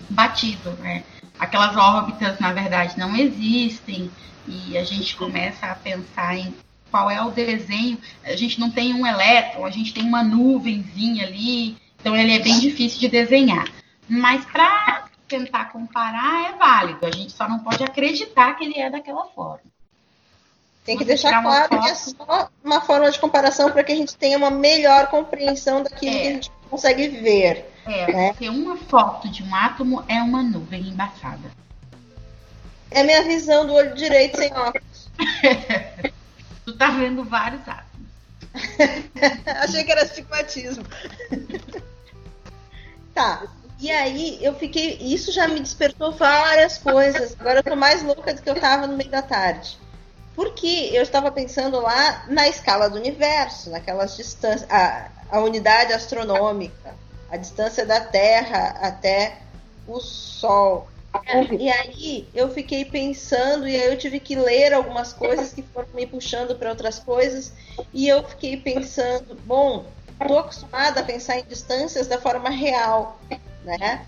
batido, 0.09 0.71
né? 0.79 1.03
Aquelas 1.37 1.75
órbitas, 1.75 2.39
na 2.39 2.51
verdade, 2.51 2.97
não 2.97 3.15
existem 3.15 4.09
e 4.47 4.77
a 4.77 4.83
gente 4.83 5.15
começa 5.15 5.67
a 5.67 5.75
pensar 5.75 6.35
em 6.37 6.53
qual 6.89 7.09
é 7.09 7.21
o 7.21 7.31
desenho. 7.31 7.97
A 8.23 8.35
gente 8.35 8.59
não 8.59 8.69
tem 8.71 8.93
um 8.93 9.05
elétron, 9.05 9.65
a 9.65 9.69
gente 9.69 9.93
tem 9.93 10.03
uma 10.03 10.23
nuvenzinha 10.23 11.25
ali, 11.25 11.77
então 11.99 12.15
ele 12.15 12.33
é 12.33 12.39
bem 12.39 12.59
difícil 12.59 12.99
de 12.99 13.07
desenhar. 13.07 13.65
Mas 14.07 14.43
para 14.45 15.05
tentar 15.27 15.65
comparar 15.65 16.49
é 16.49 16.57
válido, 16.57 17.05
a 17.05 17.11
gente 17.11 17.31
só 17.31 17.47
não 17.47 17.59
pode 17.59 17.83
acreditar 17.83 18.55
que 18.55 18.65
ele 18.65 18.79
é 18.79 18.89
daquela 18.89 19.25
forma. 19.25 19.61
Tem 20.85 20.97
que 20.97 21.05
deixar 21.05 21.41
claro 21.43 21.69
que 21.69 21.75
é 21.89 21.95
foto. 21.95 22.15
só 22.17 22.49
uma 22.63 22.81
forma 22.81 23.11
de 23.11 23.19
comparação 23.19 23.71
para 23.71 23.83
que 23.83 23.91
a 23.91 23.95
gente 23.95 24.15
tenha 24.15 24.37
uma 24.37 24.49
melhor 24.49 25.07
compreensão 25.07 25.83
daquilo 25.83 26.15
É. 26.15 26.19
que 26.21 26.27
a 26.27 26.31
gente 26.31 26.51
consegue 26.69 27.07
ver. 27.09 27.71
É, 27.85 28.27
É. 28.27 28.29
porque 28.31 28.49
uma 28.49 28.75
foto 28.77 29.29
de 29.29 29.43
um 29.43 29.53
átomo 29.55 30.03
é 30.07 30.21
uma 30.21 30.41
nuvem 30.41 30.87
embaçada. 30.89 31.51
É 32.91 33.01
a 33.01 33.03
minha 33.03 33.23
visão 33.23 33.67
do 33.67 33.73
olho 33.73 33.93
direito 33.93 34.37
sem 34.37 34.51
óculos. 34.53 35.09
Tu 36.65 36.75
tá 36.77 36.89
vendo 36.91 37.23
vários 37.23 37.61
átomos. 37.67 38.07
Achei 39.63 39.83
que 39.83 39.91
era 39.91 40.03
astigmatismo. 40.03 40.83
tá. 43.13 43.43
E 43.79 43.89
aí 43.91 44.37
eu 44.43 44.53
fiquei. 44.55 44.97
Isso 44.99 45.31
já 45.31 45.47
me 45.47 45.59
despertou 45.59 46.11
várias 46.11 46.77
coisas. 46.77 47.35
Agora 47.39 47.59
eu 47.59 47.63
tô 47.63 47.75
mais 47.75 48.03
louca 48.03 48.33
do 48.33 48.41
que 48.41 48.49
eu 48.49 48.59
tava 48.59 48.87
no 48.87 48.97
meio 48.97 49.09
da 49.09 49.21
tarde. 49.21 49.77
Porque 50.39 50.91
eu 50.93 51.03
estava 51.03 51.29
pensando 51.33 51.81
lá 51.81 52.23
na 52.29 52.47
escala 52.47 52.89
do 52.89 52.95
universo, 52.95 53.69
naquelas 53.69 54.15
distâncias, 54.15 54.65
a, 54.71 55.09
a 55.29 55.41
unidade 55.41 55.91
astronômica, 55.91 56.95
a 57.29 57.35
distância 57.35 57.85
da 57.85 57.99
Terra 57.99 58.77
até 58.79 59.39
o 59.85 59.99
Sol. 59.99 60.87
E 61.59 61.69
aí 61.69 62.29
eu 62.33 62.49
fiquei 62.53 62.85
pensando, 62.85 63.67
e 63.67 63.75
aí 63.75 63.91
eu 63.91 63.97
tive 63.97 64.17
que 64.17 64.33
ler 64.33 64.71
algumas 64.71 65.11
coisas 65.11 65.51
que 65.51 65.61
foram 65.61 65.89
me 65.93 66.07
puxando 66.07 66.55
para 66.55 66.69
outras 66.69 66.99
coisas, 66.99 67.51
e 67.93 68.07
eu 68.07 68.23
fiquei 68.23 68.55
pensando, 68.55 69.35
bom, 69.43 69.87
estou 70.21 70.39
acostumada 70.39 71.01
a 71.01 71.03
pensar 71.03 71.37
em 71.37 71.43
distâncias 71.43 72.07
da 72.07 72.17
forma 72.17 72.49
real, 72.49 73.19
né? 73.65 74.05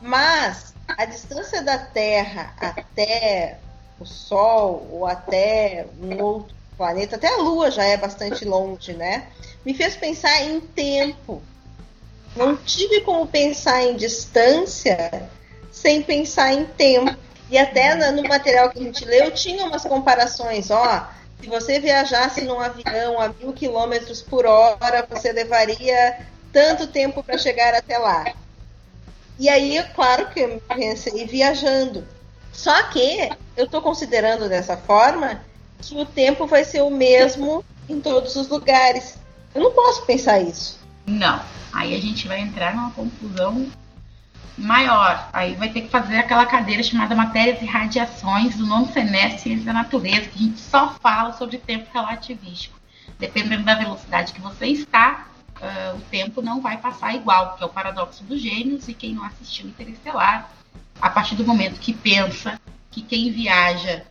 Mas 0.00 0.72
a 0.88 1.04
distância 1.04 1.60
da 1.60 1.76
Terra 1.76 2.54
até 2.58 3.58
o 3.98 4.04
Sol 4.04 4.86
ou 4.90 5.06
até 5.06 5.86
um 6.00 6.22
outro 6.22 6.54
planeta, 6.76 7.16
até 7.16 7.28
a 7.28 7.38
Lua 7.38 7.70
já 7.70 7.84
é 7.84 7.96
bastante 7.96 8.44
longe, 8.44 8.92
né? 8.92 9.28
Me 9.64 9.74
fez 9.74 9.96
pensar 9.96 10.42
em 10.42 10.60
tempo. 10.60 11.42
Não 12.36 12.56
tive 12.56 13.00
como 13.00 13.26
pensar 13.26 13.82
em 13.82 13.96
distância 13.96 15.28
sem 15.72 16.02
pensar 16.02 16.52
em 16.52 16.64
tempo. 16.64 17.16
E 17.48 17.56
até 17.56 17.94
no 18.10 18.22
material 18.24 18.70
que 18.70 18.78
a 18.78 18.82
gente 18.82 19.04
leu 19.04 19.30
tinha 19.30 19.64
umas 19.64 19.84
comparações, 19.84 20.70
ó. 20.70 21.08
Se 21.40 21.48
você 21.48 21.78
viajasse 21.78 22.42
num 22.42 22.58
avião 22.58 23.20
a 23.20 23.28
mil 23.28 23.52
quilômetros 23.52 24.20
por 24.20 24.46
hora, 24.46 25.06
você 25.08 25.32
levaria 25.32 26.26
tanto 26.52 26.86
tempo 26.86 27.22
para 27.22 27.38
chegar 27.38 27.74
até 27.74 27.98
lá. 27.98 28.34
E 29.38 29.48
aí, 29.48 29.82
claro 29.94 30.28
que 30.30 30.40
eu 30.40 30.60
pensei 30.66 31.26
viajando. 31.26 32.06
Só 32.52 32.84
que 32.84 33.30
eu 33.56 33.64
estou 33.64 33.80
considerando 33.80 34.48
dessa 34.48 34.76
forma 34.76 35.40
que 35.80 35.96
o 35.96 36.04
tempo 36.04 36.46
vai 36.46 36.64
ser 36.64 36.82
o 36.82 36.90
mesmo 36.90 37.64
em 37.88 38.00
todos 38.00 38.36
os 38.36 38.48
lugares. 38.48 39.18
Eu 39.54 39.62
não 39.62 39.72
posso 39.72 40.04
pensar 40.04 40.40
isso. 40.40 40.78
Não. 41.06 41.40
Aí 41.72 41.94
a 41.94 42.00
gente 42.00 42.28
vai 42.28 42.40
entrar 42.40 42.74
numa 42.74 42.90
confusão 42.90 43.66
maior. 44.56 45.28
Aí 45.32 45.54
vai 45.54 45.68
ter 45.68 45.82
que 45.82 45.88
fazer 45.88 46.16
aquela 46.16 46.46
cadeira 46.46 46.82
chamada 46.82 47.14
Matérias 47.14 47.60
e 47.62 47.66
Radiações 47.66 48.56
do 48.56 48.66
nono 48.66 48.90
semestre 48.92 49.40
Ciência 49.40 49.66
da 49.66 49.72
Natureza, 49.72 50.28
que 50.28 50.38
a 50.38 50.42
gente 50.42 50.60
só 50.60 50.94
fala 51.00 51.32
sobre 51.32 51.58
tempo 51.58 51.86
relativístico. 51.92 52.76
Dependendo 53.18 53.64
da 53.64 53.74
velocidade 53.74 54.32
que 54.32 54.40
você 54.40 54.66
está, 54.66 55.28
uh, 55.60 55.96
o 55.96 56.00
tempo 56.10 56.42
não 56.42 56.60
vai 56.60 56.78
passar 56.78 57.14
igual, 57.14 57.56
que 57.56 57.62
é 57.62 57.66
o 57.66 57.70
paradoxo 57.70 58.24
dos 58.24 58.40
gêmeos, 58.40 58.88
e 58.88 58.94
quem 58.94 59.14
não 59.14 59.24
assistiu 59.24 59.66
Interestelar, 59.66 60.50
a 61.00 61.10
partir 61.10 61.34
do 61.34 61.46
momento 61.46 61.78
que 61.78 61.92
pensa 61.92 62.60
que 62.96 63.02
quem 63.02 63.30
viaja 63.30 64.04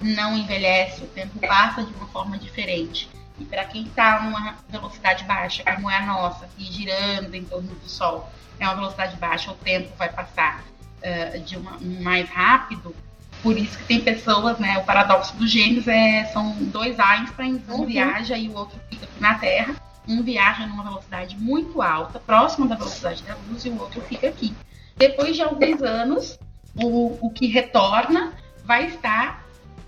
não 0.00 0.38
envelhece, 0.38 1.02
o 1.02 1.08
tempo 1.08 1.40
passa 1.40 1.82
de 1.82 1.92
uma 1.94 2.06
forma 2.06 2.38
diferente. 2.38 3.10
E 3.36 3.44
para 3.44 3.64
quem 3.64 3.82
está 3.82 4.22
numa 4.22 4.54
velocidade 4.68 5.24
baixa, 5.24 5.64
como 5.64 5.90
é 5.90 5.96
a 5.96 6.06
nossa, 6.06 6.48
e 6.56 6.62
girando 6.62 7.34
em 7.34 7.44
torno 7.44 7.68
do 7.68 7.88
Sol, 7.88 8.30
é 8.60 8.64
uma 8.64 8.76
velocidade 8.76 9.16
baixa, 9.16 9.50
o 9.50 9.54
tempo 9.54 9.90
vai 9.98 10.08
passar 10.08 10.62
uh, 11.02 11.40
de 11.40 11.56
uma, 11.56 11.78
um 11.78 12.00
mais 12.00 12.28
rápido. 12.30 12.94
Por 13.42 13.58
isso 13.58 13.76
que 13.76 13.84
tem 13.84 14.00
pessoas, 14.00 14.56
né? 14.58 14.78
O 14.78 14.84
paradoxo 14.84 15.34
dos 15.36 15.50
gêmeos 15.50 15.88
é 15.88 16.24
são 16.26 16.52
dois 16.60 16.98
Einsteins, 16.98 17.68
um 17.68 17.80
uhum. 17.80 17.86
viaja 17.86 18.38
e 18.38 18.48
o 18.48 18.54
outro 18.54 18.78
fica 18.88 19.08
na 19.18 19.34
Terra. 19.34 19.74
Um 20.06 20.22
viaja 20.22 20.64
numa 20.64 20.84
velocidade 20.84 21.36
muito 21.36 21.82
alta, 21.82 22.20
próxima 22.20 22.68
da 22.68 22.76
velocidade 22.76 23.22
da 23.24 23.36
luz, 23.48 23.64
e 23.64 23.68
o 23.68 23.80
outro 23.80 24.00
fica 24.02 24.28
aqui. 24.28 24.54
Depois 24.96 25.36
de 25.36 25.42
alguns 25.42 25.82
anos, 25.82 26.38
o, 26.82 27.18
o 27.20 27.30
que 27.30 27.46
retorna 27.46 28.32
vai 28.64 28.86
estar 28.86 29.46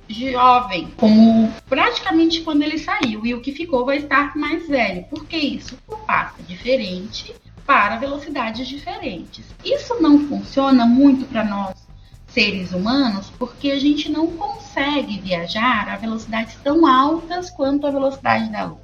jovem, 0.08 0.88
como 0.96 1.52
praticamente 1.68 2.40
quando 2.42 2.62
ele 2.62 2.78
saiu, 2.78 3.24
e 3.24 3.34
o 3.34 3.40
que 3.40 3.52
ficou 3.52 3.84
vai 3.84 3.98
estar 3.98 4.36
mais 4.36 4.66
velho. 4.66 5.04
Por 5.04 5.24
que 5.24 5.36
isso? 5.36 5.78
O 5.86 5.96
passa 5.96 6.42
diferente 6.42 7.34
para 7.64 7.96
velocidades 7.96 8.66
diferentes. 8.66 9.44
Isso 9.64 10.00
não 10.00 10.26
funciona 10.26 10.84
muito 10.84 11.26
para 11.26 11.44
nós 11.44 11.76
seres 12.26 12.72
humanos 12.72 13.30
porque 13.38 13.70
a 13.70 13.78
gente 13.78 14.08
não 14.08 14.26
consegue 14.28 15.20
viajar 15.20 15.88
a 15.88 15.96
velocidades 15.96 16.56
tão 16.62 16.86
altas 16.86 17.50
quanto 17.50 17.86
a 17.86 17.90
velocidade 17.90 18.50
da 18.50 18.64
luz, 18.64 18.80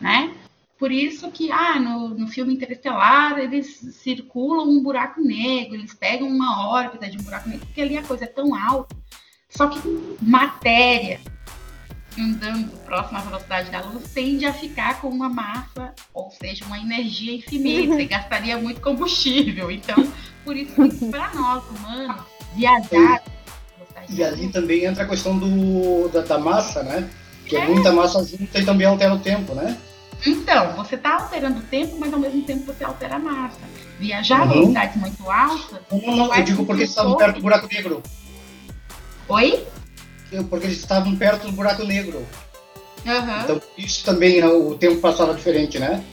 né? 0.00 0.34
Por 0.78 0.92
isso 0.92 1.30
que 1.30 1.50
ah, 1.50 1.80
no, 1.80 2.10
no 2.10 2.28
filme 2.28 2.54
Interestelar 2.54 3.38
eles 3.38 3.78
circulam 4.02 4.68
um 4.68 4.82
buraco 4.82 5.20
negro, 5.22 5.74
eles 5.74 5.94
pegam 5.94 6.28
uma 6.28 6.68
órbita 6.68 7.08
de 7.08 7.18
um 7.18 7.22
buraco 7.22 7.48
negro, 7.48 7.66
porque 7.66 7.80
ali 7.80 7.96
a 7.96 8.02
coisa 8.02 8.24
é 8.24 8.28
tão 8.28 8.54
alta. 8.54 8.94
Só 9.48 9.68
que 9.68 9.80
matéria 10.20 11.18
andando 12.18 12.70
próximo 12.84 13.18
à 13.18 13.20
velocidade 13.22 13.70
da 13.70 13.80
luz 13.80 14.12
tende 14.12 14.44
a 14.44 14.52
ficar 14.52 15.00
com 15.00 15.08
uma 15.08 15.28
massa, 15.28 15.94
ou 16.12 16.30
seja, 16.30 16.64
uma 16.64 16.78
energia 16.78 17.34
infinita, 17.34 17.94
e 18.00 18.06
gastaria 18.06 18.58
muito 18.58 18.80
combustível. 18.80 19.70
Então, 19.70 19.96
por 20.44 20.56
isso 20.56 20.74
que 20.74 21.06
para 21.10 21.34
nós 21.34 21.64
humanos, 21.70 22.22
viajar. 22.54 23.22
E, 24.08 24.16
e 24.16 24.24
ali 24.24 24.48
também 24.48 24.84
entra 24.84 25.04
a 25.04 25.08
questão 25.08 25.38
do, 25.38 26.08
da, 26.08 26.20
da 26.20 26.38
massa, 26.38 26.82
né? 26.82 27.08
Que 27.46 27.56
é. 27.56 27.60
é 27.60 27.68
muita 27.68 27.92
massa 27.92 28.24
junta 28.24 28.58
e 28.58 28.64
também 28.64 28.86
altera 28.86 29.14
o 29.14 29.18
tempo, 29.20 29.54
né? 29.54 29.76
Então, 30.26 30.74
você 30.74 30.96
está 30.96 31.14
alterando 31.14 31.60
o 31.60 31.62
tempo, 31.62 31.96
mas 31.98 32.12
ao 32.12 32.18
mesmo 32.18 32.42
tempo 32.42 32.64
você 32.66 32.82
altera 32.82 33.16
a 33.16 33.18
massa. 33.18 33.60
Viajar 33.98 34.42
uhum. 34.42 34.42
a 34.42 34.52
velocidades 34.52 34.96
muito 34.96 35.30
altas. 35.30 35.80
Não, 35.90 36.16
não, 36.16 36.34
eu 36.34 36.42
digo 36.42 36.66
porque 36.66 36.82
estavam 36.82 37.16
perto 37.16 37.36
do 37.36 37.42
buraco 37.42 37.68
negro. 37.72 38.02
Oi? 39.28 39.66
Porque 40.50 40.66
eles 40.66 40.78
estavam 40.78 41.16
perto 41.16 41.46
do 41.46 41.52
buraco 41.52 41.84
negro. 41.84 42.26
Uhum. 43.06 43.40
Então, 43.44 43.62
isso 43.78 44.04
também, 44.04 44.40
né, 44.40 44.48
o 44.48 44.74
tempo 44.74 45.00
passava 45.00 45.32
diferente, 45.32 45.78
né? 45.78 46.04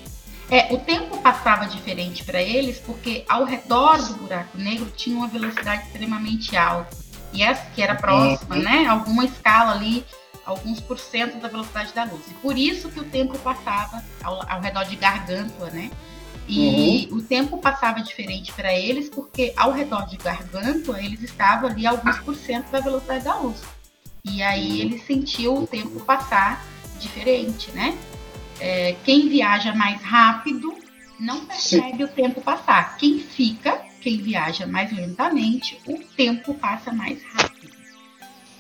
É, 0.52 0.72
o 0.72 0.78
tempo 0.78 1.18
passava 1.18 1.66
diferente 1.66 2.24
para 2.24 2.42
eles 2.42 2.78
porque 2.78 3.26
ao 3.28 3.44
redor 3.46 3.98
do 3.98 4.14
buraco 4.16 4.58
negro 4.58 4.92
tinha 4.96 5.18
uma 5.18 5.28
velocidade 5.28 5.88
extremamente 5.88 6.56
alta. 6.56 6.96
E 7.34 7.42
essa 7.42 7.66
que 7.74 7.82
era 7.82 7.96
próxima, 7.96 8.56
uhum. 8.56 8.62
né? 8.62 8.86
Alguma 8.86 9.26
escala 9.26 9.72
ali 9.72 10.06
alguns 10.46 10.80
por 10.80 11.00
cento 11.00 11.38
da 11.40 11.48
velocidade 11.48 11.94
da 11.94 12.04
luz. 12.04 12.22
E 12.30 12.34
por 12.36 12.58
isso 12.58 12.90
que 12.90 13.00
o 13.00 13.06
tempo 13.06 13.38
passava 13.40 14.04
ao, 14.24 14.50
ao 14.50 14.62
redor 14.62 14.84
de 14.84 14.96
Gargantua, 14.96 15.70
né? 15.70 15.90
E 16.48 17.08
uhum. 17.10 17.18
o 17.18 17.22
tempo 17.22 17.58
passava 17.58 18.02
diferente 18.02 18.52
para 18.52 18.74
eles, 18.74 19.10
porque 19.10 19.54
ao 19.56 19.72
redor 19.72 20.06
de 20.08 20.18
Gargantua 20.18 21.02
eles 21.02 21.22
estavam 21.22 21.70
ali 21.70 21.88
alguns 21.88 22.20
por 22.20 22.36
cento 22.36 22.70
da 22.70 22.82
velocidade 22.82 23.24
da 23.24 23.36
luz. 23.36 23.62
E 24.26 24.42
aí 24.44 24.82
ele 24.82 25.00
sentiu 25.00 25.56
o 25.56 25.68
tempo 25.68 26.00
passar 26.02 26.66
diferente, 27.00 27.72
né? 27.72 27.98
É, 28.60 28.96
quem 29.04 29.30
viaja 29.30 29.74
mais 29.74 30.02
rápido 30.02 30.78
não 31.20 31.46
percebe 31.46 31.98
Sim. 31.98 32.04
o 32.04 32.08
tempo 32.08 32.42
passar. 32.42 32.98
Quem 32.98 33.20
fica, 33.20 33.82
quem 34.02 34.18
viaja 34.22 34.68
mais 34.68 34.92
lentamente, 34.92 35.80
o 35.88 35.98
tempo 36.16 36.54
passa 36.56 36.92
mais 36.92 37.22
rápido. 37.34 37.74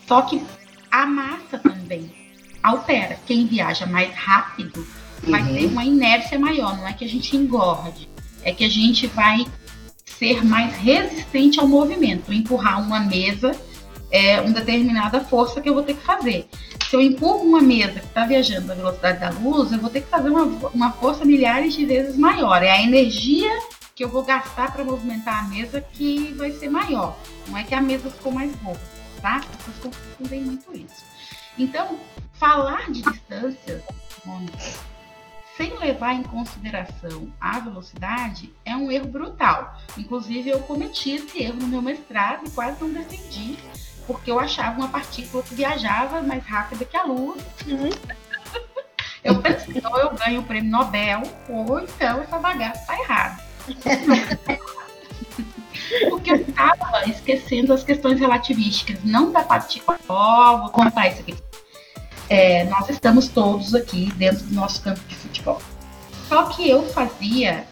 Só 0.07 0.21
que 0.21 0.41
a 0.93 1.07
massa 1.07 1.57
também 1.57 2.11
altera. 2.61 3.17
Quem 3.25 3.47
viaja 3.47 3.87
mais 3.87 4.13
rápido 4.13 4.87
vai 5.23 5.41
uhum. 5.41 5.55
ter 5.55 5.65
uma 5.65 5.83
inércia 5.83 6.37
maior. 6.37 6.77
Não 6.77 6.87
é 6.87 6.93
que 6.93 7.03
a 7.03 7.09
gente 7.09 7.35
engorde, 7.35 8.07
é 8.43 8.53
que 8.53 8.63
a 8.63 8.69
gente 8.69 9.07
vai 9.07 9.43
ser 10.05 10.45
mais 10.45 10.75
resistente 10.77 11.59
ao 11.59 11.67
movimento. 11.67 12.31
Empurrar 12.31 12.79
uma 12.79 12.99
mesa 12.99 13.59
é 14.11 14.39
uma 14.39 14.51
determinada 14.51 15.19
força 15.21 15.59
que 15.59 15.67
eu 15.67 15.73
vou 15.73 15.81
ter 15.81 15.95
que 15.95 16.03
fazer. 16.03 16.47
Se 16.87 16.95
eu 16.95 17.01
empurro 17.01 17.39
uma 17.39 17.59
mesa 17.59 17.99
que 17.99 18.05
está 18.05 18.27
viajando 18.27 18.71
à 18.71 18.75
velocidade 18.75 19.19
da 19.19 19.31
luz, 19.31 19.71
eu 19.71 19.79
vou 19.79 19.89
ter 19.89 20.01
que 20.01 20.09
fazer 20.09 20.29
uma, 20.29 20.43
uma 20.43 20.91
força 20.91 21.25
milhares 21.25 21.73
de 21.73 21.87
vezes 21.87 22.15
maior. 22.15 22.61
É 22.61 22.69
a 22.69 22.83
energia 22.83 23.51
que 23.95 24.03
eu 24.03 24.09
vou 24.09 24.23
gastar 24.23 24.71
para 24.71 24.83
movimentar 24.83 25.43
a 25.43 25.47
mesa 25.47 25.81
que 25.81 26.35
vai 26.37 26.51
ser 26.51 26.69
maior. 26.69 27.17
Não 27.47 27.57
é 27.57 27.63
que 27.63 27.73
a 27.73 27.81
mesa 27.81 28.11
ficou 28.11 28.31
mais 28.31 28.55
boa 28.57 28.77
As 29.23 29.45
pessoas 29.45 29.95
confundem 29.95 30.41
muito 30.41 30.75
isso. 30.75 31.05
Então, 31.57 31.99
falar 32.33 32.91
de 32.91 33.01
distâncias 33.01 33.83
sem 35.55 35.77
levar 35.77 36.13
em 36.13 36.23
consideração 36.23 37.31
a 37.39 37.59
velocidade 37.59 38.51
é 38.65 38.75
um 38.75 38.91
erro 38.91 39.07
brutal. 39.07 39.79
Inclusive, 39.97 40.49
eu 40.49 40.59
cometi 40.59 41.11
esse 41.11 41.43
erro 41.43 41.55
no 41.55 41.67
meu 41.67 41.81
mestrado 41.81 42.45
e 42.45 42.49
quase 42.49 42.83
não 42.83 42.91
defendi, 42.91 43.57
porque 44.07 44.31
eu 44.31 44.39
achava 44.39 44.77
uma 44.77 44.89
partícula 44.89 45.43
que 45.43 45.53
viajava 45.53 46.21
mais 46.21 46.43
rápida 46.45 46.85
que 46.85 46.97
a 46.97 47.03
luz. 47.03 47.41
Uhum. 47.67 47.89
Eu 49.23 49.41
pensei, 49.41 49.81
ou 49.85 49.97
eu 49.99 50.13
ganho 50.15 50.41
o 50.41 50.43
prêmio 50.43 50.69
Nobel, 50.69 51.21
ou 51.47 51.79
então 51.79 52.21
essa 52.21 52.37
bagaça 52.39 52.81
está 52.81 52.99
errada. 52.99 53.43
Porque 56.09 56.31
eu 56.31 56.35
estava 56.37 57.07
esquecendo 57.07 57.73
as 57.73 57.83
questões 57.83 58.19
relativísticas, 58.19 59.03
não 59.03 59.31
da 59.31 59.43
partícula. 59.43 59.97
Vou 60.07 60.69
contar 60.69 61.07
isso 61.07 61.21
aqui. 61.21 61.35
É, 62.29 62.63
nós 62.65 62.89
estamos 62.89 63.27
todos 63.27 63.75
aqui 63.75 64.11
dentro 64.13 64.43
do 64.45 64.55
nosso 64.55 64.81
campo 64.81 65.01
de 65.07 65.15
futebol. 65.15 65.61
Só 66.27 66.43
que 66.45 66.69
eu 66.69 66.83
fazia 66.89 67.65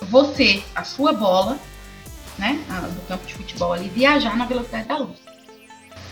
você, 0.00 0.62
a 0.74 0.82
sua 0.82 1.12
bola, 1.12 1.58
né, 2.38 2.58
do 2.94 3.06
campo 3.06 3.26
de 3.26 3.34
futebol 3.34 3.72
ali, 3.72 3.88
viajar 3.88 4.36
na 4.36 4.44
velocidade 4.44 4.88
da 4.88 4.98
luz. 4.98 5.18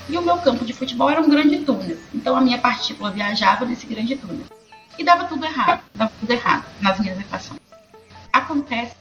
E 0.09 0.19
o 0.19 0.23
meu 0.23 0.37
campo 0.39 0.65
de 0.65 0.73
futebol 0.73 1.09
era 1.09 1.21
um 1.21 1.29
grande 1.29 1.61
túnel. 1.61 1.97
Então 2.13 2.37
a 2.37 2.41
minha 2.41 2.59
partícula 2.59 3.11
viajava 3.11 3.65
nesse 3.65 3.87
grande 3.87 4.17
túnel. 4.17 4.47
E 4.99 5.05
dava 5.05 5.25
tudo 5.25 5.45
errado, 5.45 5.83
dava 5.95 6.13
tudo 6.21 6.31
errado 6.31 6.65
nas 6.81 7.01
minhas 7.01 7.19
equações. 7.19 7.61
Acontece 8.33 8.95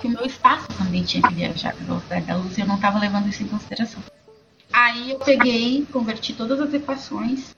que 0.00 0.06
o 0.06 0.10
meu 0.10 0.24
espaço 0.24 0.68
também 0.76 1.02
tinha 1.02 1.22
que 1.22 1.34
viajar 1.34 1.72
com 1.72 1.82
a 1.82 1.86
velocidade 1.86 2.26
da 2.26 2.36
luz 2.36 2.56
e 2.56 2.60
eu 2.60 2.66
não 2.66 2.76
estava 2.76 2.98
levando 2.98 3.28
isso 3.28 3.42
em 3.42 3.48
consideração. 3.48 4.02
Aí 4.72 5.10
eu 5.10 5.18
peguei, 5.18 5.86
converti 5.92 6.34
todas 6.34 6.60
as 6.60 6.72
equações 6.72 7.56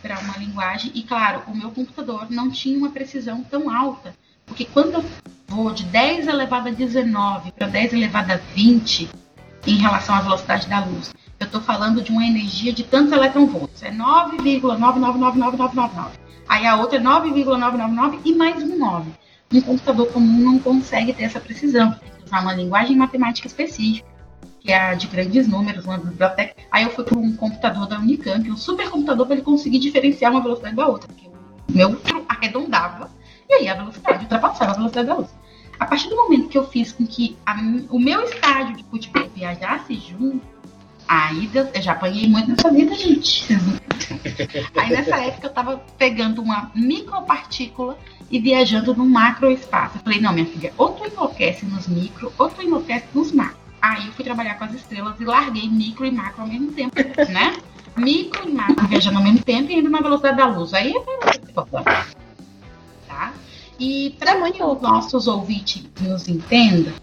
para 0.00 0.18
uma 0.18 0.36
linguagem 0.36 0.90
e, 0.94 1.02
claro, 1.02 1.42
o 1.46 1.56
meu 1.56 1.70
computador 1.70 2.26
não 2.30 2.50
tinha 2.50 2.76
uma 2.76 2.90
precisão 2.90 3.42
tão 3.44 3.70
alta, 3.70 4.14
porque 4.44 4.64
quando 4.64 4.94
eu 4.94 5.04
vou 5.46 5.72
de 5.72 5.84
10 5.84 6.26
elevado 6.26 6.68
a 6.68 6.72
19 6.72 7.52
para 7.52 7.68
10 7.68 7.94
elevado 7.94 8.32
a 8.32 8.36
20 8.36 9.08
em 9.66 9.76
relação 9.76 10.14
à 10.14 10.20
velocidade 10.20 10.68
da 10.68 10.84
luz, 10.84 11.14
eu 11.38 11.46
estou 11.46 11.60
falando 11.60 12.02
de 12.02 12.10
uma 12.10 12.24
energia 12.24 12.72
de 12.72 12.84
tantos 12.84 13.12
eletronvolts. 13.12 13.82
É 13.82 13.92
9,999999. 13.92 15.90
Aí 16.48 16.66
a 16.66 16.76
outra 16.76 16.98
é 16.98 17.00
9,999 17.00 18.20
e 18.24 18.34
mais 18.34 18.62
um 18.62 18.78
9. 18.78 19.10
Um 19.52 19.60
computador 19.60 20.06
comum 20.08 20.38
não 20.38 20.58
consegue 20.58 21.12
ter 21.12 21.24
essa 21.24 21.40
precisão. 21.40 21.94
Usar 22.24 22.40
uma 22.40 22.54
linguagem 22.54 22.96
matemática 22.96 23.46
específica 23.46 24.12
que 24.62 24.70
é 24.70 24.78
a 24.78 24.94
de 24.94 25.08
grandes 25.08 25.48
números, 25.48 25.84
uma 25.84 25.98
biblioteca. 25.98 26.54
Aí 26.70 26.84
eu 26.84 26.90
fui 26.90 27.04
para 27.04 27.18
um 27.18 27.34
computador 27.34 27.86
da 27.88 27.98
Unicamp, 27.98 28.48
um 28.48 28.56
supercomputador 28.56 29.26
para 29.26 29.34
ele 29.34 29.44
conseguir 29.44 29.80
diferenciar 29.80 30.30
uma 30.30 30.40
velocidade 30.40 30.76
da 30.76 30.86
outra, 30.86 31.08
porque 31.08 31.26
o 31.26 31.32
meu 31.68 32.00
arredondava 32.28 33.10
e 33.48 33.54
aí 33.54 33.68
a 33.68 33.74
velocidade 33.74 34.22
ultrapassava 34.22 34.72
a 34.72 34.74
velocidade 34.76 35.08
da 35.08 35.14
luz. 35.14 35.30
A 35.78 35.84
partir 35.84 36.08
do 36.08 36.16
momento 36.16 36.48
que 36.48 36.56
eu 36.56 36.66
fiz 36.68 36.92
com 36.92 37.04
que 37.04 37.36
a, 37.44 37.56
o 37.90 37.98
meu 37.98 38.22
estágio 38.22 38.76
de 38.76 38.84
futebol 38.84 39.28
viajasse 39.34 39.94
junto, 39.94 40.40
aí 41.08 41.50
eu 41.52 41.82
já 41.82 41.92
apanhei 41.92 42.28
muito 42.28 42.48
nessa 42.48 42.70
vida, 42.70 42.94
gente. 42.94 43.48
aí 44.78 44.90
nessa 44.90 45.16
época 45.16 45.48
eu 45.48 45.52
tava 45.52 45.78
pegando 45.98 46.40
uma 46.40 46.70
micropartícula 46.74 47.98
e 48.32 48.40
viajando 48.40 48.94
num 48.96 49.06
macroespaço. 49.06 49.98
Eu 49.98 50.02
falei, 50.02 50.18
não, 50.18 50.32
minha 50.32 50.46
filha, 50.46 50.72
ou 50.78 50.88
tu 50.88 51.06
enlouquece 51.06 51.66
nos 51.66 51.86
micro, 51.86 52.32
ou 52.38 52.48
tu 52.48 52.62
enlouquece 52.62 53.04
nos 53.14 53.30
macro. 53.30 53.58
Aí 53.80 54.06
eu 54.06 54.12
fui 54.12 54.24
trabalhar 54.24 54.54
com 54.54 54.64
as 54.64 54.72
estrelas 54.72 55.20
e 55.20 55.24
larguei 55.24 55.68
micro 55.68 56.06
e 56.06 56.10
macro 56.10 56.40
ao 56.40 56.48
mesmo 56.48 56.72
tempo, 56.72 56.94
né? 57.30 57.58
Micro 57.94 58.48
e 58.48 58.52
macro 58.52 58.88
viajando 58.88 59.18
ao 59.18 59.22
mesmo 59.22 59.44
tempo 59.44 59.70
e 59.70 59.78
indo 59.78 59.90
na 59.90 60.00
velocidade 60.00 60.38
da 60.38 60.46
luz. 60.46 60.72
Aí 60.72 60.94
é 60.96 61.52
tá? 63.06 63.34
E 63.78 64.16
para 64.18 64.50
que 64.50 64.62
os 64.62 64.80
nossos 64.80 65.28
ouvintes 65.28 65.84
nos 66.00 66.26
entendam, 66.26 66.94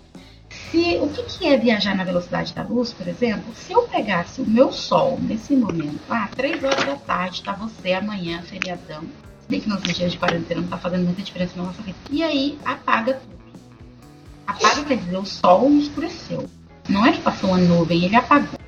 se, 0.50 0.98
o 0.98 1.10
que, 1.10 1.24
que, 1.24 1.48
é 1.48 1.58
viajar 1.58 1.96
na 1.96 2.04
velocidade 2.04 2.54
da 2.56 2.64
luz, 2.64 2.92
por 2.92 3.08
exemplo? 3.08 3.54
Se 3.54 3.72
eu 3.72 3.84
pegasse 3.84 4.42
o 4.42 4.50
meu 4.50 4.72
sol 4.72 5.20
nesse 5.22 5.56
momento, 5.56 6.00
ah, 6.10 6.28
três 6.36 6.64
horas 6.64 6.84
da 6.86 6.96
tarde, 6.96 7.44
tá 7.44 7.54
você 7.54 7.94
amanhã, 7.94 8.42
feriadão, 8.42 9.04
bem 9.50 9.60
que 9.60 9.68
nos 9.68 9.82
dias 9.82 10.12
de 10.12 10.18
quarentena 10.18 10.62
não 10.62 10.68
tá 10.68 10.78
fazendo 10.78 11.06
muita 11.06 11.24
diferença 11.24 11.54
na 11.58 11.64
nossa 11.64 11.82
vida. 11.82 11.98
E 12.12 12.22
aí 12.22 12.60
apaga 12.64 13.16
tudo. 13.16 13.40
Apaga 14.46 14.84
quer 14.84 14.98
dizer, 14.98 15.18
o 15.18 15.26
sol 15.26 15.70
escureceu. 15.72 16.48
Não 16.88 17.06
é 17.06 17.12
que 17.12 17.22
passou 17.22 17.50
uma 17.50 17.58
nuvem, 17.58 18.06
ele 18.06 18.16
apagou. 18.16 18.60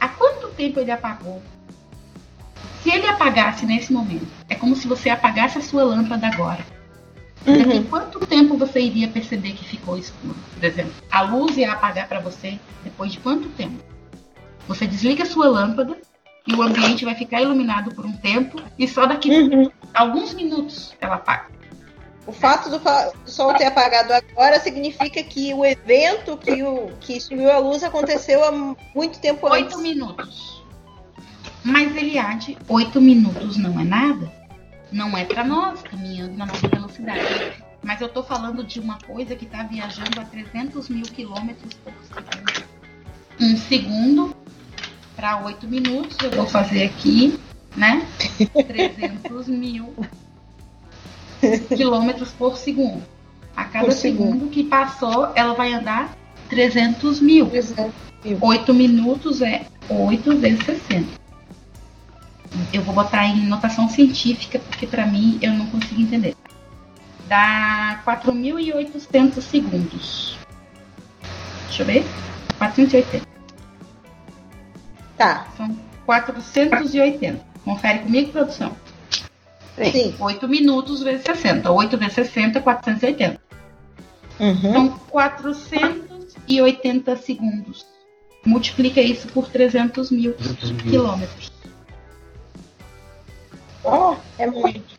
Há 0.00 0.08
quanto 0.08 0.48
tempo 0.48 0.80
ele 0.80 0.90
apagou? 0.90 1.42
Se 2.82 2.90
ele 2.90 3.06
apagasse 3.06 3.66
nesse 3.66 3.92
momento, 3.92 4.26
é 4.48 4.54
como 4.54 4.74
se 4.74 4.88
você 4.88 5.10
apagasse 5.10 5.58
a 5.58 5.62
sua 5.62 5.84
lâmpada 5.84 6.26
agora. 6.26 6.64
Uhum. 7.46 7.58
Daqui 7.58 7.84
quanto 7.84 8.20
tempo 8.26 8.56
você 8.56 8.80
iria 8.80 9.08
perceber 9.08 9.52
que 9.52 9.64
ficou 9.64 9.98
escuro? 9.98 10.36
Por 10.54 10.64
exemplo, 10.64 10.92
a 11.10 11.22
luz 11.22 11.56
ia 11.58 11.72
apagar 11.72 12.08
para 12.08 12.20
você 12.20 12.58
depois 12.82 13.12
de 13.12 13.18
quanto 13.18 13.48
tempo? 13.50 13.82
Você 14.66 14.86
desliga 14.86 15.24
a 15.24 15.26
sua 15.26 15.48
lâmpada 15.48 15.96
e 16.46 16.54
o 16.54 16.62
ambiente 16.62 17.04
vai 17.04 17.14
ficar 17.14 17.42
iluminado 17.42 17.94
por 17.94 18.04
um 18.04 18.12
tempo 18.12 18.60
e 18.78 18.88
só 18.88 19.06
daqui 19.06 19.30
uhum. 19.30 19.70
alguns 19.94 20.34
minutos 20.34 20.94
ela 21.00 21.16
apaga. 21.16 21.46
O 22.26 22.32
fato 22.32 22.68
do 22.70 22.80
sol 23.24 23.54
ter 23.54 23.64
apagado 23.64 24.12
agora 24.12 24.60
significa 24.60 25.22
que 25.22 25.52
o 25.52 25.64
evento 25.64 26.36
que, 26.36 26.62
o, 26.62 26.90
que 27.00 27.20
sumiu 27.20 27.50
a 27.50 27.58
luz 27.58 27.82
aconteceu 27.82 28.44
há 28.44 28.52
muito 28.94 29.18
tempo 29.20 29.48
oito 29.48 29.64
antes. 29.64 29.76
Oito 29.76 29.82
minutos. 29.82 30.64
Mas, 31.64 31.94
Eliade, 31.96 32.56
oito 32.68 33.00
minutos 33.00 33.56
não 33.56 33.80
é 33.80 33.84
nada? 33.84 34.32
Não 34.92 35.16
é 35.16 35.24
para 35.24 35.44
nós, 35.44 35.82
caminhando 35.82 36.36
na 36.36 36.46
nossa 36.46 36.68
velocidade. 36.68 37.64
Mas 37.82 38.00
eu 38.00 38.08
tô 38.08 38.22
falando 38.22 38.62
de 38.62 38.78
uma 38.80 38.98
coisa 38.98 39.34
que 39.34 39.44
está 39.44 39.62
viajando 39.62 40.20
a 40.20 40.24
300 40.24 40.88
mil 40.88 41.02
quilômetros 41.02 41.74
por 41.74 41.92
segundo. 42.04 42.64
Um 43.40 43.56
segundo 43.56 44.36
para 45.20 45.44
oito 45.44 45.68
minutos, 45.68 46.16
eu 46.22 46.30
vou 46.30 46.46
fazer 46.46 46.84
aqui, 46.84 47.38
né? 47.76 48.06
300 48.66 49.48
mil 49.48 49.94
quilômetros 51.68 52.30
por 52.30 52.56
segundo. 52.56 53.02
A 53.54 53.64
cada 53.64 53.84
por 53.84 53.92
segundo. 53.92 54.32
segundo 54.32 54.50
que 54.50 54.64
passou, 54.64 55.30
ela 55.34 55.52
vai 55.52 55.74
andar 55.74 56.16
300 56.48 57.20
mil. 57.20 57.50
300 57.50 57.92
mil. 58.24 58.38
8 58.40 58.72
minutos 58.72 59.42
é 59.42 59.66
8 59.90 60.38
vezes 60.38 60.64
60. 60.64 61.20
Eu 62.72 62.82
vou 62.82 62.94
botar 62.94 63.26
em 63.26 63.46
notação 63.46 63.88
científica, 63.90 64.58
porque 64.58 64.86
para 64.86 65.06
mim 65.06 65.38
eu 65.42 65.52
não 65.52 65.66
consigo 65.66 66.00
entender. 66.00 66.34
Dá 67.28 68.02
4.800 68.06 69.40
segundos. 69.42 70.38
Deixa 71.68 71.82
eu 71.82 71.86
ver. 71.86 72.04
480. 72.58 73.29
Tá. 75.20 75.46
São 75.54 75.78
480. 76.06 77.44
Confere 77.62 77.98
comigo, 77.98 78.32
produção. 78.32 78.74
Sim. 79.92 80.14
8 80.18 80.48
minutos 80.48 81.02
vezes 81.02 81.26
60. 81.26 81.70
8 81.70 81.98
vezes 81.98 82.14
60, 82.14 82.62
480. 82.62 83.38
Uhum. 84.40 84.72
São 84.72 84.88
480 85.10 87.16
segundos. 87.16 87.84
Multiplica 88.46 89.02
isso 89.02 89.28
por 89.28 89.50
300 89.50 90.10
mil 90.10 90.34
quilômetros. 90.88 91.52
Oh, 93.84 94.16
é 94.38 94.46
muito. 94.46 94.98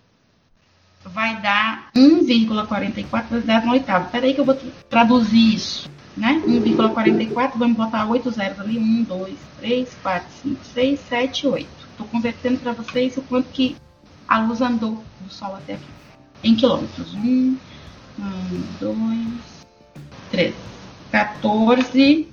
Vai 1.04 1.42
dar 1.42 1.90
1,44 1.96 3.28
vezes 3.28 3.48
10 3.48 3.66
no 3.66 3.72
oitavo. 3.72 4.12
Peraí 4.12 4.36
que 4.36 4.42
eu 4.42 4.46
vou 4.46 4.56
traduzir 4.88 5.56
isso. 5.56 5.90
Né? 6.16 6.42
1,44, 6.46 7.52
vamos 7.56 7.78
botar 7.78 8.06
8 8.06 8.32
zeros 8.32 8.60
ali. 8.60 8.78
1, 8.78 9.04
2, 9.04 9.38
3, 9.60 9.98
4, 10.02 10.28
5, 10.44 10.66
6, 10.66 11.00
7, 11.00 11.48
8. 11.48 11.70
Estou 11.92 12.08
convertendo 12.08 12.60
para 12.60 12.74
vocês 12.74 13.16
o 13.18 13.22
quanto 13.22 13.50
que 13.50 13.76
a 14.28 14.40
luz 14.40 14.62
andou 14.62 15.04
do 15.22 15.34
Sol 15.34 15.56
até 15.56 15.74
aqui. 15.74 15.86
Em 16.44 16.56
quilômetros. 16.56 17.14
Um, 17.14 17.58
um, 18.20 18.64
dois, 18.80 19.66
três. 20.30 20.56
14 21.12 22.28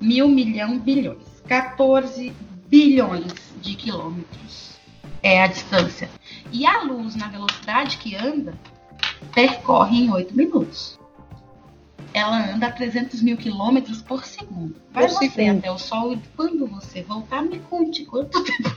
mil 0.00 0.28
milhão 0.28 0.78
bilhões. 0.78 1.42
14 1.46 2.32
bilhões 2.68 3.34
de 3.60 3.74
quilômetros 3.74 4.70
é 5.22 5.42
a 5.42 5.46
distância. 5.46 6.08
E 6.52 6.66
a 6.66 6.82
luz, 6.82 7.14
na 7.16 7.28
velocidade 7.28 7.98
que 7.98 8.14
anda, 8.14 8.54
percorre 9.34 10.04
em 10.04 10.10
8 10.10 10.36
minutos. 10.36 10.99
Ela 12.12 12.52
anda 12.54 12.66
a 12.66 12.72
300 12.72 13.22
mil 13.22 13.36
quilômetros 13.36 14.02
por 14.02 14.24
segundo. 14.24 14.74
Vai 14.92 15.06
por 15.06 15.14
você 15.14 15.30
segundo. 15.30 15.58
até 15.58 15.70
o 15.70 15.78
Sol 15.78 16.12
e 16.12 16.20
quando 16.36 16.66
você 16.66 17.02
voltar, 17.02 17.42
me 17.42 17.58
conte 17.60 18.04
quanto 18.04 18.42
tempo 18.44 18.70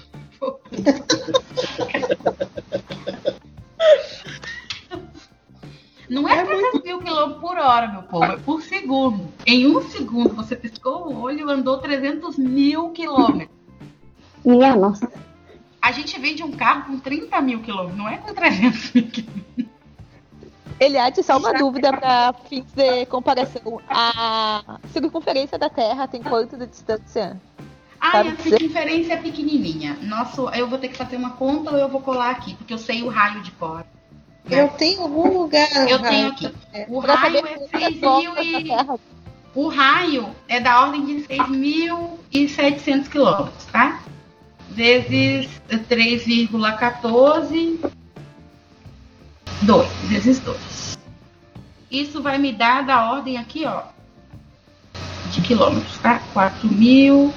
não 6.09 6.27
é, 6.27 6.39
é 6.39 6.45
300 6.45 6.73
muito... 6.73 6.86
mil 6.86 6.99
quilômetros 6.99 7.41
por 7.41 7.57
hora, 7.57 7.88
meu 7.88 8.03
povo, 8.03 8.25
é 8.25 8.38
por 8.38 8.61
segundo. 8.61 9.34
Em 9.45 9.67
um 9.67 9.81
segundo, 9.89 10.36
você 10.36 10.55
piscou 10.55 11.07
o 11.07 11.21
olho 11.21 11.49
e 11.49 11.51
andou 11.51 11.77
300 11.79 12.38
mil 12.38 12.89
quilômetros. 12.89 13.57
Minha 14.45 14.75
nossa. 14.75 15.11
A 15.81 15.91
gente 15.91 16.19
vende 16.19 16.43
um 16.43 16.51
carro 16.51 16.86
com 16.86 16.99
30 16.99 17.41
mil 17.41 17.61
quilômetros, 17.61 17.97
não 17.97 18.07
é 18.07 18.17
com 18.17 18.34
300 18.34 18.93
mil 18.93 19.07
quilômetros. 19.07 19.72
Eliade, 20.84 21.23
só 21.23 21.38
uma 21.38 21.53
dúvida 21.53 21.91
para 21.91 22.34
fins 22.49 22.71
de 22.73 23.05
comparação. 23.07 23.79
A 23.88 24.79
circunferência 24.91 25.57
da 25.57 25.69
Terra 25.69 26.07
tem 26.07 26.21
quanto 26.21 26.57
de 26.57 26.67
distância? 26.67 27.39
Ah, 27.99 28.19
a 28.19 28.36
circunferência 28.38 29.13
é 29.13 29.17
pequenininha. 29.17 29.97
Nosso, 30.01 30.49
eu 30.49 30.67
vou 30.67 30.77
ter 30.77 30.89
que 30.89 30.97
fazer 30.97 31.15
uma 31.15 31.31
conta 31.31 31.71
ou 31.71 31.77
eu 31.77 31.88
vou 31.88 32.01
colar 32.01 32.31
aqui, 32.31 32.53
porque 32.55 32.73
eu 32.73 32.77
sei 32.77 33.01
o 33.01 33.09
raio 33.09 33.41
de 33.41 33.51
cor. 33.51 33.86
Né? 34.45 34.61
Eu 34.61 34.67
tenho 34.69 35.01
algum 35.01 35.39
lugar. 35.39 35.89
Eu 35.89 35.99
tenho 35.99 36.27
aqui. 36.27 36.53
É. 36.73 36.86
O 36.89 36.99
raio 36.99 37.47
é 37.47 37.57
6 37.79 38.01
mil 38.01 38.43
e... 38.43 38.67
O 39.55 39.67
raio 39.67 40.29
é 40.47 40.59
da 40.59 40.81
ordem 40.81 41.05
de 41.05 41.27
6.700 41.27 43.07
quilômetros, 43.07 43.65
tá? 43.65 44.01
Vezes 44.69 45.47
3,14... 45.69 47.91
2, 49.61 49.88
vezes 50.09 50.39
2. 50.39 50.57
Isso 51.94 52.22
vai 52.22 52.38
me 52.39 52.52
dar 52.52 52.84
da 52.84 53.10
ordem 53.12 53.38
aqui, 53.38 53.64
ó, 53.66 53.84
de 55.32 55.39
quilômetros, 55.41 55.98
tá? 56.00 56.22
4 56.34 56.68
mil... 56.68 57.32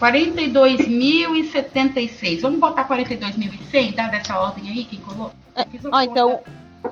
42.076. 0.00 2.40
Vamos 2.42 2.60
botar 2.60 2.86
42.100, 2.86 3.94
tá? 3.94 4.08
Dessa 4.08 4.38
ordem 4.38 4.68
aí, 4.68 4.84
quem 4.84 5.00
colocou? 5.00 5.32
É, 5.54 5.64
ah, 5.90 6.04
então, 6.04 6.40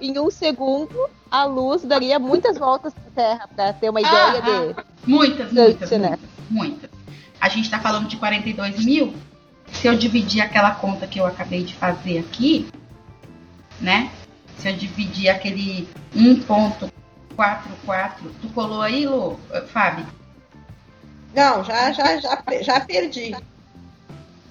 em 0.01 0.19
um 0.19 0.31
segundo, 0.31 1.11
a 1.31 1.45
luz 1.45 1.85
daria 1.85 2.19
muitas 2.19 2.57
voltas 2.57 2.95
pra 2.95 3.03
Terra, 3.15 3.47
pra 3.55 3.75
ter 3.75 3.91
uma 3.91 4.01
Ah, 4.01 4.03
ideia 4.03 4.39
ah. 4.39 4.41
de. 4.41 4.75
Muitas, 5.07 5.51
Gente, 5.51 5.61
muitas, 5.61 5.91
né? 5.91 6.09
muitas, 6.09 6.21
muitas. 6.49 6.89
A 7.39 7.51
gente 7.51 7.65
está 7.65 7.79
falando 7.79 8.09
de 8.09 8.17
42 8.17 8.83
mil. 8.85 9.13
Se 9.71 9.87
eu 9.87 9.95
dividir 9.95 10.41
aquela 10.41 10.71
conta 10.71 11.07
que 11.07 11.21
eu 11.21 11.27
acabei 11.27 11.63
de 11.63 11.75
fazer 11.75 12.21
aqui, 12.21 12.67
né? 13.81 14.11
Se 14.59 14.69
eu 14.69 14.77
dividir 14.77 15.29
aquele 15.29 15.89
1.44, 16.17 18.13
tu 18.41 18.49
colou 18.55 18.83
aí, 18.83 19.07
Lu, 19.07 19.39
Fábio? 19.69 20.07
Não, 21.35 21.65
já, 21.65 21.93
já, 21.93 22.17
já, 22.19 22.43
já 22.63 22.81
perdi. 22.81 23.37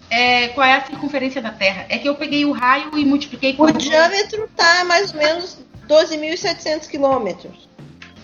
É, 0.10 0.50
qual 0.50 0.68
é 0.68 0.76
a 0.76 0.86
circunferência 0.86 1.42
da 1.42 1.52
Terra? 1.52 1.86
É 1.90 1.98
que 1.98 2.08
eu 2.08 2.16
peguei 2.16 2.46
o 2.46 2.52
raio 2.52 2.98
e 2.98 3.06
multipliquei 3.06 3.54
com 3.54 3.64
O 3.64 3.72
diâmetro 3.72 4.48
tá 4.56 4.84
mais 4.86 5.12
ou 5.12 5.18
menos 5.18 5.58
12.700 5.88 6.88
quilômetros. 6.88 7.68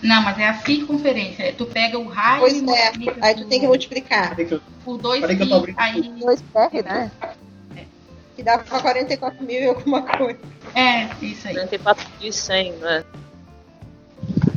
Não, 0.02 0.22
mas 0.22 0.38
é 0.38 0.48
a 0.48 0.54
circunferência. 0.54 1.52
Tu 1.52 1.66
pega 1.66 1.98
o 1.98 2.06
raio 2.06 2.40
Pois 2.40 2.62
e 2.62 2.70
é, 2.70 2.92
aí 3.20 3.34
tu 3.34 3.44
tem 3.46 3.60
que 3.60 3.66
multiplicar. 3.66 4.34
Que 4.34 4.60
por 4.84 4.98
dois 4.98 5.20
Peraí 5.20 5.36
que 5.36 5.42
eu 5.42 5.48
tô 5.48 5.62
pi, 5.62 5.74
abrindo 5.76 6.14
aí 6.14 6.20
Dois 6.20 6.42
PR, 6.42 6.84
né? 6.84 7.10
Que 8.36 8.42
dá 8.42 8.58
pra 8.58 8.80
44 8.80 9.44
mil 9.44 9.60
e 9.60 9.66
alguma 9.66 10.02
coisa. 10.02 10.38
É 10.74 11.08
isso 11.22 11.48
aí. 11.48 11.54
44.100, 11.54 12.72
né? 12.78 13.04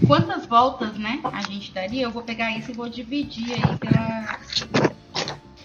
Quantas 0.07 0.45
voltas, 0.45 0.97
né, 0.97 1.21
a 1.23 1.41
gente 1.41 1.71
daria? 1.71 2.03
Eu 2.03 2.11
vou 2.11 2.23
pegar 2.23 2.51
isso 2.57 2.71
e 2.71 2.73
vou 2.73 2.89
dividir 2.89 3.53
aí 3.53 3.77
pela. 3.77 4.39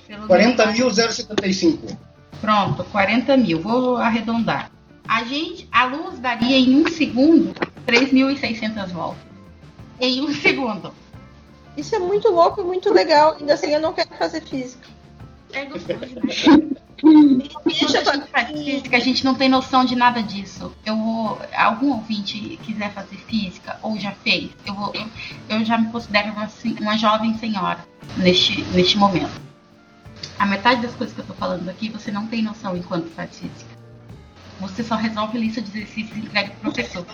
pelo 0.06 0.28
40.075. 0.28 1.96
Pronto, 2.40 2.84
40 2.84 3.36
mil. 3.36 3.60
Vou 3.60 3.96
arredondar. 3.96 4.70
A 5.06 5.24
gente, 5.24 5.66
a 5.72 5.86
luz 5.86 6.18
daria 6.18 6.56
em 6.56 6.76
um 6.76 6.88
segundo 6.88 7.52
3.600 7.86 8.88
voltas. 8.90 9.22
Em 10.00 10.22
um 10.22 10.32
segundo. 10.34 10.92
Isso 11.76 11.94
é 11.94 11.98
muito 11.98 12.28
louco 12.28 12.60
e 12.60 12.64
muito 12.64 12.92
legal. 12.92 13.36
Ainda 13.38 13.54
assim, 13.54 13.72
eu 13.72 13.80
não 13.80 13.92
quero 13.92 14.10
fazer 14.16 14.42
física. 14.42 14.86
É 15.52 15.64
né? 15.64 15.70
Deixa 17.64 17.86
física, 18.46 18.96
a 18.96 19.00
gente 19.00 19.24
não 19.24 19.34
tem 19.34 19.48
noção 19.48 19.84
de 19.84 19.94
nada 19.94 20.22
disso. 20.22 20.74
Eu 20.84 20.96
vou, 20.96 21.40
algum 21.54 21.92
ouvinte 21.92 22.58
quiser 22.62 22.92
fazer 22.92 23.16
física 23.16 23.78
ou 23.82 23.98
já 23.98 24.12
fez, 24.12 24.50
eu 24.66 24.74
vou, 24.74 24.92
eu, 24.94 25.06
eu 25.48 25.64
já 25.64 25.78
me 25.78 25.90
considero 25.90 26.32
uma, 26.32 26.48
uma 26.80 26.96
jovem 26.96 27.36
senhora 27.38 27.78
neste, 28.16 28.62
neste 28.72 28.98
momento. 28.98 29.40
A 30.38 30.46
metade 30.46 30.82
das 30.82 30.94
coisas 30.94 31.14
que 31.14 31.20
eu 31.20 31.26
tô 31.26 31.34
falando 31.34 31.68
aqui 31.68 31.88
você 31.88 32.10
não 32.10 32.26
tem 32.26 32.42
noção 32.42 32.76
enquanto 32.76 33.08
faz 33.10 33.38
física. 33.38 33.78
Você 34.60 34.82
só 34.82 34.96
resolve 34.96 35.38
lista 35.38 35.62
de 35.62 35.70
exercícios 35.70 36.16
e 36.16 36.20
entrega 36.20 36.50
pro 36.50 36.72
professor. 36.72 37.06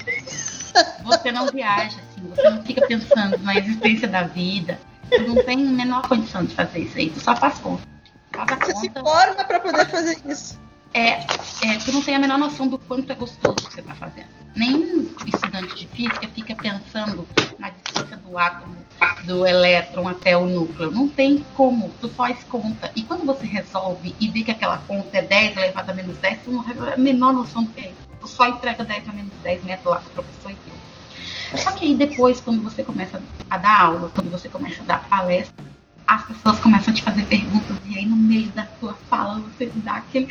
Você 1.05 1.31
não 1.31 1.47
viaja, 1.47 1.99
assim, 2.01 2.27
você 2.29 2.51
não 2.51 2.63
fica 2.63 2.87
pensando 2.87 3.39
na 3.39 3.57
existência 3.57 4.09
da 4.09 4.23
vida. 4.23 4.81
Tu 5.11 5.23
não 5.23 5.45
tem 5.45 5.69
a 5.69 5.71
menor 5.71 6.09
condição 6.09 6.45
de 6.45 6.55
fazer 6.55 6.81
isso 6.81 6.97
aí, 6.97 7.11
tu 7.11 7.21
só 7.21 7.37
faz 7.37 7.59
conta. 7.59 7.94
Você 8.35 8.75
se 8.77 8.89
conta. 8.89 9.01
forma 9.03 9.45
pra 9.45 9.61
poder 9.61 9.89
fazer 9.89 10.19
isso. 10.27 10.59
É, 10.93 11.25
é, 11.67 11.79
tu 11.85 11.91
não 11.91 12.03
tem 12.03 12.15
a 12.15 12.21
menor 12.21 12.39
noção 12.39 12.69
do 12.69 12.79
quanto 12.79 13.11
é 13.11 13.17
gostoso 13.17 13.57
que 13.57 13.75
você 13.75 13.81
está 13.81 13.95
fazendo. 13.97 14.29
Nenhum 14.55 15.11
estudante 15.27 15.75
de 15.75 15.89
física 15.89 16.29
fica 16.29 16.55
pensando 16.55 17.27
na 17.59 17.71
distância 17.71 18.17
do 18.17 18.39
átomo, 18.39 18.77
do 19.25 19.45
elétron 19.45 20.07
até 20.07 20.37
o 20.37 20.47
núcleo. 20.47 20.93
Não 20.93 21.09
tem 21.09 21.45
como, 21.57 21.91
tu 22.01 22.09
faz 22.09 22.45
conta. 22.45 22.93
E 22.95 23.03
quando 23.03 23.27
você 23.27 23.45
resolve 23.45 24.15
e 24.21 24.29
vê 24.29 24.45
que 24.45 24.53
aquela 24.53 24.79
conta 24.79 25.19
é 25.19 25.23
10 25.23 25.57
elevado 25.57 25.91
a 25.91 25.95
menos 25.95 26.17
10, 26.19 26.43
tu 26.45 26.53
não 26.53 26.63
tem 26.63 26.77
a 26.93 26.97
menor 26.97 27.33
noção 27.33 27.65
do 27.65 27.71
que 27.71 27.81
é 27.81 27.85
isso. 27.87 28.09
Tu 28.21 28.29
só 28.29 28.47
entrega 28.47 28.85
10 28.85 29.09
a 29.09 29.13
menos 29.13 29.33
10 29.43 29.65
metros 29.65 29.87
lá 29.87 29.99
pro 29.99 30.11
professor 30.11 30.53
e 30.53 30.55
deu. 30.55 31.59
Só 31.59 31.73
que 31.73 31.87
aí 31.87 31.95
depois, 31.97 32.41
quando 32.41 32.63
você 32.63 32.85
começa 32.85 33.21
a 33.51 33.59
dar 33.59 33.81
aula, 33.81 34.13
quando 34.15 34.31
você 34.31 34.49
começa 34.49 34.81
a 34.83 34.85
dar 34.85 35.09
palestra, 35.09 35.65
as 36.07 36.27
pessoas 36.27 36.61
começam 36.61 36.93
a 36.93 36.97
te 36.97 37.03
fazer 37.03 37.25
perguntas 37.27 37.77
e 37.87 37.99
aí 37.99 38.07
no 38.07 38.17
meio 38.17 38.49
da 38.51 38.65
tua 38.65 38.95
fala 39.09 39.41
você 39.41 39.71
dá 39.77 39.97
aquele. 39.97 40.29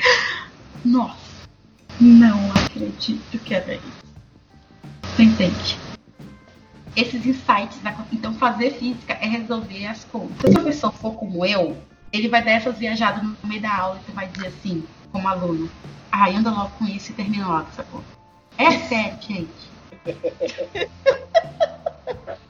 Nossa, 0.86 1.48
não 2.00 2.52
acredito 2.52 3.40
que 3.40 3.54
era 3.54 3.76
isso. 3.76 4.04
Você 5.04 5.24
entende? 5.24 5.78
Esses 6.96 7.26
insights, 7.26 7.80
da... 7.82 7.96
então 8.12 8.34
fazer 8.36 8.72
física 8.72 9.14
é 9.14 9.28
resolver 9.28 9.88
as 9.88 10.04
contas. 10.06 10.38
Se 10.42 10.48
o 10.48 10.54
professor 10.54 10.94
for 10.94 11.14
como 11.14 11.46
eu, 11.46 11.78
ele 12.12 12.30
vai 12.30 12.44
dar 12.44 12.52
essas 12.52 12.78
viajadas 12.78 13.24
no 13.24 13.36
meio 13.44 13.62
da 13.62 13.76
aula 13.76 14.00
e 14.02 14.06
tu 14.06 14.12
vai 14.14 14.28
dizer 14.28 14.48
assim, 14.48 14.84
como 15.12 15.28
aluno, 15.28 15.70
ah, 16.12 16.30
anda 16.30 16.52
logo 16.52 16.70
com 16.78 16.86
isso 16.86 17.12
e 17.12 17.16
termina 17.16 17.48
logo 17.48 17.68
essa 17.70 17.84
conta. 17.84 18.06
É 18.58 18.72
sério, 18.72 19.18
gente. 19.22 19.74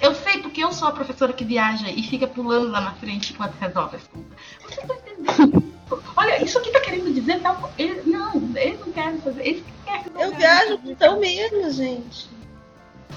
Eu 0.00 0.14
sei 0.14 0.38
porque 0.42 0.62
eu 0.62 0.72
sou 0.72 0.88
a 0.88 0.92
professora 0.92 1.32
que 1.32 1.44
viaja 1.44 1.88
e 1.90 2.02
fica 2.02 2.26
pulando 2.26 2.70
lá 2.70 2.80
na 2.80 2.92
frente 2.94 3.32
enquanto 3.32 3.54
resolve 3.54 3.96
as 3.96 4.02
contas. 4.04 4.38
Você 4.68 4.80
tá 4.86 4.94
entendendo? 4.94 5.74
Olha, 6.16 6.42
isso 6.42 6.58
aqui 6.58 6.70
tá 6.70 6.80
querendo 6.80 7.12
dizer 7.12 7.40
tal. 7.40 7.72
Ele, 7.78 8.02
não, 8.10 8.34
eles 8.56 8.80
não 8.80 8.92
querem 8.92 9.18
fazer. 9.20 9.46
Eles 9.46 9.64
querem 9.84 10.04
Eu 10.18 10.34
viajo 10.34 10.78
com 10.78 10.94
tão 10.94 11.20
menos, 11.20 11.76
gente. 11.76 12.28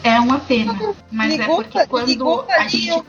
É 0.03 0.19
uma 0.19 0.39
pena. 0.39 0.73
Mas 1.11 1.33
é 1.33 1.37
ligou 1.37 1.55
porque 1.57 1.71
pra- 1.79 1.87
quando 1.87 2.45
a 2.49 2.67
gente. 2.67 3.03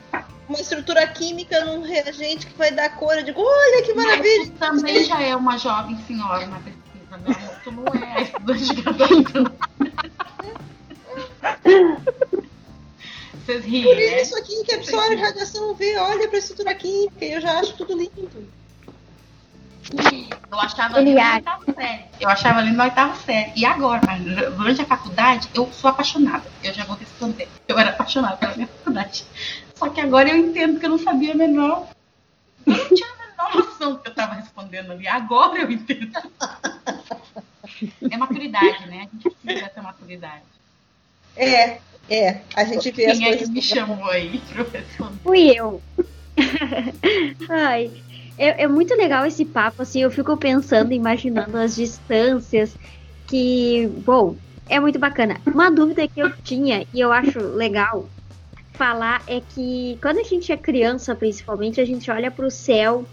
uma 0.47 0.59
estrutura 0.59 1.05
química 1.07 1.63
num 1.65 1.81
reagente 1.83 2.47
que 2.47 2.57
vai 2.57 2.71
dar 2.71 2.89
cor. 2.95 3.13
Eu 3.17 3.23
digo, 3.23 3.39
olha 3.41 3.83
que 3.83 3.93
maravilha. 3.93 4.39
Mas 4.39 4.59
também 4.59 5.03
já 5.03 5.21
é 5.21 5.35
uma 5.35 5.57
jovem 5.57 5.97
senhora 6.07 6.47
na 6.47 6.59
pesquisa, 6.59 7.17
meu 7.17 7.35
amor. 7.35 7.55
Tu 7.63 7.71
não 7.71 7.85
é 8.03 8.21
estudante 8.23 8.75
de 8.75 8.81
graduação. 8.81 9.43
Vocês 13.49 13.65
riem, 13.65 13.83
Por 13.83 13.95
né? 13.95 14.21
isso 14.21 14.37
aqui 14.37 14.63
que 14.63 14.75
absorve 14.75 15.15
radiação 15.15 15.71
UV, 15.71 15.97
olha 15.97 16.27
pra 16.27 16.37
estrutura 16.37 16.75
química, 16.75 17.25
eu 17.25 17.41
já 17.41 17.59
acho 17.59 17.75
tudo 17.75 17.97
lindo. 17.97 18.47
Eu 20.51 20.59
achava 20.59 20.97
ali 20.97 21.09
Ele 21.09 21.19
na 21.19 21.33
oitava 21.33 21.73
série. 21.73 22.05
Eu 22.19 22.29
achava 22.29 22.59
ali 22.59 22.71
na 22.71 22.83
oitava 22.83 23.15
série. 23.15 23.51
E 23.55 23.65
agora, 23.65 24.01
mas 24.05 24.23
durante 24.55 24.81
a 24.83 24.85
faculdade, 24.85 25.49
eu 25.55 25.67
sou 25.73 25.89
apaixonada. 25.89 26.43
Eu 26.63 26.71
já 26.75 26.83
vou 26.83 26.95
responder. 26.95 27.47
Eu 27.67 27.79
era 27.79 27.89
apaixonada 27.89 28.37
pela 28.37 28.53
minha 28.53 28.67
faculdade. 28.67 29.25
Só 29.73 29.89
que 29.89 29.99
agora 29.99 30.29
eu 30.29 30.37
entendo 30.37 30.79
que 30.79 30.85
eu 30.85 30.91
não 30.91 30.99
sabia 30.99 31.33
a 31.33 31.35
menor. 31.35 31.87
Eu 32.67 32.77
não 32.77 32.89
tinha 32.89 33.07
a 33.07 33.17
menor 33.17 33.65
noção 33.65 33.93
do 33.93 33.99
que 33.99 34.09
eu 34.09 34.11
estava 34.11 34.35
respondendo 34.35 34.91
ali. 34.91 35.07
Agora 35.07 35.57
eu 35.57 35.71
entendo. 35.71 36.11
É 38.11 38.17
maturidade, 38.17 38.87
né? 38.87 39.07
A 39.11 39.15
gente 39.15 39.29
precisa 39.31 39.65
dessa 39.65 39.81
maturidade. 39.81 40.43
É, 41.35 41.79
é. 42.09 42.41
A 42.55 42.63
gente 42.63 42.91
vê 42.91 43.05
as 43.05 43.17
Quem 43.17 43.27
é 43.27 43.31
que 43.31 43.37
coisas. 43.37 43.53
me 43.53 43.61
chamou 43.61 44.05
aí 44.05 44.29
responder? 44.29 44.83
Fui 45.23 45.51
eu. 45.55 45.81
Ai, 47.49 47.91
é, 48.37 48.63
é 48.63 48.67
muito 48.67 48.95
legal 48.95 49.25
esse 49.25 49.45
papo, 49.45 49.81
assim, 49.81 50.01
eu 50.01 50.11
fico 50.11 50.35
pensando, 50.37 50.93
imaginando 50.93 51.57
as 51.57 51.75
distâncias 51.75 52.75
que, 53.27 53.87
bom, 54.05 54.35
é 54.69 54.79
muito 54.79 54.97
bacana. 54.97 55.39
Uma 55.45 55.69
dúvida 55.69 56.07
que 56.07 56.19
eu 56.19 56.31
tinha 56.37 56.85
e 56.93 56.99
eu 56.99 57.11
acho 57.11 57.39
legal 57.39 58.07
falar 58.73 59.21
é 59.27 59.41
que 59.41 59.97
quando 60.01 60.19
a 60.19 60.23
gente 60.23 60.51
é 60.51 60.57
criança, 60.57 61.13
principalmente, 61.13 61.81
a 61.81 61.85
gente 61.85 62.09
olha 62.09 62.31
para 62.31 62.45
o 62.45 62.51
céu 62.51 63.05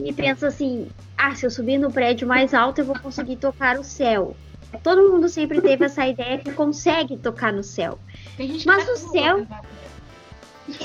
e 0.00 0.12
pensa 0.12 0.46
assim: 0.48 0.88
ah, 1.18 1.34
se 1.34 1.44
eu 1.44 1.50
subir 1.50 1.76
no 1.78 1.92
prédio 1.92 2.26
mais 2.26 2.54
alto, 2.54 2.80
eu 2.80 2.86
vou 2.86 2.98
conseguir 2.98 3.36
tocar 3.36 3.78
o 3.78 3.84
céu. 3.84 4.34
Todo 4.82 5.10
mundo 5.10 5.28
sempre 5.28 5.60
teve 5.60 5.84
essa 5.84 6.06
ideia 6.06 6.38
que 6.38 6.52
consegue 6.52 7.16
tocar 7.16 7.52
no 7.52 7.62
céu. 7.62 7.98
Tem 8.36 8.48
gente 8.48 8.60
que 8.60 8.66
Mas 8.66 8.84
vai 8.84 8.94
o 8.94 8.96
céu- 8.96 9.38
exato. 9.38 9.66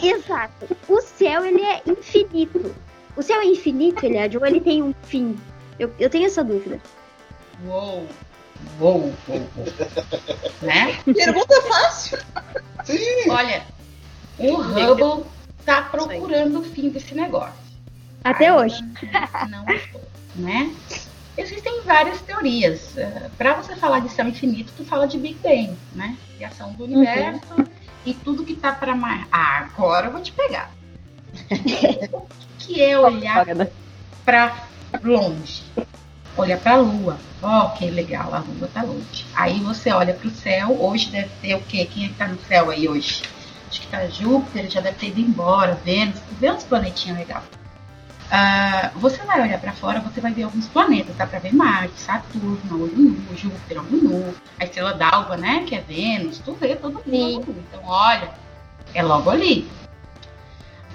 Exato. 0.05 0.77
O 0.89 1.01
céu, 1.01 1.45
ele 1.45 1.61
é 1.61 1.81
infinito. 1.85 2.75
O 3.15 3.21
céu 3.21 3.39
é 3.41 3.45
infinito, 3.45 4.05
Eliade, 4.05 4.37
ou 4.37 4.45
ele 4.45 4.59
tem 4.61 4.83
um 4.83 4.93
fim? 5.03 5.37
Eu, 5.79 5.91
eu 5.99 6.09
tenho 6.09 6.25
essa 6.25 6.43
dúvida. 6.43 6.79
Uou, 7.65 8.07
uou, 8.79 8.99
uou, 8.99 9.13
uou. 9.27 9.47
né? 10.61 10.99
Pergunta 11.05 11.61
fácil. 11.63 12.17
Sim, 12.83 13.29
Olha, 13.29 13.65
o 14.37 14.55
Hubble 14.55 15.25
tá 15.65 15.81
procurando 15.83 16.59
o 16.59 16.63
fim 16.63 16.89
desse 16.89 17.15
negócio. 17.15 17.53
Até 18.23 18.49
Ainda 18.49 18.61
hoje. 18.61 18.81
Não 19.49 19.65
estou, 19.73 20.01
né? 20.35 20.75
Existem 21.37 21.81
várias 21.83 22.19
teorias. 22.21 22.95
Para 23.37 23.53
você 23.53 23.75
falar 23.75 23.99
de 23.99 24.09
céu 24.09 24.27
infinito, 24.27 24.73
tu 24.75 24.83
fala 24.83 25.07
de 25.07 25.17
Big 25.17 25.35
Bang, 25.35 25.77
né? 25.93 26.17
Criação 26.35 26.73
do 26.73 26.85
universo 26.85 27.55
e 28.05 28.13
tudo 28.13 28.43
que 28.43 28.55
tá 28.55 28.71
para 28.71 28.95
mais. 28.95 29.25
Ah, 29.31 29.59
agora 29.59 30.07
eu 30.07 30.11
vou 30.11 30.21
te 30.21 30.31
pegar. 30.31 30.71
o 32.11 32.27
que 32.57 32.81
é 32.81 32.97
olhar 32.97 33.45
para 34.25 34.67
longe? 35.03 35.63
Olha 36.35 36.57
para 36.57 36.73
a 36.73 36.77
Lua. 36.77 37.17
Ó, 37.41 37.69
que 37.69 37.89
legal, 37.89 38.33
a 38.33 38.39
Lua 38.39 38.69
tá 38.73 38.81
longe. 38.83 39.25
Aí 39.35 39.59
você 39.59 39.91
olha 39.91 40.13
para 40.13 40.27
o 40.27 40.31
céu. 40.31 40.77
Hoje 40.79 41.09
deve 41.09 41.29
ter 41.41 41.55
o 41.55 41.61
quê? 41.61 41.85
Quem 41.85 42.05
é 42.05 42.07
que 42.09 42.15
tá 42.15 42.27
no 42.27 42.39
céu 42.47 42.69
aí 42.69 42.87
hoje? 42.87 43.23
Acho 43.69 43.81
que 43.81 43.87
tá 43.87 44.07
Júpiter, 44.07 44.69
já 44.69 44.79
deve 44.79 44.97
ter 44.97 45.07
ido 45.07 45.19
embora. 45.19 45.75
Vênus, 45.83 46.19
Vênus 46.39 46.63
planetinha 46.63 47.15
legal. 47.15 47.43
Ah, 48.29 48.91
você 48.95 49.23
vai 49.23 49.41
olhar 49.41 49.59
para 49.59 49.71
fora, 49.71 50.01
você 50.01 50.19
vai 50.19 50.33
ver 50.33 50.43
alguns 50.43 50.67
planetas. 50.67 51.15
Dá 51.15 51.25
para 51.25 51.39
ver 51.39 51.53
Marte, 51.53 51.99
Saturno, 51.99 52.83
olho 52.83 52.97
nu, 52.97 53.37
Júpiter, 53.37 53.79
olho 53.79 54.03
nu, 54.03 54.35
a 54.59 54.65
estrela 54.65 54.93
d'alva, 54.93 55.37
né, 55.37 55.63
que 55.65 55.75
é 55.75 55.81
Vênus, 55.81 56.39
tu 56.39 56.53
vê 56.53 56.75
todo 56.75 57.01
mundo. 57.05 57.55
Então, 57.57 57.81
olha, 57.85 58.29
é 58.93 59.01
logo 59.01 59.29
ali. 59.29 59.69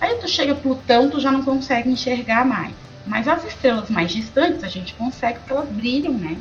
Aí 0.01 0.17
tu 0.17 0.29
chega 0.29 0.53
a 0.53 0.57
Plutão, 0.57 1.09
tu 1.09 1.21
já 1.21 1.31
não 1.31 1.43
consegue 1.43 1.89
enxergar 1.89 2.45
mais. 2.45 2.75
Mas 3.07 3.27
as 3.27 3.45
estrelas 3.45 3.89
mais 3.89 4.13
distantes 4.13 4.63
a 4.63 4.69
gente 4.69 4.95
consegue 4.95 5.39
porque 5.39 5.53
elas 5.53 5.69
brilham, 5.69 6.13
né? 6.13 6.37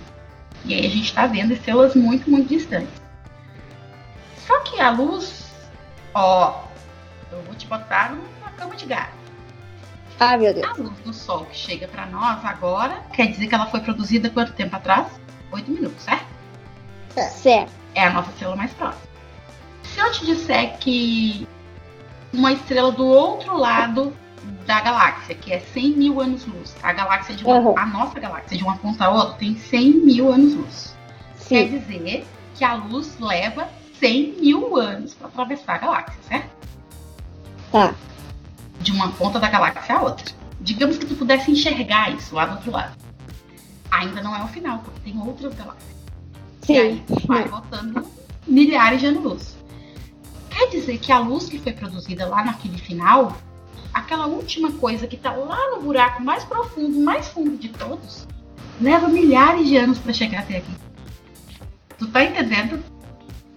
E 0.65 0.73
aí 0.73 0.85
a 0.85 0.89
gente 0.89 1.05
está 1.05 1.25
vendo 1.25 1.53
estrelas 1.53 1.95
muito, 1.95 2.29
muito 2.29 2.49
distantes. 2.49 3.01
Só 4.45 4.59
que 4.61 4.79
a 4.79 4.89
luz, 4.91 5.49
ó, 6.13 6.65
eu 7.31 7.41
vou 7.43 7.55
te 7.55 7.65
botar 7.65 8.11
numa 8.11 8.51
cama 8.51 8.75
de 8.75 8.85
gato. 8.85 9.20
Ah, 10.23 10.37
meu 10.37 10.53
Deus. 10.53 10.67
A 10.67 10.73
luz 10.79 10.99
do 10.99 11.11
Sol 11.11 11.45
que 11.47 11.57
chega 11.57 11.87
para 11.87 12.05
nós 12.05 12.45
agora, 12.45 13.01
quer 13.11 13.25
dizer 13.25 13.47
que 13.47 13.55
ela 13.55 13.65
foi 13.65 13.79
produzida 13.79 14.29
quanto 14.29 14.53
tempo 14.53 14.75
atrás? 14.75 15.07
Oito 15.51 15.71
minutos, 15.71 16.03
certo? 16.03 16.27
Certo. 17.31 17.71
É 17.95 18.05
a 18.05 18.11
nossa 18.11 18.29
estrela 18.29 18.55
mais 18.55 18.71
próxima. 18.73 19.01
Se 19.81 19.99
eu 19.99 20.11
te 20.11 20.25
disser 20.27 20.77
que 20.77 21.47
uma 22.31 22.51
estrela 22.51 22.91
do 22.91 23.03
outro 23.03 23.57
lado 23.57 24.15
da 24.67 24.79
galáxia, 24.79 25.33
que 25.33 25.51
é 25.51 25.59
100 25.59 25.97
mil 25.97 26.21
anos-luz, 26.21 26.75
a 26.83 26.93
galáxia 26.93 27.35
de 27.35 27.43
uma, 27.43 27.55
Uhum. 27.57 27.73
a 27.79 27.85
nossa 27.87 28.19
galáxia 28.19 28.55
de 28.55 28.63
uma 28.63 28.77
ponta 28.77 29.05
a 29.05 29.09
outra 29.09 29.33
tem 29.39 29.55
100 29.55 29.91
mil 30.05 30.31
anos-luz. 30.31 30.95
Quer 31.47 31.67
Sim. 31.67 31.79
dizer 31.79 32.27
que 32.53 32.63
a 32.63 32.75
luz 32.75 33.17
leva 33.19 33.67
100 33.99 34.35
mil 34.39 34.77
anos 34.77 35.15
para 35.15 35.29
atravessar 35.29 35.73
a 35.73 35.77
galáxia, 35.79 36.21
certo? 36.29 36.49
Tá. 37.71 37.95
De 38.81 38.91
uma 38.91 39.11
ponta 39.11 39.39
da 39.39 39.49
galáxia 39.49 39.95
a 39.95 40.01
outra. 40.01 40.25
Digamos 40.59 40.97
que 40.97 41.05
tu 41.05 41.15
pudesse 41.15 41.51
enxergar 41.51 42.11
isso 42.13 42.35
lá 42.35 42.45
do 42.45 42.55
outro 42.55 42.71
lado. 42.71 42.95
Ainda 43.89 44.21
não 44.21 44.35
é 44.35 44.43
o 44.43 44.47
final, 44.47 44.79
porque 44.79 44.99
tem 45.01 45.19
outras 45.19 45.53
galáxias. 45.53 45.95
E 46.63 46.65
Sim. 46.67 46.77
aí 46.77 47.03
vai 47.25 47.47
botando 47.47 48.05
milhares 48.47 48.99
de 48.99 49.07
anos-luz. 49.07 49.57
Quer 50.49 50.69
dizer 50.69 50.97
que 50.99 51.11
a 51.11 51.19
luz 51.19 51.49
que 51.49 51.59
foi 51.59 51.73
produzida 51.73 52.27
lá 52.27 52.43
naquele 52.43 52.77
final, 52.77 53.35
aquela 53.93 54.27
última 54.27 54.71
coisa 54.73 55.07
que 55.07 55.17
tá 55.17 55.31
lá 55.31 55.75
no 55.75 55.81
buraco 55.81 56.21
mais 56.21 56.43
profundo, 56.43 56.99
mais 56.99 57.27
fundo 57.29 57.57
de 57.57 57.69
todos, 57.69 58.27
leva 58.79 59.07
milhares 59.07 59.67
de 59.67 59.77
anos 59.77 59.97
para 59.99 60.13
chegar 60.13 60.41
até 60.41 60.57
aqui. 60.57 60.71
Tu 61.97 62.07
tá 62.07 62.23
entendendo? 62.23 62.83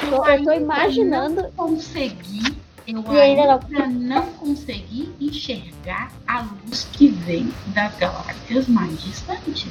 Eu 0.00 0.44
tô 0.44 0.52
imaginando. 0.52 1.42
Não 1.42 1.50
consegui, 1.52 2.56
eu 2.86 3.02
E 3.12 3.20
ainda 3.20 3.46
não- 3.46 3.60
ainda 3.82 3.86
não 3.88 4.26
consegui 4.32 5.12
enxergar 5.20 6.12
a 6.26 6.42
luz 6.66 6.86
que 6.92 7.08
vem 7.08 7.50
das 7.68 7.94
galáxias 7.96 8.68
mais 8.68 9.02
distantes. 9.02 9.66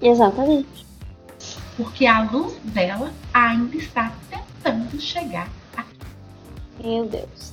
Exatamente. 0.00 0.86
Porque 1.76 2.06
a 2.06 2.22
luz 2.22 2.54
dela 2.64 3.12
ainda 3.34 3.76
está 3.76 4.12
tentando 4.30 5.00
chegar 5.00 5.48
Meu 6.82 7.06
Deus. 7.06 7.52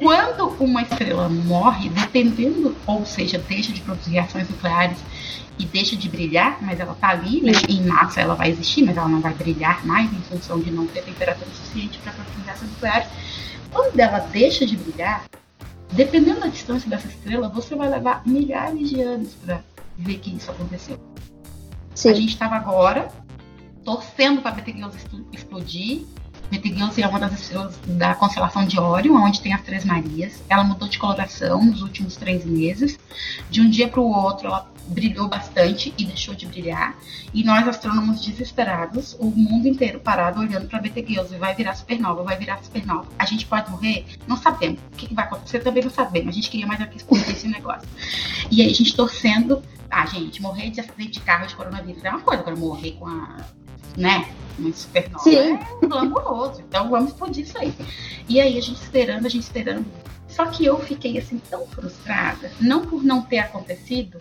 Quando 0.00 0.48
uma 0.60 0.82
estrela 0.82 1.28
morre, 1.28 1.88
dependendo, 1.90 2.74
ou 2.86 3.04
seja, 3.06 3.38
deixa 3.38 3.72
de 3.72 3.80
produzir 3.80 4.10
reações 4.12 4.48
nucleares 4.48 4.98
e 5.58 5.64
deixa 5.64 5.96
de 5.96 6.08
brilhar, 6.08 6.58
mas 6.60 6.78
ela 6.78 6.92
está 6.92 7.08
ali, 7.08 7.40
né, 7.40 7.52
em 7.68 7.82
massa 7.84 8.20
ela 8.20 8.34
vai 8.34 8.50
existir, 8.50 8.84
mas 8.84 8.96
ela 8.96 9.08
não 9.08 9.20
vai 9.20 9.32
brilhar 9.34 9.84
mais 9.86 10.12
em 10.12 10.20
função 10.22 10.60
de 10.60 10.70
não 10.70 10.86
ter 10.86 11.02
temperatura 11.02 11.48
suficiente 11.52 11.98
para 11.98 12.12
produzir 12.12 12.42
reações 12.46 12.70
nucleares. 12.70 13.08
Quando 13.72 13.98
ela 13.98 14.18
deixa 14.20 14.66
de 14.66 14.76
brilhar, 14.76 15.24
dependendo 15.92 16.40
da 16.40 16.46
distância 16.48 16.88
dessa 16.88 17.08
estrela, 17.08 17.48
você 17.48 17.74
vai 17.74 17.88
levar 17.88 18.22
milhares 18.26 18.88
de 18.90 19.00
anos 19.00 19.34
para 19.34 19.62
ver 19.96 20.18
que 20.18 20.36
isso 20.36 20.50
aconteceu. 20.50 20.98
A 21.92 21.96
Sim. 21.96 22.14
gente 22.14 22.32
estava 22.32 22.54
agora 22.56 23.08
torcendo 23.84 24.42
para 24.42 24.52
Betelgeuse 24.52 24.96
expl- 24.98 25.24
explodir. 25.32 26.02
Betelgeuse 26.50 27.02
é 27.02 27.06
uma 27.06 27.18
das 27.18 27.32
estrelas 27.40 27.78
da 27.86 28.14
constelação 28.14 28.66
de 28.66 28.78
Órion, 28.80 29.14
onde 29.16 29.40
tem 29.40 29.52
as 29.52 29.62
Três 29.62 29.84
Marias. 29.84 30.42
Ela 30.48 30.64
mudou 30.64 30.88
de 30.88 30.98
coloração 30.98 31.64
nos 31.64 31.82
últimos 31.82 32.16
três 32.16 32.44
meses. 32.44 32.98
De 33.50 33.60
um 33.60 33.68
dia 33.68 33.88
para 33.88 34.00
o 34.00 34.10
outro, 34.10 34.46
ela 34.46 34.70
brilhou 34.88 35.28
bastante 35.28 35.92
e 35.98 36.04
deixou 36.04 36.34
de 36.34 36.46
brilhar. 36.46 36.96
E 37.32 37.44
nós, 37.44 37.66
astrônomos 37.68 38.24
desesperados, 38.24 39.14
o 39.18 39.26
mundo 39.26 39.68
inteiro 39.68 40.00
parado 40.00 40.40
olhando 40.40 40.66
para 40.66 40.80
Betelgeuse. 40.80 41.36
Vai 41.36 41.54
virar 41.54 41.74
supernova, 41.74 42.22
vai 42.22 42.36
virar 42.36 42.62
supernova. 42.62 43.06
A 43.18 43.24
gente 43.24 43.46
pode 43.46 43.70
morrer? 43.70 44.06
Não 44.26 44.36
sabemos. 44.36 44.80
O 44.92 44.96
que, 44.96 45.08
que 45.08 45.14
vai 45.14 45.24
acontecer? 45.26 45.60
Também 45.60 45.82
não 45.82 45.90
sabemos. 45.90 46.28
A 46.28 46.32
gente 46.32 46.50
queria 46.50 46.66
mais 46.66 46.80
explodir 46.94 47.30
esse 47.30 47.48
negócio. 47.48 47.88
E 48.50 48.62
aí 48.62 48.70
a 48.70 48.74
gente 48.74 48.96
torcendo. 48.96 49.62
Ah, 49.90 50.06
gente, 50.06 50.40
morrer 50.42 50.70
de 50.70 50.80
acidente 50.80 51.12
de 51.12 51.20
carro 51.20 51.46
de 51.46 51.54
coronavírus 51.54 52.04
é 52.04 52.10
uma 52.10 52.20
coisa. 52.20 52.42
Agora 52.42 52.56
morrer 52.56 52.92
com 52.92 53.06
a. 53.06 53.36
né? 53.96 54.28
Uma 54.58 54.72
supernova 54.72 55.22
Sim. 55.22 55.36
é 55.36 55.86
glamouroso. 55.86 56.60
Então 56.60 56.90
vamos 56.90 57.12
explodir 57.12 57.44
isso 57.44 57.58
aí. 57.58 57.72
E 58.28 58.40
aí 58.40 58.58
a 58.58 58.60
gente 58.60 58.82
esperando, 58.82 59.26
a 59.26 59.28
gente 59.28 59.44
esperando. 59.44 59.86
Só 60.28 60.46
que 60.46 60.64
eu 60.64 60.78
fiquei 60.78 61.18
assim 61.18 61.40
tão 61.50 61.66
frustrada, 61.66 62.50
não 62.60 62.86
por 62.86 63.02
não 63.02 63.22
ter 63.22 63.38
acontecido, 63.38 64.18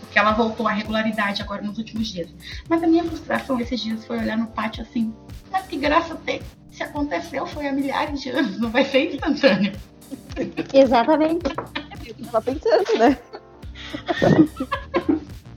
porque 0.00 0.18
ela 0.18 0.32
voltou 0.32 0.66
à 0.66 0.72
regularidade 0.72 1.42
agora 1.42 1.62
nos 1.62 1.78
últimos 1.78 2.08
dias. 2.08 2.28
Mas 2.68 2.82
a 2.82 2.86
minha 2.86 3.04
frustração 3.04 3.60
esses 3.60 3.80
dias 3.80 4.04
foi 4.04 4.18
olhar 4.18 4.36
no 4.36 4.46
pátio 4.48 4.82
assim, 4.82 5.14
mas 5.50 5.66
que 5.66 5.76
graça 5.76 6.14
tem. 6.16 6.42
Se 6.70 6.82
aconteceu 6.82 7.46
foi 7.46 7.66
há 7.66 7.72
milhares 7.72 8.20
de 8.20 8.30
anos, 8.30 8.58
não 8.58 8.70
vai 8.70 8.84
ser 8.84 9.14
instantâneo. 9.14 9.72
Exatamente. 10.72 11.44
Eu 12.06 12.26
tava 12.26 12.42
pensando, 12.42 12.98
né? 12.98 13.18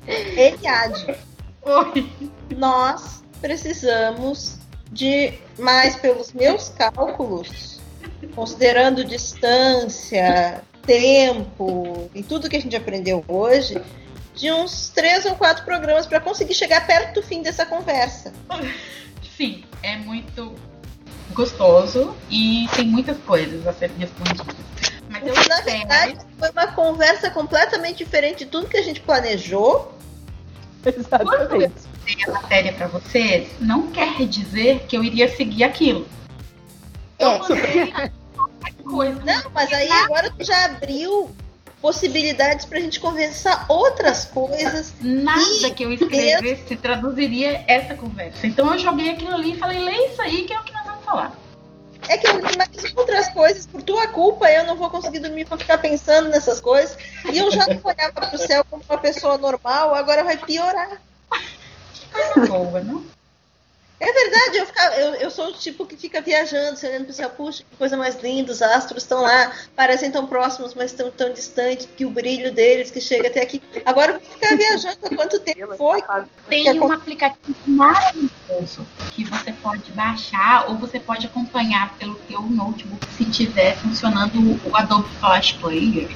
Eliade, 0.08 1.18
Oi. 1.64 2.10
nós 2.58 3.25
precisamos 3.46 4.58
de, 4.92 5.36
mais 5.60 5.96
pelos 5.96 6.34
meus 6.34 6.70
cálculos, 6.70 7.80
considerando 8.34 9.06
distância, 9.06 10.64
tempo 10.82 12.10
e 12.16 12.24
tudo 12.24 12.50
que 12.50 12.56
a 12.56 12.60
gente 12.60 12.76
aprendeu 12.76 13.24
hoje, 13.28 13.80
de 14.34 14.52
uns 14.52 14.90
três 14.90 15.26
ou 15.26 15.36
quatro 15.36 15.64
programas 15.64 16.08
para 16.08 16.20
conseguir 16.20 16.56
chegar 16.56 16.88
perto 16.88 17.22
do 17.22 17.22
fim 17.22 17.44
dessa 17.44 17.68
conversa. 17.68 18.34
Sim, 19.38 19.64
é 19.84 19.96
muito 19.96 20.56
gostoso 21.32 22.16
e 22.32 22.68
tem 22.76 22.88
muitas 22.88 23.18
coisas 23.20 23.68
a 23.68 23.74
serem 23.74 23.96
respondidas. 23.98 24.56
Mas 25.08 25.22
eu 25.22 25.36
Na 25.36 25.42
espero. 25.42 25.66
verdade, 25.66 26.18
foi 26.40 26.50
uma 26.50 26.68
conversa 26.68 27.30
completamente 27.30 28.00
diferente 28.00 28.40
de 28.40 28.48
tudo 28.48 28.68
que 28.68 28.78
a 28.78 28.84
gente 28.84 29.02
planejou. 29.02 29.94
Exatamente. 30.84 31.95
A 32.28 32.32
matéria 32.32 32.74
para 32.74 32.88
vocês, 32.88 33.48
não 33.60 33.88
quer 33.88 34.26
dizer 34.26 34.86
que 34.88 34.96
eu 34.96 35.04
iria 35.04 35.28
seguir 35.36 35.64
aquilo. 35.64 36.08
Eu 37.18 37.32
É. 37.32 37.40
mandei 37.40 37.94
qualquer 38.36 38.74
coisa. 38.84 39.22
Não, 39.24 39.52
mas 39.54 39.74
aí 39.74 39.90
agora 39.90 40.30
tu 40.32 40.44
já 40.44 40.66
abriu 40.66 41.32
possibilidades 41.82 42.66
pra 42.66 42.80
gente 42.80 43.00
conversar 43.00 43.66
outras 43.70 44.26
coisas. 44.26 44.94
Nada 45.02 45.70
que 45.76 45.84
eu 45.84 45.94
escrevesse 45.94 46.76
traduziria 46.76 47.64
essa 47.68 47.94
conversa. 47.96 48.48
Então 48.48 48.74
eu 48.74 48.80
joguei 48.80 49.12
aquilo 49.12 49.34
ali 49.34 49.54
e 49.54 49.58
falei, 49.58 49.80
lê 49.80 50.08
isso 50.08 50.22
aí 50.22 50.44
que 50.44 50.54
é 50.54 50.60
o 50.60 50.64
que 50.64 50.74
nós 50.74 50.84
vamos 50.86 51.06
falar. 51.06 51.46
É 52.08 52.18
que 52.18 52.28
mais 52.58 52.94
outras 52.96 53.30
coisas, 53.30 53.66
por 53.66 53.82
tua 53.82 54.08
culpa, 54.08 54.50
eu 54.52 54.64
não 54.66 54.76
vou 54.76 54.90
conseguir 54.90 55.20
dormir 55.20 55.46
pra 55.46 55.58
ficar 55.58 55.78
pensando 55.80 56.30
nessas 56.30 56.60
coisas. 56.60 56.98
E 57.32 57.38
eu 57.38 57.50
já 57.52 57.66
não 57.66 57.80
olhava 57.84 58.30
pro 58.30 58.38
céu 58.38 58.64
como 58.70 58.84
uma 58.88 58.98
pessoa 58.98 59.38
normal, 59.38 59.96
agora 59.96 60.24
vai 60.24 60.38
piorar. 60.38 61.02
Coisa 62.12 62.48
boa, 62.48 62.82
não? 62.82 63.04
É 63.98 64.12
verdade, 64.12 64.58
eu, 64.58 64.66
fica- 64.66 65.00
eu, 65.00 65.14
eu 65.16 65.32
sou 65.32 65.48
o 65.48 65.54
tipo 65.54 65.86
que 65.86 65.96
fica 65.96 66.20
viajando, 66.22 66.76
você 66.78 66.88
olhando 66.90 67.06
pro 67.06 67.14
céu, 67.14 67.30
puxa, 67.30 67.64
que 67.64 67.78
coisa 67.78 67.96
mais 67.96 68.22
linda, 68.22 68.52
os 68.52 68.62
astros 68.62 69.04
estão 69.04 69.22
lá, 69.22 69.54
parecem 69.74 70.12
tão 70.12 70.28
próximos, 70.28 70.74
mas 70.74 70.92
estão 70.92 71.10
tão 71.10 71.32
distantes, 71.32 71.88
que 71.96 72.06
o 72.06 72.10
brilho 72.10 72.52
deles 72.54 72.92
que 72.92 73.00
chega 73.00 73.30
até 73.30 73.42
aqui. 73.42 73.64
Agora 73.86 74.12
eu 74.12 74.20
vou 74.20 74.30
ficar 74.30 74.54
viajando 74.58 74.98
há 75.02 75.16
quanto 75.16 75.40
tempo 75.40 75.78
foi. 75.78 76.04
Tem 76.50 76.80
um 76.80 76.92
aplicativo 76.92 77.58
maravilhoso 77.66 78.86
que 79.14 79.24
você 79.24 79.54
pode 79.54 79.90
baixar 79.94 80.70
ou 80.70 80.76
você 80.76 81.00
pode 81.00 81.26
acompanhar 81.28 81.98
pelo 81.98 82.16
teu 82.16 82.42
notebook 82.42 83.08
se 83.18 83.24
tiver 83.26 83.78
funcionando 83.78 84.60
o 84.70 84.76
Adobe 84.76 85.10
Flash 85.22 85.54
Player, 85.54 86.10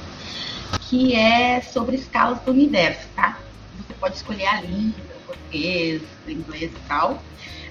que 0.82 1.14
é 1.16 1.62
sobre 1.62 1.96
escalas 1.96 2.40
do 2.42 2.50
universo, 2.50 3.08
tá? 3.16 3.38
Você 3.78 3.94
pode 3.94 4.16
escolher 4.16 4.46
a 4.46 4.60
língua, 4.60 5.00
português, 5.30 6.02
inglês 6.28 6.70
e 6.72 6.80
tal. 6.88 7.22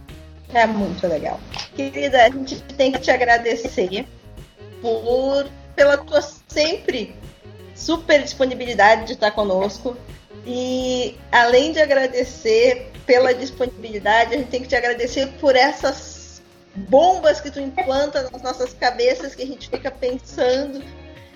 É 0.55 0.67
muito 0.67 1.07
legal. 1.07 1.41
Querida, 1.75 2.25
a 2.25 2.31
gente 2.31 2.63
tem 2.63 2.93
que 2.93 3.01
te 3.01 3.11
agradecer 3.11 4.07
por 4.81 5.47
pela 5.75 5.99
tua 5.99 6.23
sempre 6.49 7.15
super 7.75 8.23
disponibilidade 8.23 9.07
de 9.07 9.13
estar 9.13 9.31
conosco. 9.33 9.97
E 10.47 11.17
além 11.31 11.73
de 11.73 11.81
agradecer 11.81 12.91
pela 13.05 13.35
disponibilidade, 13.35 14.35
a 14.35 14.39
gente 14.39 14.49
tem 14.49 14.63
que 14.63 14.69
te 14.69 14.77
agradecer 14.77 15.29
por 15.41 15.55
essas 15.55 15.97
bombas 16.77 17.41
que 17.41 17.51
tu 17.51 17.61
implanta 17.61 18.29
nas 18.31 18.43
nossas 18.43 18.75
cabeças 18.75 19.35
que 19.35 19.43
a 19.43 19.47
gente 19.47 19.69
fica 19.69 19.91
pensando 19.91 20.83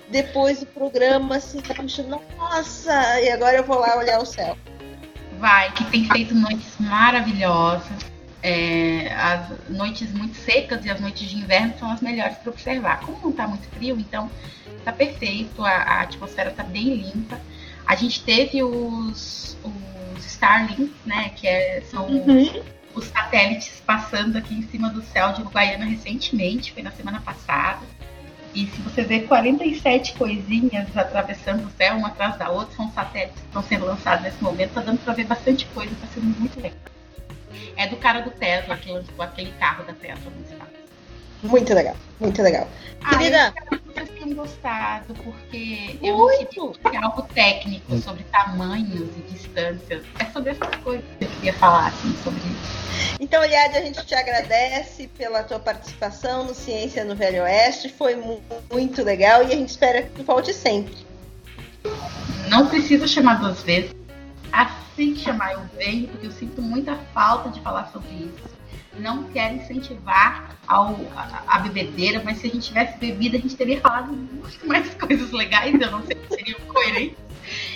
depois 0.08 0.60
do 0.60 0.66
programa 0.66 1.36
assim, 1.36 1.60
puxa, 1.60 2.02
nossa, 2.36 3.20
e 3.20 3.30
agora 3.30 3.56
eu 3.56 3.64
vou 3.64 3.78
lá 3.78 3.96
olhar 3.96 4.20
o 4.20 4.26
céu. 4.26 4.56
Vai, 5.38 5.72
que 5.72 5.84
tem 5.84 6.04
feito 6.04 6.34
noites 6.34 6.74
maravilhosas. 6.78 8.10
É, 8.42 9.12
as 9.14 9.48
noites 9.68 10.12
muito 10.12 10.34
secas 10.36 10.84
e 10.84 10.90
as 10.90 10.98
noites 10.98 11.28
de 11.28 11.36
inverno 11.36 11.74
são 11.78 11.90
as 11.90 12.00
melhores 12.00 12.36
para 12.38 12.50
observar. 12.50 13.00
Como 13.00 13.18
não 13.22 13.30
está 13.30 13.46
muito 13.46 13.66
frio, 13.68 13.98
então 13.98 14.30
tá 14.84 14.92
perfeito, 14.92 15.62
a, 15.64 15.70
a 15.70 16.00
atmosfera 16.02 16.50
tá 16.50 16.62
bem 16.62 16.94
limpa. 16.94 17.38
A 17.86 17.94
gente 17.94 18.22
teve 18.22 18.62
os, 18.62 19.56
os 19.64 20.26
Starlinks, 20.26 20.94
né? 21.04 21.30
Que 21.36 21.46
é- 21.46 21.82
são 21.90 22.06
os 22.94 23.06
satélites 23.06 23.82
passando 23.86 24.36
aqui 24.36 24.54
em 24.54 24.62
cima 24.62 24.90
do 24.90 25.02
céu 25.02 25.32
de 25.32 25.40
Uruguaiana 25.42 25.84
recentemente, 25.84 26.72
foi 26.72 26.82
na 26.82 26.90
semana 26.90 27.20
passada. 27.20 27.80
E 28.52 28.66
se 28.66 28.80
você 28.82 29.04
ver 29.04 29.28
47 29.28 30.14
coisinhas 30.14 30.96
atravessando 30.96 31.66
o 31.66 31.70
céu, 31.70 31.96
uma 31.96 32.08
atrás 32.08 32.36
da 32.36 32.50
outra, 32.50 32.74
são 32.74 32.90
satélites 32.90 33.40
que 33.40 33.46
estão 33.46 33.62
sendo 33.62 33.86
lançados 33.86 34.24
nesse 34.24 34.42
momento, 34.42 34.74
tá 34.74 34.80
dando 34.80 34.98
para 35.04 35.14
ver 35.14 35.24
bastante 35.24 35.66
coisa, 35.66 35.94
tá 36.00 36.08
sendo 36.12 36.26
muito 36.38 36.60
legal. 36.60 36.78
É 37.76 37.86
do 37.86 37.96
cara 37.96 38.20
do 38.20 38.30
Tesla, 38.30 38.76
que 38.76 38.90
lançou 38.90 39.22
aquele 39.22 39.52
carro 39.52 39.84
da 39.84 39.92
Tesla 39.92 40.30
no 40.30 40.42
espaço. 40.42 40.69
Muito 41.42 41.72
legal, 41.72 41.96
muito 42.18 42.42
legal. 42.42 42.68
Ah, 43.02 43.16
Querida, 43.16 43.54
eu 43.96 44.06
tenham 44.06 44.34
gostado, 44.36 45.14
porque 45.24 45.98
eu 46.02 46.18
não 46.18 46.28
queria 46.82 47.00
algo 47.02 47.22
técnico 47.22 47.96
sobre 47.98 48.24
tamanhos 48.24 49.08
e 49.16 49.20
distâncias. 49.32 50.04
É 50.18 50.26
sobre 50.26 50.50
essas 50.50 50.76
coisas 50.82 51.04
que 51.18 51.24
eu 51.24 51.28
queria 51.30 51.54
falar, 51.54 51.88
assim, 51.88 52.14
sobre 52.22 52.42
Então, 53.18 53.42
Eliade, 53.42 53.78
a 53.78 53.80
gente 53.80 54.04
te 54.04 54.14
agradece 54.14 55.08
pela 55.16 55.42
tua 55.42 55.58
participação 55.58 56.44
no 56.44 56.54
Ciência 56.54 57.04
no 57.04 57.16
Velho 57.16 57.42
Oeste. 57.42 57.88
Foi 57.88 58.16
mu- 58.16 58.42
muito 58.70 59.02
legal 59.02 59.42
e 59.42 59.46
a 59.46 59.56
gente 59.56 59.70
espera 59.70 60.02
que 60.02 60.10
tu 60.10 60.22
volte 60.24 60.52
sempre. 60.52 60.94
não 62.50 62.66
precisa 62.68 63.06
chamar 63.06 63.40
duas 63.40 63.62
vezes. 63.62 63.92
Assim 64.52 65.14
que 65.14 65.20
chamar 65.20 65.52
eu 65.54 65.62
venho, 65.78 66.08
porque 66.08 66.26
eu 66.26 66.32
sinto 66.32 66.60
muita 66.60 66.96
falta 67.14 67.48
de 67.48 67.60
falar 67.62 67.88
sobre 67.92 68.10
isso. 68.10 68.50
Não 69.00 69.24
quero 69.24 69.56
incentivar 69.56 70.56
ao, 70.66 70.94
a, 71.16 71.42
a 71.46 71.58
bebedeira, 71.60 72.22
mas 72.24 72.38
se 72.38 72.46
a 72.46 72.50
gente 72.50 72.68
tivesse 72.68 72.98
bebido, 72.98 73.36
a 73.36 73.40
gente 73.40 73.56
teria 73.56 73.80
falado 73.80 74.12
muito 74.12 74.66
mais 74.66 74.92
coisas 74.94 75.30
legais. 75.32 75.78
Eu 75.80 75.90
não 75.90 76.02
sei 76.04 76.16
se 76.16 76.36
seria 76.36 76.54
coerente. 76.66 77.16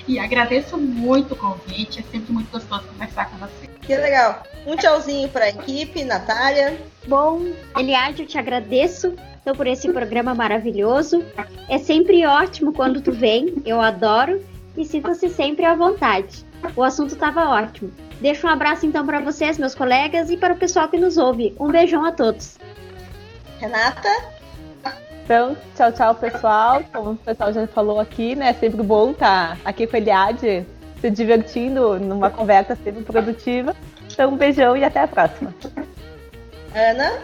E 0.06 0.18
agradeço 0.18 0.76
muito 0.76 1.34
o 1.34 1.36
convite. 1.36 2.00
É 2.00 2.02
sempre 2.02 2.32
muito 2.32 2.50
gostoso 2.50 2.84
conversar 2.84 3.30
com 3.30 3.38
você. 3.38 3.66
Que 3.80 3.96
legal. 3.96 4.42
Um 4.66 4.76
tchauzinho 4.76 5.28
para 5.28 5.46
a 5.46 5.48
equipe, 5.48 6.04
Natália. 6.04 6.78
Bom, 7.06 7.52
Eliade, 7.76 8.22
eu 8.22 8.28
te 8.28 8.38
agradeço 8.38 9.14
então, 9.44 9.54
por 9.54 9.66
esse 9.66 9.92
programa 9.92 10.34
maravilhoso. 10.34 11.22
É 11.68 11.78
sempre 11.78 12.24
ótimo 12.24 12.72
quando 12.72 13.02
tu 13.02 13.12
vem, 13.12 13.56
eu 13.66 13.80
adoro 13.80 14.42
e 14.76 14.84
sinta-se 14.84 15.28
sempre 15.28 15.64
à 15.64 15.74
vontade. 15.74 16.44
O 16.76 16.82
assunto 16.82 17.12
estava 17.12 17.48
ótimo. 17.48 17.92
Deixo 18.20 18.46
um 18.46 18.50
abraço 18.50 18.86
então 18.86 19.04
para 19.04 19.20
vocês, 19.20 19.58
meus 19.58 19.74
colegas, 19.74 20.30
e 20.30 20.36
para 20.36 20.54
o 20.54 20.56
pessoal 20.56 20.88
que 20.88 20.96
nos 20.96 21.16
ouve. 21.16 21.54
Um 21.58 21.70
beijão 21.70 22.04
a 22.04 22.12
todos. 22.12 22.58
Renata. 23.58 24.08
Então, 25.24 25.56
tchau, 25.74 25.92
tchau, 25.92 26.14
pessoal. 26.14 26.82
Como 26.92 27.12
o 27.12 27.16
pessoal 27.16 27.52
já 27.52 27.66
falou 27.66 27.98
aqui, 27.98 28.34
né? 28.34 28.50
É 28.50 28.54
sempre 28.54 28.82
bom 28.82 29.10
estar 29.10 29.58
aqui 29.64 29.86
com 29.86 29.96
a 29.96 29.98
Eliade, 29.98 30.66
se 31.00 31.10
divertindo 31.10 31.98
numa 31.98 32.30
conversa 32.30 32.76
sempre 32.76 33.02
produtiva. 33.02 33.74
Então, 34.12 34.32
um 34.32 34.36
beijão 34.36 34.76
e 34.76 34.84
até 34.84 35.00
a 35.00 35.08
próxima. 35.08 35.54
Ana. 36.74 37.20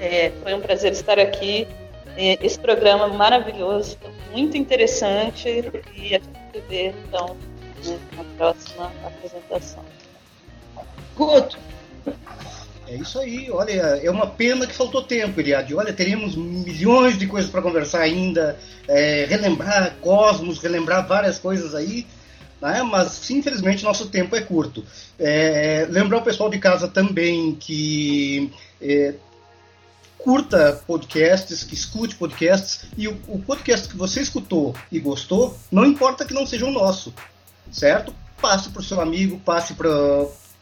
É, 0.00 0.30
foi 0.42 0.54
um 0.54 0.60
prazer 0.60 0.92
estar 0.92 1.18
aqui. 1.18 1.66
É, 2.20 2.36
Esse 2.44 2.58
programa 2.58 3.06
maravilhoso, 3.06 3.96
muito 4.32 4.56
interessante 4.56 5.48
e 5.94 6.16
a 6.16 6.18
gente 6.18 6.28
se 6.52 6.60
vê 6.68 6.88
então 6.88 7.36
né, 7.86 7.96
na 8.16 8.24
próxima 8.36 8.92
apresentação. 9.06 9.84
Guto. 11.14 11.56
É 12.88 12.96
isso 12.96 13.20
aí, 13.20 13.48
olha, 13.52 13.72
é 14.02 14.10
uma 14.10 14.26
pena 14.26 14.66
que 14.66 14.74
faltou 14.74 15.04
tempo, 15.04 15.38
Eliade. 15.38 15.76
Olha, 15.76 15.92
teríamos 15.92 16.34
milhões 16.34 17.16
de 17.16 17.28
coisas 17.28 17.48
para 17.48 17.62
conversar 17.62 18.00
ainda, 18.00 18.58
é, 18.88 19.24
relembrar 19.28 19.94
Cosmos, 20.00 20.58
relembrar 20.58 21.06
várias 21.06 21.38
coisas 21.38 21.72
aí, 21.72 22.04
né? 22.60 22.82
mas 22.82 23.30
infelizmente 23.30 23.84
nosso 23.84 24.08
tempo 24.08 24.34
é 24.34 24.40
curto. 24.40 24.84
É, 25.20 25.86
lembrar 25.88 26.18
o 26.18 26.22
pessoal 26.22 26.50
de 26.50 26.58
casa 26.58 26.88
também 26.88 27.54
que 27.54 28.50
é, 28.82 29.14
curta 30.28 30.78
podcasts, 30.86 31.64
que 31.64 31.72
escute 31.72 32.14
podcasts, 32.14 32.80
e 32.98 33.08
o, 33.08 33.18
o 33.28 33.38
podcast 33.38 33.88
que 33.88 33.96
você 33.96 34.20
escutou 34.20 34.74
e 34.92 35.00
gostou, 35.00 35.56
não 35.72 35.86
importa 35.86 36.22
que 36.22 36.34
não 36.34 36.44
seja 36.44 36.66
o 36.66 36.70
nosso, 36.70 37.14
certo? 37.72 38.14
Passe 38.38 38.68
para 38.68 38.80
o 38.80 38.84
seu 38.84 39.00
amigo, 39.00 39.40
passe 39.42 39.72
para 39.72 39.88